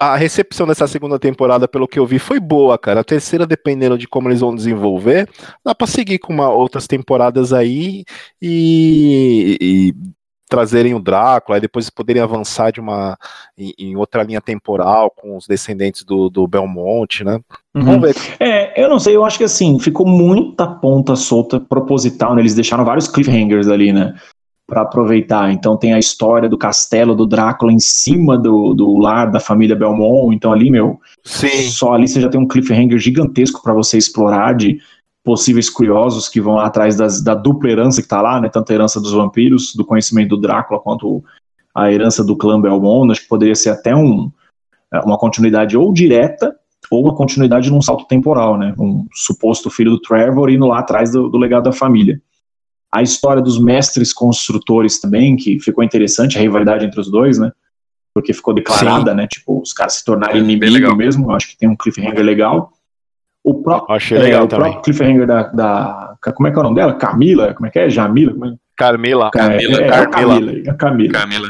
A 0.00 0.16
recepção 0.16 0.66
dessa 0.66 0.86
segunda 0.86 1.18
temporada, 1.18 1.66
pelo 1.66 1.88
que 1.88 1.98
eu 1.98 2.06
vi, 2.06 2.20
foi 2.20 2.38
boa, 2.38 2.78
cara. 2.78 3.00
A 3.00 3.04
terceira, 3.04 3.44
dependendo 3.44 3.98
de 3.98 4.06
como 4.06 4.28
eles 4.28 4.40
vão 4.40 4.54
desenvolver, 4.54 5.28
dá 5.64 5.74
pra 5.74 5.88
seguir 5.88 6.20
com 6.20 6.32
uma, 6.32 6.48
outras 6.50 6.86
temporadas 6.86 7.52
aí 7.52 8.04
e, 8.40 9.58
e 9.60 9.94
trazerem 10.48 10.94
o 10.94 11.00
Drácula, 11.00 11.58
e 11.58 11.60
depois 11.60 11.90
poderem 11.90 12.22
avançar 12.22 12.72
de 12.72 12.80
uma 12.80 13.18
em, 13.56 13.72
em 13.78 13.96
outra 13.96 14.22
linha 14.22 14.40
temporal 14.40 15.10
com 15.10 15.36
os 15.36 15.46
descendentes 15.46 16.04
do, 16.04 16.30
do 16.30 16.46
Belmonte, 16.48 17.22
né? 17.22 17.40
Uhum. 17.74 17.82
Vamos 17.82 18.00
ver. 18.00 18.16
É, 18.40 18.82
eu 18.82 18.88
não 18.88 18.98
sei, 18.98 19.14
eu 19.14 19.24
acho 19.24 19.38
que 19.38 19.44
assim, 19.44 19.78
ficou 19.78 20.06
muita 20.06 20.66
ponta 20.66 21.14
solta 21.14 21.60
proposital, 21.60 22.34
né? 22.34 22.42
Eles 22.42 22.54
deixaram 22.54 22.84
vários 22.84 23.08
cliffhangers 23.08 23.68
ali, 23.68 23.92
né? 23.92 24.14
Pra 24.68 24.82
aproveitar. 24.82 25.50
Então 25.50 25.78
tem 25.78 25.94
a 25.94 25.98
história 25.98 26.46
do 26.46 26.58
castelo 26.58 27.14
do 27.14 27.26
Drácula 27.26 27.72
em 27.72 27.78
cima 27.78 28.36
do, 28.36 28.74
do 28.74 28.98
lar 28.98 29.30
da 29.30 29.40
família 29.40 29.74
Belmont. 29.74 30.36
Então 30.36 30.52
ali, 30.52 30.70
meu, 30.70 31.00
Sim. 31.24 31.70
só 31.70 31.94
ali 31.94 32.06
você 32.06 32.20
já 32.20 32.28
tem 32.28 32.38
um 32.38 32.46
cliffhanger 32.46 32.98
gigantesco 32.98 33.62
pra 33.62 33.72
você 33.72 33.96
explorar 33.96 34.54
de 34.54 34.78
possíveis 35.24 35.70
curiosos 35.70 36.28
que 36.28 36.38
vão 36.38 36.56
lá 36.56 36.66
atrás 36.66 36.96
das- 36.96 37.22
da 37.22 37.34
dupla 37.34 37.70
herança 37.70 38.02
que 38.02 38.08
tá 38.08 38.20
lá, 38.20 38.38
né? 38.40 38.50
Tanto 38.50 38.70
a 38.70 38.74
herança 38.74 39.00
dos 39.00 39.12
vampiros, 39.12 39.74
do 39.74 39.86
conhecimento 39.86 40.30
do 40.30 40.36
Drácula, 40.36 40.80
quanto 40.80 41.24
a 41.74 41.90
herança 41.90 42.22
do 42.22 42.36
clã 42.36 42.60
Belmont. 42.60 43.10
Acho 43.10 43.22
que 43.22 43.28
poderia 43.28 43.54
ser 43.54 43.70
até 43.70 43.96
um, 43.96 44.30
uma 45.02 45.16
continuidade 45.16 45.78
ou 45.78 45.92
direta 45.94 46.54
ou 46.90 47.04
uma 47.04 47.14
continuidade 47.14 47.70
num 47.70 47.80
salto 47.80 48.06
temporal, 48.06 48.58
né? 48.58 48.74
Um 48.78 49.06
suposto 49.14 49.70
filho 49.70 49.92
do 49.92 50.00
Trevor 50.00 50.50
indo 50.50 50.66
lá 50.66 50.78
atrás 50.80 51.10
do, 51.10 51.28
do 51.30 51.38
legado 51.38 51.64
da 51.64 51.72
família. 51.72 52.20
A 52.92 53.02
história 53.02 53.42
dos 53.42 53.60
mestres 53.60 54.12
construtores 54.12 55.00
também, 55.00 55.36
que 55.36 55.58
ficou 55.60 55.84
interessante, 55.84 56.38
a 56.38 56.40
rivalidade 56.40 56.84
entre 56.86 57.00
os 57.00 57.10
dois, 57.10 57.38
né? 57.38 57.52
Porque 58.14 58.32
ficou 58.32 58.54
declarada, 58.54 59.14
né? 59.14 59.26
Tipo, 59.26 59.60
os 59.60 59.72
caras 59.72 59.94
se 59.94 60.04
tornarem 60.04 60.40
É, 60.40 60.44
bem 60.44 60.52
inimigo 60.54 60.72
legal. 60.74 60.96
mesmo. 60.96 61.30
Eu 61.30 61.36
acho 61.36 61.48
que 61.48 61.56
tem 61.58 61.68
um 61.68 61.76
cliffhanger 61.76 62.22
legal. 62.24 62.72
O, 63.44 63.62
pró 63.62 63.86
achei 63.90 64.18
é, 64.18 64.22
legal 64.22 64.44
o 64.44 64.48
próprio 64.48 64.82
cliffhanger 64.82 65.26
da, 65.26 65.42
da. 65.44 66.14
Como 66.34 66.48
é 66.48 66.50
que 66.50 66.56
é 66.56 66.60
o 66.60 66.62
nome 66.64 66.76
dela? 66.76 66.94
Camila? 66.94 67.54
Como 67.54 67.66
é 67.66 67.70
que 67.70 67.78
é? 67.78 67.88
Jamila? 67.88 68.32
Como 68.32 68.46
é? 68.46 68.54
Carmila. 68.76 69.30
Camila, 69.32 69.80
é, 69.80 69.84
é, 69.84 69.88
Carmila. 69.88 70.10
Camila. 70.40 70.70
A 70.70 70.74
Camila. 70.74 71.12
Camila. 71.12 71.48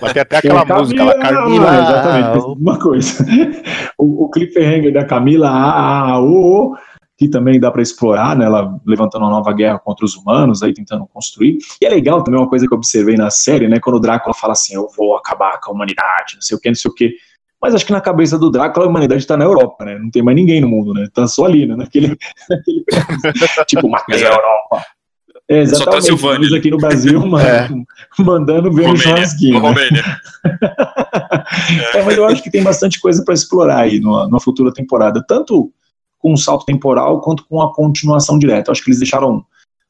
Mas 0.00 0.12
tem 0.12 0.22
até 0.22 0.36
aquela 0.38 0.62
É, 0.62 0.74
música 0.78 1.04
lá, 1.04 1.14
Carmila. 1.18 1.70
ah, 1.70 1.82
exatamente, 1.82 2.60
uma 2.60 2.78
coisa. 2.78 3.26
O, 4.00 4.24
o 4.26 4.30
cliffhanger 4.30 4.92
da 4.92 5.04
Camila, 5.04 5.48
ah, 5.50 6.12
ah, 6.12 6.20
oh, 6.20 6.72
oh, 6.72 6.76
que 7.18 7.28
também 7.28 7.58
dá 7.58 7.68
para 7.68 7.82
explorar, 7.82 8.36
né? 8.36 8.44
Ela 8.44 8.80
levantando 8.86 9.24
uma 9.24 9.30
nova 9.32 9.52
guerra 9.52 9.76
contra 9.80 10.06
os 10.06 10.14
humanos, 10.14 10.62
aí 10.62 10.72
tentando 10.72 11.04
construir. 11.12 11.58
E 11.82 11.84
é 11.84 11.88
legal 11.88 12.22
também 12.22 12.38
uma 12.38 12.48
coisa 12.48 12.64
que 12.64 12.72
eu 12.72 12.78
observei 12.78 13.16
na 13.16 13.28
série, 13.28 13.66
né? 13.66 13.80
Quando 13.80 13.96
o 13.96 14.00
Drácula 14.00 14.32
fala 14.32 14.52
assim, 14.52 14.76
eu 14.76 14.88
vou 14.96 15.16
acabar 15.16 15.58
com 15.58 15.72
a 15.72 15.74
humanidade, 15.74 16.36
não 16.36 16.42
sei 16.42 16.56
o 16.56 16.60
que, 16.60 16.68
não 16.68 16.76
sei 16.76 16.88
o 16.88 16.94
que. 16.94 17.14
Mas 17.60 17.74
acho 17.74 17.84
que 17.84 17.90
na 17.90 18.00
cabeça 18.00 18.38
do 18.38 18.48
Drácula 18.48 18.86
a 18.86 18.88
humanidade 18.88 19.20
está 19.20 19.36
na 19.36 19.44
Europa, 19.44 19.84
né? 19.84 19.98
Não 19.98 20.12
tem 20.12 20.22
mais 20.22 20.36
ninguém 20.36 20.60
no 20.60 20.68
mundo, 20.68 20.94
né? 20.94 21.08
Tá 21.12 21.26
só 21.26 21.46
ali, 21.46 21.66
né? 21.66 21.74
Naquele, 21.74 22.16
naquele... 22.48 22.84
tipo, 23.66 23.88
matei 23.88 24.24
a 24.24 24.28
Europa. 24.28 24.86
É, 25.50 25.62
exatamente. 25.62 25.84
Só 25.84 25.90
tá 25.90 26.00
Silvânia. 26.00 26.56
aqui 26.56 26.70
no 26.70 26.76
Brasil, 26.76 27.18
mano, 27.26 27.44
é. 27.44 27.68
mandando 28.22 28.70
ver 28.70 28.82
Romênia, 28.82 28.92
o 28.92 28.96
churrasquinho. 28.96 29.60
Né? 29.60 29.88
é, 31.94 32.02
mas 32.02 32.16
eu 32.16 32.26
acho 32.26 32.44
que 32.44 32.50
tem 32.50 32.62
bastante 32.62 33.00
coisa 33.00 33.24
para 33.24 33.34
explorar 33.34 33.78
aí 33.78 33.98
numa, 33.98 34.26
numa 34.26 34.40
futura 34.40 34.72
temporada, 34.72 35.24
tanto 35.26 35.72
com 36.18 36.32
um 36.32 36.36
salto 36.36 36.64
temporal 36.64 37.20
quanto 37.20 37.46
com 37.46 37.60
a 37.60 37.72
continuação 37.72 38.38
direta. 38.38 38.70
Eu 38.70 38.72
acho 38.72 38.82
que 38.82 38.90
eles 38.90 39.00
deixaram 39.00 39.44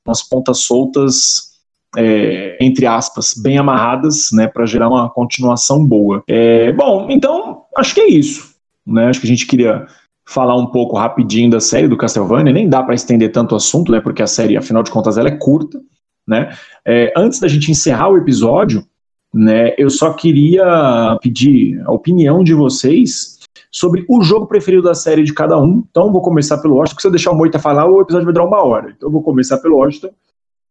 umas 0.07 0.23
pontas 0.23 0.59
soltas 0.59 1.49
é, 1.97 2.57
entre 2.61 2.87
aspas, 2.87 3.35
bem 3.35 3.59
amarradas, 3.59 4.31
né, 4.33 4.47
para 4.47 4.67
gerar 4.67 4.89
uma 4.89 5.09
continuação 5.09 5.85
boa. 5.85 6.23
É, 6.29 6.73
bom, 6.73 7.07
então 7.11 7.63
acho 7.77 7.95
que 7.95 8.01
é 8.01 8.09
isso, 8.09 8.55
né? 8.87 9.07
Acho 9.07 9.21
que 9.21 9.27
a 9.27 9.31
gente 9.31 9.47
queria 9.47 9.87
falar 10.27 10.57
um 10.57 10.67
pouco 10.67 10.97
rapidinho 10.97 11.51
da 11.51 11.61
série 11.61 11.89
do 11.89 11.97
Castlevania, 11.97 12.53
nem 12.53 12.69
dá 12.69 12.83
para 12.83 12.95
estender 12.95 13.33
tanto 13.33 13.53
o 13.53 13.57
assunto, 13.57 13.91
né? 13.91 14.01
Porque 14.01 14.23
a 14.23 14.27
série, 14.27 14.57
afinal 14.57 14.83
de 14.83 14.91
contas, 14.91 15.17
ela 15.17 15.29
é 15.29 15.37
curta, 15.37 15.81
né? 16.27 16.55
É, 16.87 17.13
antes 17.17 17.41
da 17.41 17.49
gente 17.49 17.71
encerrar 17.71 18.11
o 18.11 18.19
episódio, 18.19 18.85
né? 19.33 19.75
Eu 19.79 19.89
só 19.89 20.13
queria 20.13 21.19
pedir 21.23 21.81
a 21.87 21.93
opinião 21.93 22.45
de 22.45 22.53
vocês 22.53 23.38
sobre 23.71 24.05
o 24.09 24.23
jogo 24.23 24.47
preferido 24.47 24.83
da 24.83 24.95
série 24.95 25.23
de 25.23 25.35
cada 25.35 25.59
um. 25.59 25.85
Então, 25.91 26.13
vou 26.13 26.23
começar 26.23 26.59
pelo 26.59 26.77
Washington, 26.77 26.95
porque 26.95 27.03
se 27.03 27.09
eu 27.09 27.13
deixar 27.13 27.31
o 27.33 27.37
Moita 27.37 27.59
falar, 27.59 27.87
o 27.87 28.01
episódio 28.01 28.25
vai 28.25 28.35
durar 28.35 28.49
uma 28.49 28.63
hora. 28.63 28.93
Então, 28.97 29.09
eu 29.09 29.13
vou 29.13 29.23
começar 29.23 29.59
pelo 29.59 29.77
Washington 29.77 30.11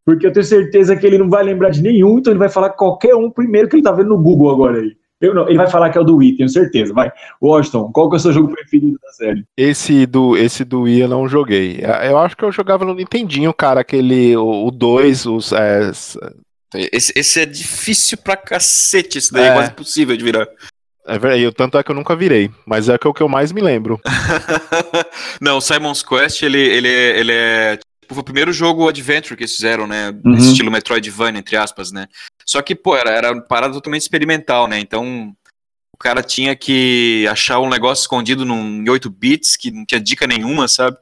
porque 0.08 0.26
eu 0.26 0.32
tenho 0.32 0.46
certeza 0.46 0.96
que 0.96 1.06
ele 1.06 1.18
não 1.18 1.30
vai 1.30 1.44
lembrar 1.44 1.70
de 1.70 1.82
nenhum, 1.82 2.18
então 2.18 2.32
ele 2.32 2.40
vai 2.40 2.48
falar 2.48 2.70
qualquer 2.70 3.14
um 3.14 3.30
primeiro 3.30 3.68
que 3.68 3.76
ele 3.76 3.84
tá 3.84 3.92
vendo 3.92 4.08
no 4.08 4.18
Google 4.18 4.50
agora 4.50 4.80
aí. 4.80 4.96
Eu 5.20 5.34
não, 5.34 5.50
ele 5.50 5.58
vai 5.58 5.70
falar 5.70 5.90
que 5.90 5.98
é 5.98 6.02
o 6.02 6.04
do 6.06 6.16
Wii, 6.16 6.38
tenho 6.38 6.48
certeza. 6.48 6.94
Vai. 6.94 7.12
Washington, 7.42 7.92
qual 7.92 8.10
que 8.10 8.16
é 8.16 8.18
o 8.18 8.20
seu 8.22 8.32
jogo 8.32 8.54
preferido 8.54 8.98
da 9.04 9.12
série? 9.12 9.44
Esse 9.58 10.06
do, 10.06 10.38
esse 10.38 10.64
do 10.64 10.84
Wii 10.84 11.02
eu 11.02 11.08
não 11.10 11.28
joguei. 11.28 11.82
Eu 12.08 12.18
acho 12.20 12.38
que 12.38 12.46
eu 12.46 12.54
jogava 12.54 12.86
no 12.86 12.94
Nintendinho, 12.94 13.54
cara, 13.54 13.82
aquele, 13.82 14.38
o 14.38 14.72
2, 14.72 15.26
os... 15.26 15.52
É, 15.52 15.92
esse, 16.94 17.12
esse 17.14 17.42
é 17.42 17.46
difícil 17.46 18.18
pra 18.18 18.38
cacete, 18.38 19.18
esse 19.18 19.34
daí 19.34 19.44
é, 19.44 19.48
é 19.48 19.54
quase 19.54 19.72
impossível 19.72 20.16
de 20.16 20.24
virar. 20.24 20.48
É 21.08 21.18
verdade, 21.18 21.52
tanto 21.54 21.78
é 21.78 21.84
que 21.84 21.90
eu 21.90 21.96
nunca 21.96 22.16
virei, 22.16 22.52
mas 22.66 22.90
é, 22.90 22.94
é 22.94 23.08
o 23.08 23.14
que 23.14 23.24
eu 23.24 23.30
mais 23.30 23.52
me 23.52 23.62
lembro. 23.62 24.00
não, 25.42 25.62
Simon's 25.62 26.04
Quest, 26.04 26.44
ele, 26.44 26.60
ele, 26.60 26.88
é, 26.88 27.20
ele 27.20 27.32
é 27.32 27.80
Tipo, 28.08 28.16
foi 28.16 28.22
o 28.22 28.24
primeiro 28.24 28.54
jogo 28.54 28.88
adventure 28.88 29.36
que 29.36 29.44
eles 29.44 29.54
fizeram, 29.54 29.86
né? 29.86 30.18
Uhum. 30.24 30.36
Estilo 30.36 30.72
Metroidvania, 30.72 31.40
entre 31.40 31.58
aspas, 31.58 31.92
né? 31.92 32.08
Só 32.46 32.62
que, 32.62 32.74
pô, 32.74 32.96
era, 32.96 33.10
era 33.10 33.34
uma 33.34 33.42
parada 33.42 33.74
totalmente 33.74 34.04
experimental, 34.04 34.66
né? 34.66 34.80
Então, 34.80 35.36
o 35.94 35.98
cara 35.98 36.24
tinha 36.24 36.56
que 36.56 37.28
achar 37.30 37.60
um 37.60 37.70
negócio 37.70 38.04
escondido 38.04 38.46
num, 38.46 38.82
em 38.82 38.90
8 38.90 39.10
bits, 39.10 39.58
que 39.58 39.72
não 39.72 39.86
tinha 39.86 40.00
dica 40.00 40.26
nenhuma, 40.26 40.70
sabe? 40.70 40.98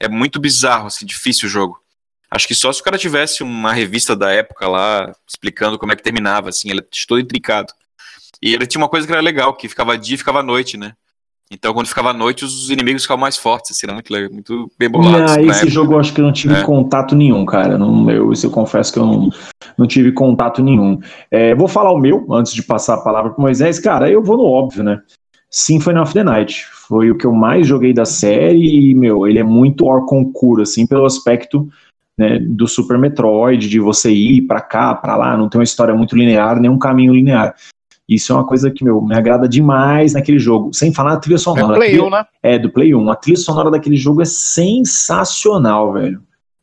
É 0.00 0.08
muito 0.08 0.40
bizarro, 0.40 0.86
assim, 0.86 1.04
difícil 1.04 1.46
o 1.46 1.50
jogo. 1.50 1.78
Acho 2.30 2.48
que 2.48 2.54
só 2.54 2.72
se 2.72 2.80
o 2.80 2.84
cara 2.84 2.96
tivesse 2.96 3.42
uma 3.42 3.74
revista 3.74 4.16
da 4.16 4.32
época 4.32 4.66
lá, 4.66 5.14
explicando 5.28 5.78
como 5.78 5.92
é 5.92 5.96
que 5.96 6.02
terminava, 6.02 6.48
assim, 6.48 6.70
ele 6.70 6.80
é 6.80 6.86
todo 7.06 7.20
intricado. 7.20 7.70
E 8.42 8.54
ele 8.54 8.66
tinha 8.66 8.80
uma 8.80 8.88
coisa 8.88 9.06
que 9.06 9.12
era 9.12 9.22
legal, 9.22 9.54
que 9.54 9.68
ficava 9.68 9.96
dia 9.96 10.14
e 10.14 10.18
ficava 10.18 10.42
noite, 10.42 10.76
né? 10.76 10.92
Então, 11.50 11.72
quando 11.72 11.86
ficava 11.86 12.10
à 12.10 12.12
noite, 12.12 12.44
os 12.44 12.70
inimigos 12.70 13.02
ficavam 13.02 13.20
mais 13.20 13.36
fortes, 13.36 13.70
assim, 13.70 13.86
era 13.86 13.94
muito, 13.94 14.12
muito 14.32 14.70
bem 14.76 14.90
bolado. 14.90 15.30
Ah, 15.30 15.40
esse 15.40 15.68
jogo 15.68 15.92
eu 15.92 16.00
acho 16.00 16.12
que 16.12 16.20
eu 16.20 16.24
não 16.24 16.32
tive 16.32 16.54
é. 16.54 16.62
contato 16.62 17.14
nenhum, 17.14 17.44
cara. 17.46 17.78
Não, 17.78 18.10
eu, 18.10 18.32
isso 18.32 18.46
eu 18.46 18.50
confesso 18.50 18.92
que 18.92 18.98
eu 18.98 19.06
não, 19.06 19.30
não 19.78 19.86
tive 19.86 20.10
contato 20.10 20.60
nenhum. 20.60 20.98
É, 21.30 21.54
vou 21.54 21.68
falar 21.68 21.92
o 21.92 21.98
meu, 21.98 22.26
antes 22.32 22.52
de 22.52 22.64
passar 22.64 22.94
a 22.94 23.00
palavra 23.00 23.30
para 23.30 23.40
Moisés. 23.40 23.78
Cara, 23.78 24.10
eu 24.10 24.22
vou 24.22 24.36
no 24.36 24.44
óbvio, 24.44 24.82
né? 24.82 25.00
Symphony 25.48 26.00
of 26.00 26.12
the 26.12 26.24
Night. 26.24 26.66
Foi 26.88 27.12
o 27.12 27.16
que 27.16 27.24
eu 27.24 27.32
mais 27.32 27.64
joguei 27.64 27.92
da 27.92 28.04
série 28.04 28.90
e, 28.90 28.94
meu, 28.94 29.24
ele 29.26 29.38
é 29.38 29.44
muito 29.44 29.86
Orconcura, 29.86 30.64
assim, 30.64 30.84
pelo 30.84 31.06
aspecto 31.06 31.68
né, 32.18 32.40
do 32.40 32.66
Super 32.66 32.98
Metroid, 32.98 33.68
de 33.68 33.78
você 33.78 34.10
ir 34.10 34.42
para 34.42 34.60
cá, 34.60 34.94
para 34.94 35.16
lá, 35.16 35.36
não 35.36 35.48
tem 35.48 35.60
uma 35.60 35.64
história 35.64 35.94
muito 35.94 36.16
linear, 36.16 36.58
nem 36.58 36.70
um 36.70 36.78
caminho 36.78 37.14
linear. 37.14 37.54
Isso 38.08 38.32
é 38.32 38.36
uma 38.36 38.46
coisa 38.46 38.70
que, 38.70 38.84
meu, 38.84 39.00
me 39.00 39.16
agrada 39.16 39.48
demais 39.48 40.14
naquele 40.14 40.38
jogo. 40.38 40.72
Sem 40.72 40.92
falar 40.92 41.14
na 41.14 41.20
trilha 41.20 41.38
sonora. 41.38 41.64
É 41.64 41.68
do 41.72 41.78
Play 41.78 42.00
1, 42.00 42.10
né? 42.10 42.26
É, 42.42 42.58
do 42.58 42.70
Play 42.70 42.94
1. 42.94 43.10
A 43.10 43.16
trilha 43.16 43.38
sonora 43.38 43.70
daquele 43.70 43.96
jogo 43.96 44.22
é 44.22 44.24
sensacional, 44.24 45.92
velho. 45.92 46.22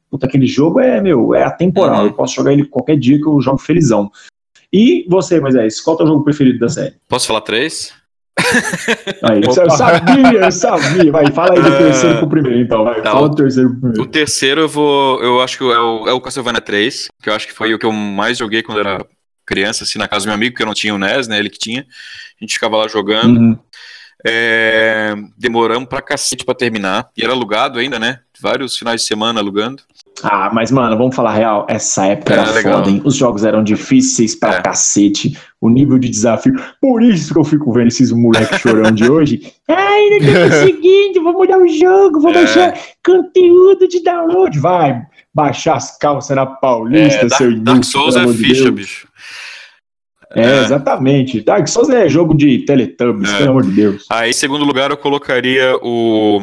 Puta, 0.09 0.25
aquele 0.25 0.47
jogo 0.47 0.79
é, 0.79 1.01
meu, 1.01 1.33
é 1.33 1.43
atemporal. 1.43 2.01
Uhum. 2.01 2.07
Eu 2.07 2.13
posso 2.13 2.35
jogar 2.35 2.53
ele 2.53 2.65
qualquer 2.65 2.97
dia 2.97 3.19
que 3.19 3.27
eu 3.27 3.41
jogo 3.41 3.57
felizão. 3.57 4.09
E 4.71 5.05
você, 5.09 5.39
Moisés, 5.39 5.81
qual 5.81 5.93
é 5.93 5.95
o 5.95 5.97
teu 5.97 6.07
jogo 6.07 6.23
preferido 6.23 6.59
da 6.59 6.69
série? 6.69 6.95
Posso 7.09 7.27
falar 7.27 7.41
três? 7.41 7.93
Aí, 9.21 9.41
eu 9.43 9.69
sabia, 9.69 10.39
eu 10.39 10.51
sabia. 10.51 11.11
Vai, 11.11 11.31
fala 11.31 11.53
aí 11.53 11.61
do 11.61 11.77
terceiro 11.77 12.17
pro 12.17 12.29
primeiro, 12.29 12.59
então. 12.59 12.83
Vai, 12.83 12.99
tá, 13.01 13.11
fala 13.11 13.29
do 13.29 13.35
terceiro 13.35 13.69
pro 13.69 13.79
primeiro. 13.79 14.01
O 14.01 14.07
terceiro 14.07 14.61
eu 14.61 14.67
vou. 14.67 15.21
Eu 15.21 15.39
acho 15.39 15.57
que 15.57 15.63
é 15.63 15.79
o, 15.79 16.07
é 16.07 16.13
o 16.13 16.19
Castlevania 16.19 16.59
3, 16.59 17.09
que 17.21 17.29
eu 17.29 17.33
acho 17.35 17.45
que 17.45 17.53
foi 17.53 17.73
o 17.75 17.77
que 17.77 17.85
eu 17.85 17.91
mais 17.91 18.39
joguei 18.39 18.63
quando 18.63 18.79
era 18.79 19.05
criança, 19.45 19.83
assim, 19.83 19.99
na 19.99 20.07
casa 20.07 20.25
do 20.25 20.27
meu 20.27 20.35
amigo, 20.35 20.55
que 20.55 20.61
eu 20.61 20.67
não 20.67 20.73
tinha 20.73 20.93
o 20.93 20.97
NES, 20.97 21.27
né? 21.27 21.39
Ele 21.39 21.49
que 21.49 21.59
tinha. 21.59 21.81
A 21.81 22.43
gente 22.43 22.53
ficava 22.53 22.77
lá 22.77 22.87
jogando. 22.87 23.39
Uhum. 23.39 23.59
É, 24.25 25.15
demoramos 25.37 25.87
pra 25.87 26.01
cacete 26.01 26.45
pra 26.45 26.55
terminar. 26.55 27.09
E 27.17 27.23
era 27.23 27.33
alugado 27.33 27.79
ainda, 27.79 27.99
né? 27.99 28.19
Vários 28.41 28.77
finais 28.77 29.01
de 29.01 29.07
semana 29.07 29.39
alugando. 29.39 29.83
Ah, 30.21 30.49
mas, 30.53 30.71
mano, 30.71 30.97
vamos 30.97 31.15
falar 31.15 31.33
real. 31.33 31.65
Essa 31.69 32.05
época 32.05 32.33
era, 32.33 32.43
era 32.43 32.61
foda, 32.61 32.89
hein? 32.89 33.01
Os 33.03 33.15
jogos 33.15 33.43
eram 33.43 33.63
difíceis 33.63 34.35
pra 34.35 34.55
é. 34.55 34.61
cacete. 34.61 35.37
O 35.59 35.69
nível 35.69 35.97
de 35.97 36.09
desafio. 36.09 36.53
Por 36.79 37.01
isso 37.01 37.33
que 37.33 37.39
eu 37.39 37.43
fico 37.43 37.71
vendo 37.71 37.87
esses 37.87 38.11
moleques 38.11 38.59
chorando 38.59 38.95
de 38.95 39.09
hoje. 39.09 39.53
Ai, 39.67 40.09
não 40.09 40.19
tô 40.19 40.49
conseguindo. 40.49 41.23
Vou 41.23 41.33
mudar 41.33 41.57
o 41.57 41.67
jogo. 41.67 42.19
Vou 42.19 42.31
é. 42.31 42.33
baixar 42.33 42.77
conteúdo 43.03 43.87
de 43.87 44.01
download. 44.03 44.59
Vai 44.59 45.05
baixar 45.33 45.75
as 45.75 45.97
calças 45.97 46.35
na 46.35 46.45
Paulista, 46.45 47.25
é, 47.25 47.29
seu 47.29 47.51
Dark, 47.51 47.63
Dark 47.63 47.83
Souls 47.83 48.15
é 48.15 48.27
ficha, 48.27 48.71
bicho. 48.71 49.07
É, 50.35 50.41
é, 50.41 50.63
exatamente. 50.63 51.41
Dark 51.41 51.67
Souls 51.67 51.89
é 51.89 52.09
jogo 52.09 52.33
de 52.33 52.59
Teletubbies, 52.59 53.31
é. 53.31 53.37
pelo 53.37 53.49
amor 53.51 53.63
de 53.63 53.71
Deus. 53.71 54.05
Aí, 54.09 54.31
em 54.31 54.33
segundo 54.33 54.65
lugar, 54.65 54.89
eu 54.89 54.97
colocaria 54.97 55.75
o 55.81 56.39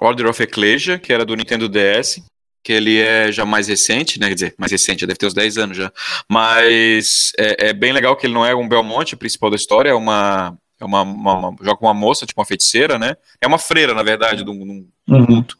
Order 0.00 0.28
of 0.28 0.42
Ecclesia, 0.42 0.98
que 0.98 1.12
era 1.12 1.24
do 1.24 1.36
Nintendo 1.36 1.68
DS, 1.68 2.22
que 2.62 2.72
ele 2.72 2.98
é 2.98 3.30
já 3.30 3.44
mais 3.44 3.68
recente, 3.68 4.18
né? 4.18 4.28
Quer 4.28 4.34
dizer, 4.34 4.54
mais 4.56 4.72
recente, 4.72 5.02
já 5.02 5.06
deve 5.06 5.18
ter 5.18 5.26
uns 5.26 5.34
10 5.34 5.58
anos 5.58 5.76
já. 5.76 5.92
Mas 6.28 7.32
é, 7.38 7.68
é 7.68 7.72
bem 7.74 7.92
legal 7.92 8.16
que 8.16 8.26
ele 8.26 8.32
não 8.32 8.44
é 8.44 8.54
um 8.54 8.66
Belmonte, 8.66 9.14
principal 9.14 9.50
da 9.50 9.56
história, 9.56 9.90
é 9.90 9.94
uma. 9.94 10.56
É 10.80 10.84
uma, 10.84 11.02
uma, 11.02 11.34
uma, 11.34 11.56
joga 11.62 11.76
com 11.76 11.86
uma 11.86 11.94
moça, 11.94 12.26
tipo 12.26 12.40
uma 12.40 12.46
feiticeira, 12.46 12.98
né? 12.98 13.16
É 13.40 13.46
uma 13.46 13.58
freira, 13.58 13.94
na 13.94 14.02
verdade, 14.02 14.42
de 14.42 14.50
um, 14.50 14.84
uhum. 15.08 15.26
culto. 15.26 15.56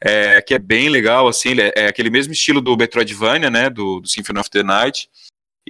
É, 0.00 0.40
que 0.40 0.54
é 0.54 0.58
bem 0.58 0.88
legal, 0.88 1.28
assim, 1.28 1.50
é, 1.60 1.72
é, 1.76 1.86
aquele 1.86 2.08
mesmo 2.08 2.32
estilo 2.32 2.60
do 2.60 2.76
Metroidvania, 2.76 3.50
né? 3.50 3.68
Do, 3.68 4.00
do 4.00 4.08
Symphony 4.08 4.38
of 4.38 4.48
the 4.48 4.62
Night. 4.62 5.08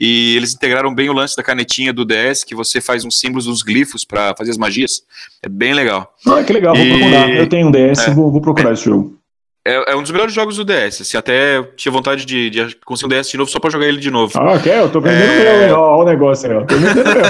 E 0.00 0.36
eles 0.36 0.54
integraram 0.54 0.94
bem 0.94 1.10
o 1.10 1.12
lance 1.12 1.36
da 1.36 1.42
canetinha 1.42 1.92
do 1.92 2.04
DS, 2.04 2.44
que 2.44 2.54
você 2.54 2.80
faz 2.80 3.04
uns 3.04 3.18
símbolos, 3.18 3.48
uns 3.48 3.62
glifos 3.62 4.04
para 4.04 4.32
fazer 4.36 4.52
as 4.52 4.56
magias. 4.56 5.02
É 5.42 5.48
bem 5.48 5.74
legal. 5.74 6.14
Ah, 6.24 6.42
que 6.44 6.52
legal, 6.52 6.76
vou 6.76 6.84
e... 6.84 6.98
procurar. 6.98 7.30
Eu 7.30 7.48
tenho 7.48 7.66
um 7.66 7.70
DS, 7.72 8.06
é, 8.06 8.10
vou, 8.14 8.30
vou, 8.30 8.40
procurar 8.40 8.70
é, 8.70 8.72
esse 8.74 8.84
jogo. 8.84 9.18
É, 9.66 9.92
é, 9.92 9.96
um 9.96 10.02
dos 10.02 10.12
melhores 10.12 10.32
jogos 10.32 10.56
do 10.56 10.64
DS. 10.64 11.00
Assim, 11.00 11.16
até 11.16 11.64
tinha 11.76 11.90
vontade 11.90 12.24
de, 12.24 12.48
de 12.48 12.76
conseguir 12.84 13.12
um 13.12 13.18
DS 13.18 13.28
de 13.28 13.36
novo 13.36 13.50
só 13.50 13.58
pra 13.58 13.70
jogar 13.70 13.88
ele 13.88 13.98
de 13.98 14.10
novo. 14.10 14.38
Ah, 14.38 14.60
quer? 14.60 14.78
Eu 14.78 14.92
tô 14.92 15.00
vendendo 15.00 15.32
é... 15.32 15.66
meu, 15.66 15.80
Olha 15.80 16.02
o 16.02 16.04
negócio 16.04 16.48
aí, 16.48 16.56
ó. 16.56 16.64
Tô 16.64 16.76
vendendo 16.76 17.04
meu. 17.04 17.24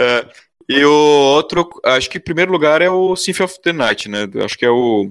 é, 0.06 0.26
e 0.66 0.82
o 0.82 0.90
outro, 0.90 1.68
acho 1.84 2.08
que 2.08 2.16
em 2.16 2.22
primeiro 2.22 2.50
lugar 2.50 2.80
é 2.80 2.88
o 2.88 3.14
Symphony 3.16 3.44
of 3.44 3.60
the 3.60 3.72
Night, 3.74 4.08
né? 4.08 4.26
Acho 4.42 4.56
que 4.56 4.64
é 4.64 4.70
o 4.70 5.10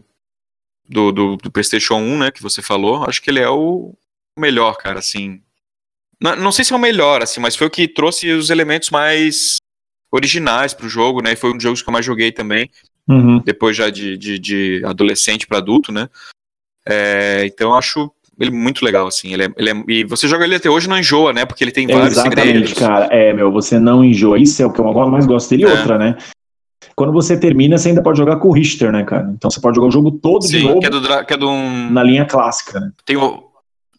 do, 0.89 1.11
do, 1.11 1.37
do 1.37 1.51
PlayStation 1.51 1.97
1, 1.97 2.17
né? 2.17 2.31
Que 2.31 2.41
você 2.41 2.59
falou. 2.59 3.05
Acho 3.07 3.21
que 3.21 3.29
ele 3.29 3.39
é 3.39 3.49
o 3.49 3.93
melhor, 4.35 4.75
cara, 4.77 4.97
assim 4.97 5.39
não, 6.23 6.35
não 6.37 6.51
sei 6.53 6.63
se 6.63 6.71
é 6.71 6.75
o 6.75 6.79
melhor, 6.79 7.21
assim, 7.21 7.41
mas 7.41 7.53
foi 7.53 7.67
o 7.67 7.69
que 7.69 7.85
trouxe 7.85 8.31
os 8.31 8.49
elementos 8.49 8.89
mais 8.89 9.57
originais 10.09 10.73
pro 10.73 10.87
jogo, 10.87 11.21
né? 11.21 11.35
Foi 11.35 11.49
um 11.49 11.53
dos 11.53 11.63
jogos 11.63 11.81
que 11.81 11.89
eu 11.89 11.91
mais 11.91 12.05
joguei 12.05 12.31
também. 12.31 12.69
Uhum. 13.07 13.39
Depois 13.39 13.75
já 13.75 13.89
de, 13.89 14.17
de, 14.17 14.39
de 14.39 14.81
adolescente 14.85 15.45
para 15.45 15.57
adulto, 15.57 15.91
né? 15.91 16.07
É, 16.87 17.43
então 17.45 17.71
eu 17.71 17.75
acho 17.75 18.09
ele 18.39 18.51
muito 18.51 18.85
legal, 18.85 19.05
assim. 19.05 19.33
Ele 19.33 19.43
é, 19.43 19.49
ele 19.57 19.69
é, 19.69 19.83
e 19.89 20.03
você 20.05 20.27
joga 20.27 20.45
ele 20.45 20.55
até 20.55 20.69
hoje 20.69 20.87
não 20.87 20.97
enjoa, 20.97 21.33
né? 21.33 21.45
Porque 21.45 21.63
ele 21.63 21.71
tem 21.71 21.87
vários 21.87 22.13
Exatamente, 22.13 22.45
segredos. 22.45 22.73
cara. 22.73 23.05
É, 23.11 23.33
meu, 23.33 23.51
você 23.51 23.77
não 23.77 24.03
enjoa. 24.03 24.39
Isso 24.39 24.61
é 24.61 24.65
o 24.65 24.71
que 24.71 24.79
eu 24.79 25.09
mais 25.09 25.25
gosto 25.25 25.49
dele. 25.49 25.65
É. 25.65 25.71
Outra, 25.71 25.97
né? 25.97 26.17
Quando 26.95 27.11
você 27.11 27.37
termina, 27.37 27.77
você 27.77 27.89
ainda 27.89 28.03
pode 28.03 28.17
jogar 28.17 28.37
com 28.37 28.47
o 28.47 28.53
Richter, 28.53 28.91
né, 28.91 29.03
cara? 29.03 29.29
Então 29.35 29.49
você 29.49 29.59
pode 29.59 29.75
jogar 29.75 29.87
o 29.87 29.91
jogo 29.91 30.11
todo 30.11 30.43
Sim, 30.43 30.59
de 30.59 30.63
novo. 30.63 30.79
Que 30.79 30.85
é 30.85 30.89
do, 30.89 31.25
que 31.25 31.33
é 31.33 31.37
do 31.37 31.49
um... 31.49 31.89
Na 31.91 32.03
linha 32.03 32.25
clássica, 32.25 32.79
né? 32.79 32.91
Tem 33.05 33.17
o, 33.17 33.43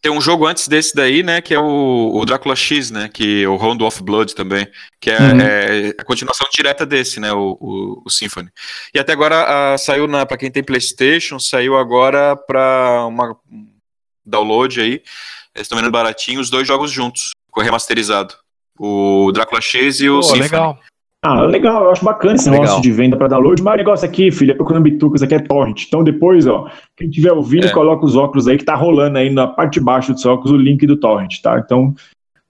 tem 0.04 0.12
um 0.12 0.20
jogo 0.20 0.46
antes 0.46 0.68
desse 0.68 0.94
daí, 0.94 1.22
né, 1.22 1.40
que 1.40 1.54
é 1.54 1.58
o, 1.58 2.10
o 2.14 2.26
Drácula 2.26 2.54
X, 2.54 2.90
né, 2.90 3.08
que 3.08 3.42
é 3.42 3.48
o 3.48 3.56
Round 3.56 3.82
of 3.82 4.02
Blood 4.02 4.34
também, 4.34 4.70
que 5.00 5.08
é, 5.10 5.18
uhum. 5.18 5.40
é 5.40 5.94
a 5.98 6.04
continuação 6.04 6.46
direta 6.52 6.84
desse, 6.84 7.18
né, 7.18 7.32
o, 7.32 7.56
o, 7.58 8.02
o 8.04 8.10
Symphony. 8.10 8.50
E 8.94 8.98
até 8.98 9.14
agora 9.14 9.78
saiu 9.78 10.06
na 10.06 10.26
para 10.26 10.36
quem 10.36 10.50
tem 10.50 10.62
PlayStation, 10.62 11.38
saiu 11.38 11.78
agora 11.78 12.36
para 12.36 13.06
uma 13.06 13.34
download 14.26 14.78
aí. 14.78 15.02
Eles 15.54 15.62
estão 15.62 15.78
vendendo 15.78 15.92
baratinho 15.92 16.38
os 16.38 16.50
dois 16.50 16.68
jogos 16.68 16.90
juntos, 16.90 17.30
com 17.50 17.62
remasterizado. 17.62 18.34
O 18.78 19.32
Drácula 19.32 19.62
X 19.62 20.00
e 20.00 20.10
o 20.10 20.16
Pô, 20.16 20.22
Symphony. 20.22 20.42
legal. 20.42 20.78
Ah, 21.26 21.40
legal, 21.40 21.84
eu 21.84 21.90
acho 21.90 22.04
bacana 22.04 22.34
esse 22.34 22.50
legal. 22.50 22.64
negócio 22.64 22.82
de 22.82 22.92
venda 22.92 23.16
para 23.16 23.28
download, 23.28 23.62
mas 23.62 23.74
o 23.74 23.76
negócio 23.78 24.06
aqui, 24.06 24.30
filho, 24.30 24.52
é 24.52 24.54
procurando 24.54 24.82
bitucas, 24.82 25.22
aqui 25.22 25.34
é 25.34 25.38
torrent. 25.38 25.84
Então 25.86 26.04
depois, 26.04 26.46
ó, 26.46 26.70
quem 26.94 27.08
estiver 27.08 27.32
ouvindo, 27.32 27.66
é. 27.66 27.70
coloca 27.70 28.04
os 28.04 28.14
óculos 28.14 28.46
aí 28.46 28.58
que 28.58 28.64
tá 28.64 28.74
rolando 28.74 29.16
aí 29.16 29.30
na 29.30 29.46
parte 29.46 29.74
de 29.74 29.80
baixo 29.80 30.12
dos 30.12 30.26
óculos 30.26 30.50
o 30.50 30.56
link 30.58 30.86
do 30.86 30.98
torrent, 30.98 31.40
tá? 31.40 31.58
Então 31.58 31.94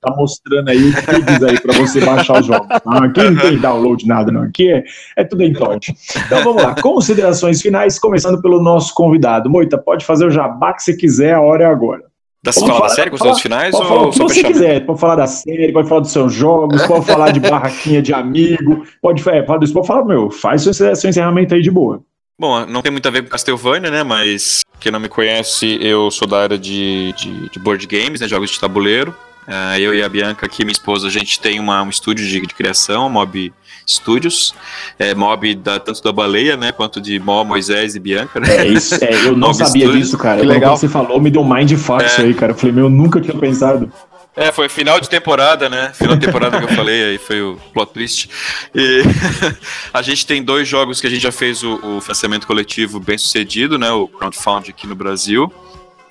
tá 0.01 0.13
mostrando 0.17 0.71
aí 0.71 0.77
os 0.77 0.95
feeds 0.97 1.43
aí 1.45 1.61
para 1.61 1.73
você 1.75 2.05
baixar 2.05 2.41
os 2.41 2.47
jogos. 2.47 2.67
Tá? 2.67 2.81
Aqui 2.85 3.23
não 3.23 3.37
tem 3.37 3.59
download 3.59 4.09
nada, 4.09 4.33
não. 4.33 4.43
Aqui 4.43 4.73
é, 4.73 4.83
é 5.17 5.23
tudo 5.23 5.45
em 5.45 5.53
torrent. 5.53 5.91
Então 6.27 6.43
vamos 6.43 6.61
lá, 6.61 6.75
considerações 6.75 7.63
finais, 7.63 7.97
começando 7.97 8.43
pelo 8.43 8.61
nosso 8.61 8.93
convidado. 8.93 9.49
Moita, 9.49 9.79
pode 9.79 10.05
fazer 10.05 10.27
o 10.27 10.31
jabá 10.33 10.73
que 10.73 10.83
você 10.83 10.97
quiser, 10.97 11.35
a 11.35 11.41
hora 11.41 11.63
é 11.63 11.67
agora. 11.69 12.03
Da, 12.45 12.53
falar, 12.53 12.75
falar 12.75 12.81
da 12.81 12.89
série 12.91 13.11
com 13.11 13.31
os 13.31 13.41
finais 13.41 13.71
pode 13.71 13.83
ou 13.85 13.89
falar 13.89 14.03
o 14.03 14.11
que 14.11 14.19
você 14.19 14.45
quiser. 14.45 14.85
Pode 14.85 15.01
falar 15.01 15.17
da 15.17 15.27
série, 15.27 15.73
pode 15.73 15.89
falar 15.89 16.03
dos 16.03 16.13
seus 16.13 16.35
jogos, 16.35 16.87
pode 16.87 17.07
falar 17.09 17.31
de 17.31 17.41
barraquinha 17.41 18.03
de 18.03 18.13
amigo, 18.13 18.87
pode 19.01 19.27
é, 19.31 19.43
falar 19.47 19.59
disso, 19.59 19.73
pode 19.73 19.87
falar, 19.87 20.05
meu, 20.05 20.31
faz 20.31 20.63
seu, 20.63 20.75
seu 20.75 21.09
encerramento 21.09 21.55
aí 21.55 21.63
de 21.63 21.71
boa. 21.71 22.03
Bom, 22.39 22.67
não 22.67 22.83
tem 22.83 22.93
muito 22.93 23.09
a 23.09 23.11
ver 23.11 23.23
com 23.23 23.31
Castlevania, 23.31 23.91
né? 23.91 24.03
Mas 24.03 24.61
quem 24.79 24.93
não 24.93 25.01
me 25.01 25.09
conhece, 25.09 25.79
eu 25.81 26.11
sou 26.11 26.29
da 26.29 26.43
área 26.43 26.59
de, 26.59 27.15
de, 27.17 27.49
de 27.49 27.59
board 27.59 27.87
games, 27.87 28.21
né? 28.21 28.29
Jogos 28.29 28.51
de 28.51 28.61
tabuleiro. 28.61 29.17
Uh, 29.49 29.79
eu 29.79 29.95
e 29.95 30.03
a 30.03 30.09
Bianca 30.09 30.45
aqui, 30.45 30.65
minha 30.65 30.73
esposa, 30.73 31.07
a 31.07 31.11
gente 31.11 31.41
tem 31.41 31.59
uma, 31.59 31.83
um 31.83 31.89
estúdio 31.89 32.27
de, 32.27 32.41
de 32.43 32.55
criação, 32.55 33.09
Mob 33.09 33.53
Studios, 33.87 34.55
é, 34.99 35.15
Mob 35.15 35.55
da, 35.55 35.79
tanto 35.79 36.03
da 36.03 36.13
Baleia, 36.13 36.57
né, 36.57 36.73
quanto 36.73 37.01
de 37.01 37.19
Mó, 37.19 37.45
Moisés 37.45 37.95
e 37.95 38.01
Bianca, 38.01 38.41
né? 38.41 38.57
É 38.57 38.67
isso, 38.67 38.95
é, 39.03 39.27
eu 39.27 39.37
não 39.37 39.53
sabia 39.53 39.87
Studios. 39.87 40.07
disso, 40.07 40.19
cara. 40.19 40.41
Que 40.41 40.47
legal. 40.47 40.73
Quando 40.73 40.81
você 40.81 40.89
falou, 40.89 41.21
me 41.21 41.31
deu 41.31 41.45
mind 41.45 41.73
fuck 41.75 42.03
é. 42.03 42.07
isso 42.07 42.21
aí, 42.21 42.35
cara. 42.35 42.53
Eu 42.53 42.57
falei, 42.57 42.75
meu, 42.75 42.85
eu 42.85 42.91
nunca 42.91 43.21
tinha 43.21 43.37
pensado. 43.37 43.91
É, 44.37 44.51
foi 44.51 44.69
final 44.69 45.01
de 45.01 45.09
temporada, 45.09 45.69
né? 45.69 45.93
Final 45.95 46.17
de 46.17 46.27
temporada 46.27 46.59
que 46.59 46.65
eu 46.65 46.77
falei, 46.77 47.11
aí 47.11 47.19
foi 47.19 47.41
o 47.41 47.57
plot 47.73 47.93
twist. 47.93 48.29
E 48.75 49.03
a 49.95 50.03
gente 50.03 50.27
tem 50.27 50.43
dois 50.43 50.67
jogos 50.67 51.01
que 51.01 51.07
a 51.07 51.11
gente 51.11 51.23
já 51.23 51.31
fez 51.31 51.63
o, 51.63 51.75
o 51.75 52.01
financiamento 52.01 52.45
coletivo 52.45 52.99
bem 52.99 53.17
sucedido, 53.17 53.79
né? 53.79 53.91
O 53.93 54.09
crowdfunding 54.09 54.71
aqui 54.71 54.89
no 54.89 54.97
Brasil, 54.97 55.53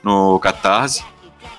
no 0.02 0.40
Catarse. 0.40 1.04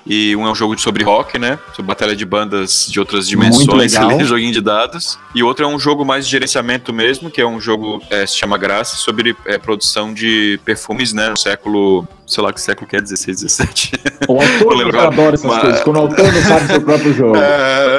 E 0.05 0.35
um 0.35 0.45
é 0.45 0.51
um 0.51 0.55
jogo 0.55 0.77
sobre 0.79 1.03
rock, 1.03 1.39
né? 1.39 1.57
Sobre 1.69 1.87
batalha 1.87 2.15
de 2.15 2.23
bandas 2.23 2.87
de 2.87 2.99
outras 2.99 3.27
dimensões, 3.27 3.95
ali, 3.97 4.23
joguinho 4.23 4.53
de 4.53 4.61
dados. 4.61 5.17
E 5.33 5.41
outro 5.41 5.65
é 5.65 5.67
um 5.67 5.79
jogo 5.79 6.05
mais 6.05 6.25
de 6.25 6.31
gerenciamento 6.31 6.93
mesmo, 6.93 7.31
que 7.31 7.41
é 7.41 7.45
um 7.45 7.59
jogo, 7.59 8.01
é, 8.11 8.25
se 8.25 8.37
chama 8.37 8.57
Graça, 8.57 8.97
sobre 8.97 9.35
é, 9.45 9.57
produção 9.57 10.13
de 10.13 10.59
perfumes, 10.63 11.11
né? 11.11 11.29
No 11.29 11.37
século, 11.37 12.07
sei 12.27 12.43
lá 12.43 12.53
que 12.53 12.61
século 12.61 12.87
que 12.87 12.95
é, 12.95 13.01
16, 13.01 13.41
17. 13.41 13.91
O 14.27 14.37
autor 14.39 14.99
adora 14.99 15.33
essas 15.33 15.49
Mas... 15.49 15.61
coisas, 15.61 15.81
quando 15.81 15.97
o 15.97 15.99
autor 16.01 16.31
não 16.31 16.41
sabe 16.41 16.67
seu 16.67 16.81
próprio 16.81 17.13
jogo. 17.13 17.35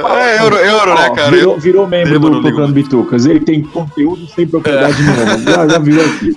É, 0.07 0.37
é 0.37 0.43
euro, 0.43 0.57
euro 0.57 0.95
né, 0.95 1.11
cara? 1.11 1.31
Virou, 1.31 1.59
virou 1.59 1.87
membro 1.87 2.19
do 2.19 2.41
Procurando 2.41 2.73
Bitucas. 2.73 3.27
Ele 3.27 3.41
tem 3.41 3.63
conteúdo 3.63 4.27
sem 4.29 4.47
propriedade 4.47 4.97
é. 5.01 5.05
nenhuma. 5.05 5.39
Já, 5.39 5.69
já 5.69 5.79
virou 5.79 6.05
aqui. 6.05 6.37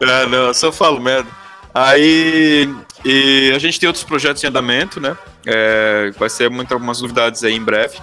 É, 0.00 0.26
não, 0.26 0.46
eu 0.46 0.54
só 0.54 0.72
falo 0.72 1.00
merda. 1.00 1.28
Aí 1.74 2.68
e 3.04 3.52
a 3.54 3.58
gente 3.58 3.78
tem 3.78 3.86
outros 3.86 4.04
projetos 4.04 4.42
em 4.42 4.46
andamento, 4.46 5.00
né? 5.00 5.16
É, 5.46 6.10
vai 6.18 6.28
ser 6.28 6.50
muitas 6.50 6.72
algumas 6.72 7.00
novidades 7.00 7.44
aí 7.44 7.54
em 7.54 7.62
breve. 7.62 7.98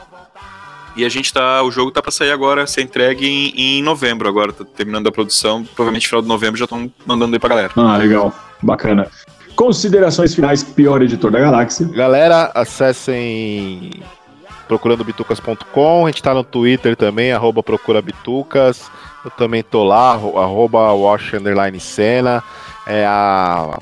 E 0.96 1.04
a 1.04 1.10
gente 1.10 1.34
tá. 1.34 1.64
O 1.64 1.72
jogo 1.72 1.91
tá 1.91 2.02
para 2.02 2.12
sair 2.12 2.32
agora, 2.32 2.68
ser 2.68 2.82
entregue 2.82 3.28
em, 3.28 3.80
em, 3.80 3.84
novembro 3.84 4.30
agora, 4.30 4.54
tá 4.54 4.64
terminando 4.64 5.08
a 5.08 5.12
produção. 5.12 5.64
Provavelmente 5.64 6.04
no 6.04 6.10
final 6.10 6.22
de 6.22 6.28
novembro 6.28 6.58
já 6.58 6.66
estão 6.66 6.91
mandando 7.06 7.36
aí 7.36 7.39
pra 7.39 7.50
galera. 7.50 7.72
Ah, 7.76 7.98
legal. 7.98 8.34
Bacana. 8.62 9.10
Considerações 9.56 10.34
finais, 10.34 10.64
pior 10.64 11.02
editor 11.02 11.32
da 11.32 11.39
galáxia. 11.39 11.88
Galera, 11.88 12.52
acessem 12.54 13.91
procurandobitucas.com. 14.68 16.06
A 16.06 16.10
gente 16.10 16.24
tá 16.24 16.34
no 16.34 16.44
Twitter 16.44 16.96
também, 16.96 17.32
arroba 17.32 17.62
procurabitucas. 17.62 18.89
Eu 19.26 19.32
também 19.32 19.64
tô 19.64 19.84
lá, 19.84 20.12
arroba 20.12 20.94
wash 20.94 21.34
underline 21.34 21.80
cena. 21.80 22.44
É 22.86 23.06
a 23.06 23.80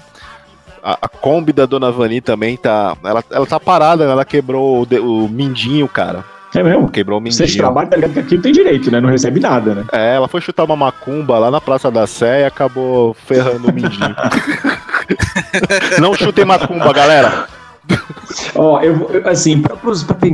a, 0.84 0.98
a 1.02 1.08
Kombi 1.08 1.54
da 1.54 1.66
Dona 1.66 1.92
Vani 1.92 2.22
também 2.22 2.58
tá. 2.58 2.96
Ela, 3.04 3.24
ela 3.32 3.46
tá 3.46 3.60
parada, 3.60 4.04
ela 4.04 4.26
quebrou 4.26 4.88
o, 4.90 5.24
o 5.24 5.30
mindinho, 5.30 5.88
cara. 5.88 6.24
É 6.54 6.62
mesmo? 6.62 6.90
Quebrou 6.90 7.20
o 7.20 7.22
mindinho. 7.22 7.48
Você 7.48 7.58
trabalha, 7.58 7.88
tá 7.88 7.96
ligado 7.96 8.14
que 8.14 8.20
aqui 8.20 8.36
não 8.36 8.42
tem 8.42 8.52
direito, 8.52 8.92
né? 8.92 9.00
Não 9.00 9.10
recebe 9.10 9.40
nada, 9.40 9.74
né? 9.74 9.86
É, 9.94 10.16
ela 10.16 10.28
foi 10.28 10.42
chutar 10.42 10.66
uma 10.66 10.76
macumba 10.76 11.40
lá 11.40 11.50
na 11.50 11.62
Praça 11.62 11.90
da 11.90 12.06
Sé 12.06 12.42
e 12.42 12.46
acabou 12.46 13.14
ferrando 13.14 13.70
o 13.70 13.74
mindinho. 13.74 14.16
não 16.02 16.14
chutei 16.14 16.44
macumba, 16.44 16.92
galera. 16.92 17.48
Ó, 18.56 18.80
eu, 18.82 19.08
assim, 19.26 19.62
para 19.62 19.76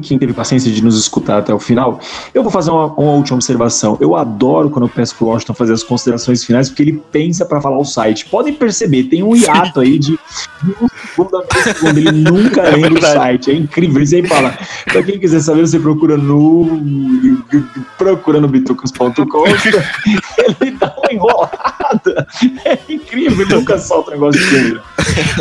quem 0.02 0.18
teve 0.18 0.34
paciência 0.34 0.72
de 0.72 0.84
nos 0.84 1.00
escutar 1.00 1.40
até 1.40 1.54
o 1.54 1.60
final, 1.60 2.00
eu 2.34 2.44
vou 2.44 2.52
fazer 2.52 2.72
uma, 2.72 2.88
uma, 2.88 3.14
última 3.14 3.36
observação. 3.36 3.98
Eu 4.00 4.16
adoro 4.16 4.70
quando 4.70 4.86
eu 4.86 4.90
peço 4.90 5.16
pro 5.16 5.28
Washington 5.28 5.54
fazer 5.54 5.74
as 5.74 5.84
considerações 5.84 6.44
finais, 6.44 6.70
porque 6.70 6.84
ele 6.84 7.02
pensa 7.12 7.46
para 7.46 7.62
falar 7.62 7.78
o 7.78 7.86
site. 7.86 8.26
Podem 8.26 8.54
perceber, 8.54 9.04
tem 9.04 9.24
um 9.24 9.36
hiato 9.36 9.80
aí 9.80 9.98
de 9.98 10.14
um 10.14 10.88
segundo 10.88 11.38
a 11.38 11.74
segundo, 11.74 11.98
ele 11.98 12.12
nunca 12.12 12.62
é 12.68 12.76
lembra 12.76 13.00
o 13.00 13.02
site. 13.02 13.52
É 13.52 13.54
incrível. 13.56 13.98
Ele 13.98 14.08
sempre 14.08 14.30
fala. 14.30 14.58
Pra 14.86 15.04
quem 15.04 15.20
quiser 15.20 15.40
saber, 15.40 15.62
você 15.62 15.80
procura 15.80 16.18
no 16.18 17.38
procura 17.98 18.40
no 18.40 18.48
bitucas.com. 18.48 19.44
ele 20.62 20.72
dá 20.72 20.94
uma 20.98 21.14
enrolada. 21.14 22.28
É 22.66 22.78
incrível, 22.90 23.46
ele 23.46 23.56
nunca 23.56 23.78
solta 23.78 24.12
o 24.12 24.14
negócio 24.14 24.42
de 24.42 24.50
câmera. 24.50 24.84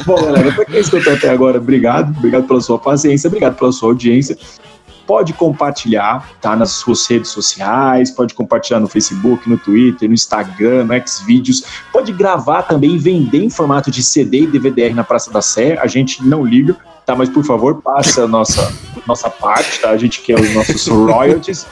Bom, 0.04 0.16
galera, 0.16 0.52
pra 0.52 0.64
quem 0.64 0.80
escutou 0.80 1.12
até 1.12 1.30
agora, 1.30 1.58
obrigado. 1.58 1.95
Obrigado 2.02 2.46
pela 2.46 2.60
sua 2.60 2.78
paciência, 2.78 3.28
obrigado 3.28 3.56
pela 3.56 3.72
sua 3.72 3.90
audiência. 3.90 4.36
Pode 5.06 5.32
compartilhar, 5.32 6.28
tá? 6.40 6.56
Nas 6.56 6.72
suas 6.72 7.06
redes 7.06 7.30
sociais, 7.30 8.10
pode 8.10 8.34
compartilhar 8.34 8.80
no 8.80 8.88
Facebook, 8.88 9.48
no 9.48 9.56
Twitter, 9.56 10.08
no 10.08 10.14
Instagram, 10.14 10.84
no 10.84 11.08
Xvideos. 11.08 11.62
Pode 11.92 12.12
gravar 12.12 12.62
também 12.62 12.96
e 12.96 12.98
vender 12.98 13.44
em 13.44 13.50
formato 13.50 13.88
de 13.88 14.02
CD 14.02 14.40
e 14.40 14.46
DVD 14.48 14.90
na 14.90 15.04
Praça 15.04 15.30
da 15.30 15.40
Sé. 15.40 15.78
A 15.78 15.86
gente 15.86 16.24
não 16.24 16.44
liga, 16.44 16.76
tá? 17.04 17.14
Mas 17.14 17.28
por 17.28 17.44
favor, 17.44 17.80
passa 17.80 18.24
a 18.24 18.28
nossa, 18.28 18.72
nossa 19.06 19.30
parte, 19.30 19.80
tá? 19.80 19.90
A 19.90 19.96
gente 19.96 20.22
quer 20.22 20.40
os 20.40 20.52
nossos 20.52 20.86
royalties. 20.88 21.64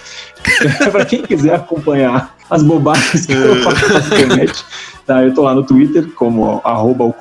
para 0.93 1.05
quem 1.05 1.23
quiser 1.23 1.55
acompanhar 1.55 2.35
as 2.51 2.63
bobagens 2.63 3.27
que 3.27 3.33
eu 3.33 3.63
faço 3.63 3.93
na 3.93 3.99
internet, 4.01 4.65
tá? 5.07 5.23
Eu 5.23 5.35
tô 5.35 5.43
lá 5.43 5.55
no 5.55 5.65
Twitter 5.65 6.09
como 6.15 6.61
arroba 6.65 7.13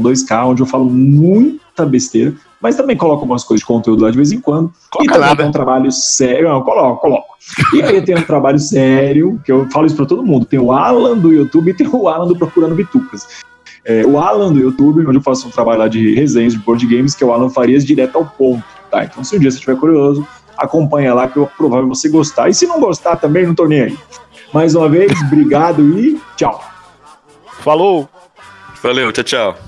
2 0.00 0.22
k 0.22 0.46
onde 0.46 0.62
eu 0.62 0.66
falo 0.66 0.84
muita 0.84 1.84
besteira 1.84 2.34
mas 2.60 2.76
também 2.76 2.96
coloco 2.96 3.20
algumas 3.20 3.44
coisas 3.44 3.60
de 3.60 3.66
conteúdo 3.66 4.02
lá 4.02 4.10
de 4.10 4.16
vez 4.16 4.32
em 4.32 4.40
quando. 4.40 4.72
Coloca 4.90 5.04
e 5.04 5.06
também 5.06 5.20
nada. 5.20 5.36
tem 5.36 5.46
um 5.46 5.52
trabalho 5.52 5.92
sério. 5.92 6.48
Não, 6.48 6.62
coloco, 6.62 7.00
coloco. 7.00 7.36
E 7.74 7.82
aí 7.82 8.02
tem 8.02 8.16
um 8.16 8.22
trabalho 8.22 8.58
sério, 8.58 9.40
que 9.44 9.52
eu 9.52 9.68
falo 9.70 9.86
isso 9.86 9.96
para 9.96 10.06
todo 10.06 10.24
mundo. 10.24 10.46
Tem 10.46 10.58
o 10.58 10.72
Alan 10.72 11.16
do 11.16 11.32
YouTube 11.32 11.70
e 11.70 11.74
tem 11.74 11.86
o 11.86 12.08
Alan 12.08 12.26
do 12.26 12.36
Procurando 12.36 12.74
Bitucas. 12.74 13.26
É, 13.84 14.04
o 14.04 14.18
Alan 14.18 14.52
do 14.52 14.58
YouTube, 14.58 15.06
onde 15.06 15.18
eu 15.18 15.22
faço 15.22 15.46
um 15.46 15.50
trabalho 15.50 15.80
lá 15.80 15.88
de 15.88 16.14
resenhas 16.14 16.54
de 16.54 16.58
board 16.58 16.84
games, 16.86 17.14
que 17.14 17.22
é 17.22 17.26
o 17.26 17.32
Alan 17.32 17.48
Farias 17.48 17.84
direto 17.84 18.16
ao 18.16 18.24
ponto. 18.24 18.64
Tá? 18.90 19.04
Então, 19.04 19.22
se 19.22 19.36
um 19.36 19.38
dia 19.38 19.50
você 19.50 19.58
estiver 19.58 19.76
curioso, 19.76 20.26
acompanha 20.56 21.14
lá 21.14 21.28
que 21.28 21.36
eu 21.36 21.48
provável 21.56 21.88
você 21.88 22.08
gostar. 22.08 22.48
E 22.48 22.54
se 22.54 22.66
não 22.66 22.80
gostar 22.80 23.16
também, 23.16 23.46
não 23.46 23.54
tô 23.54 23.66
nem 23.66 23.82
aí. 23.82 23.98
Mais 24.52 24.74
uma 24.74 24.88
vez, 24.88 25.12
obrigado 25.22 25.82
e 25.98 26.20
tchau. 26.36 26.64
Falou! 27.60 28.08
Valeu, 28.82 29.12
tchau, 29.12 29.24
tchau. 29.24 29.65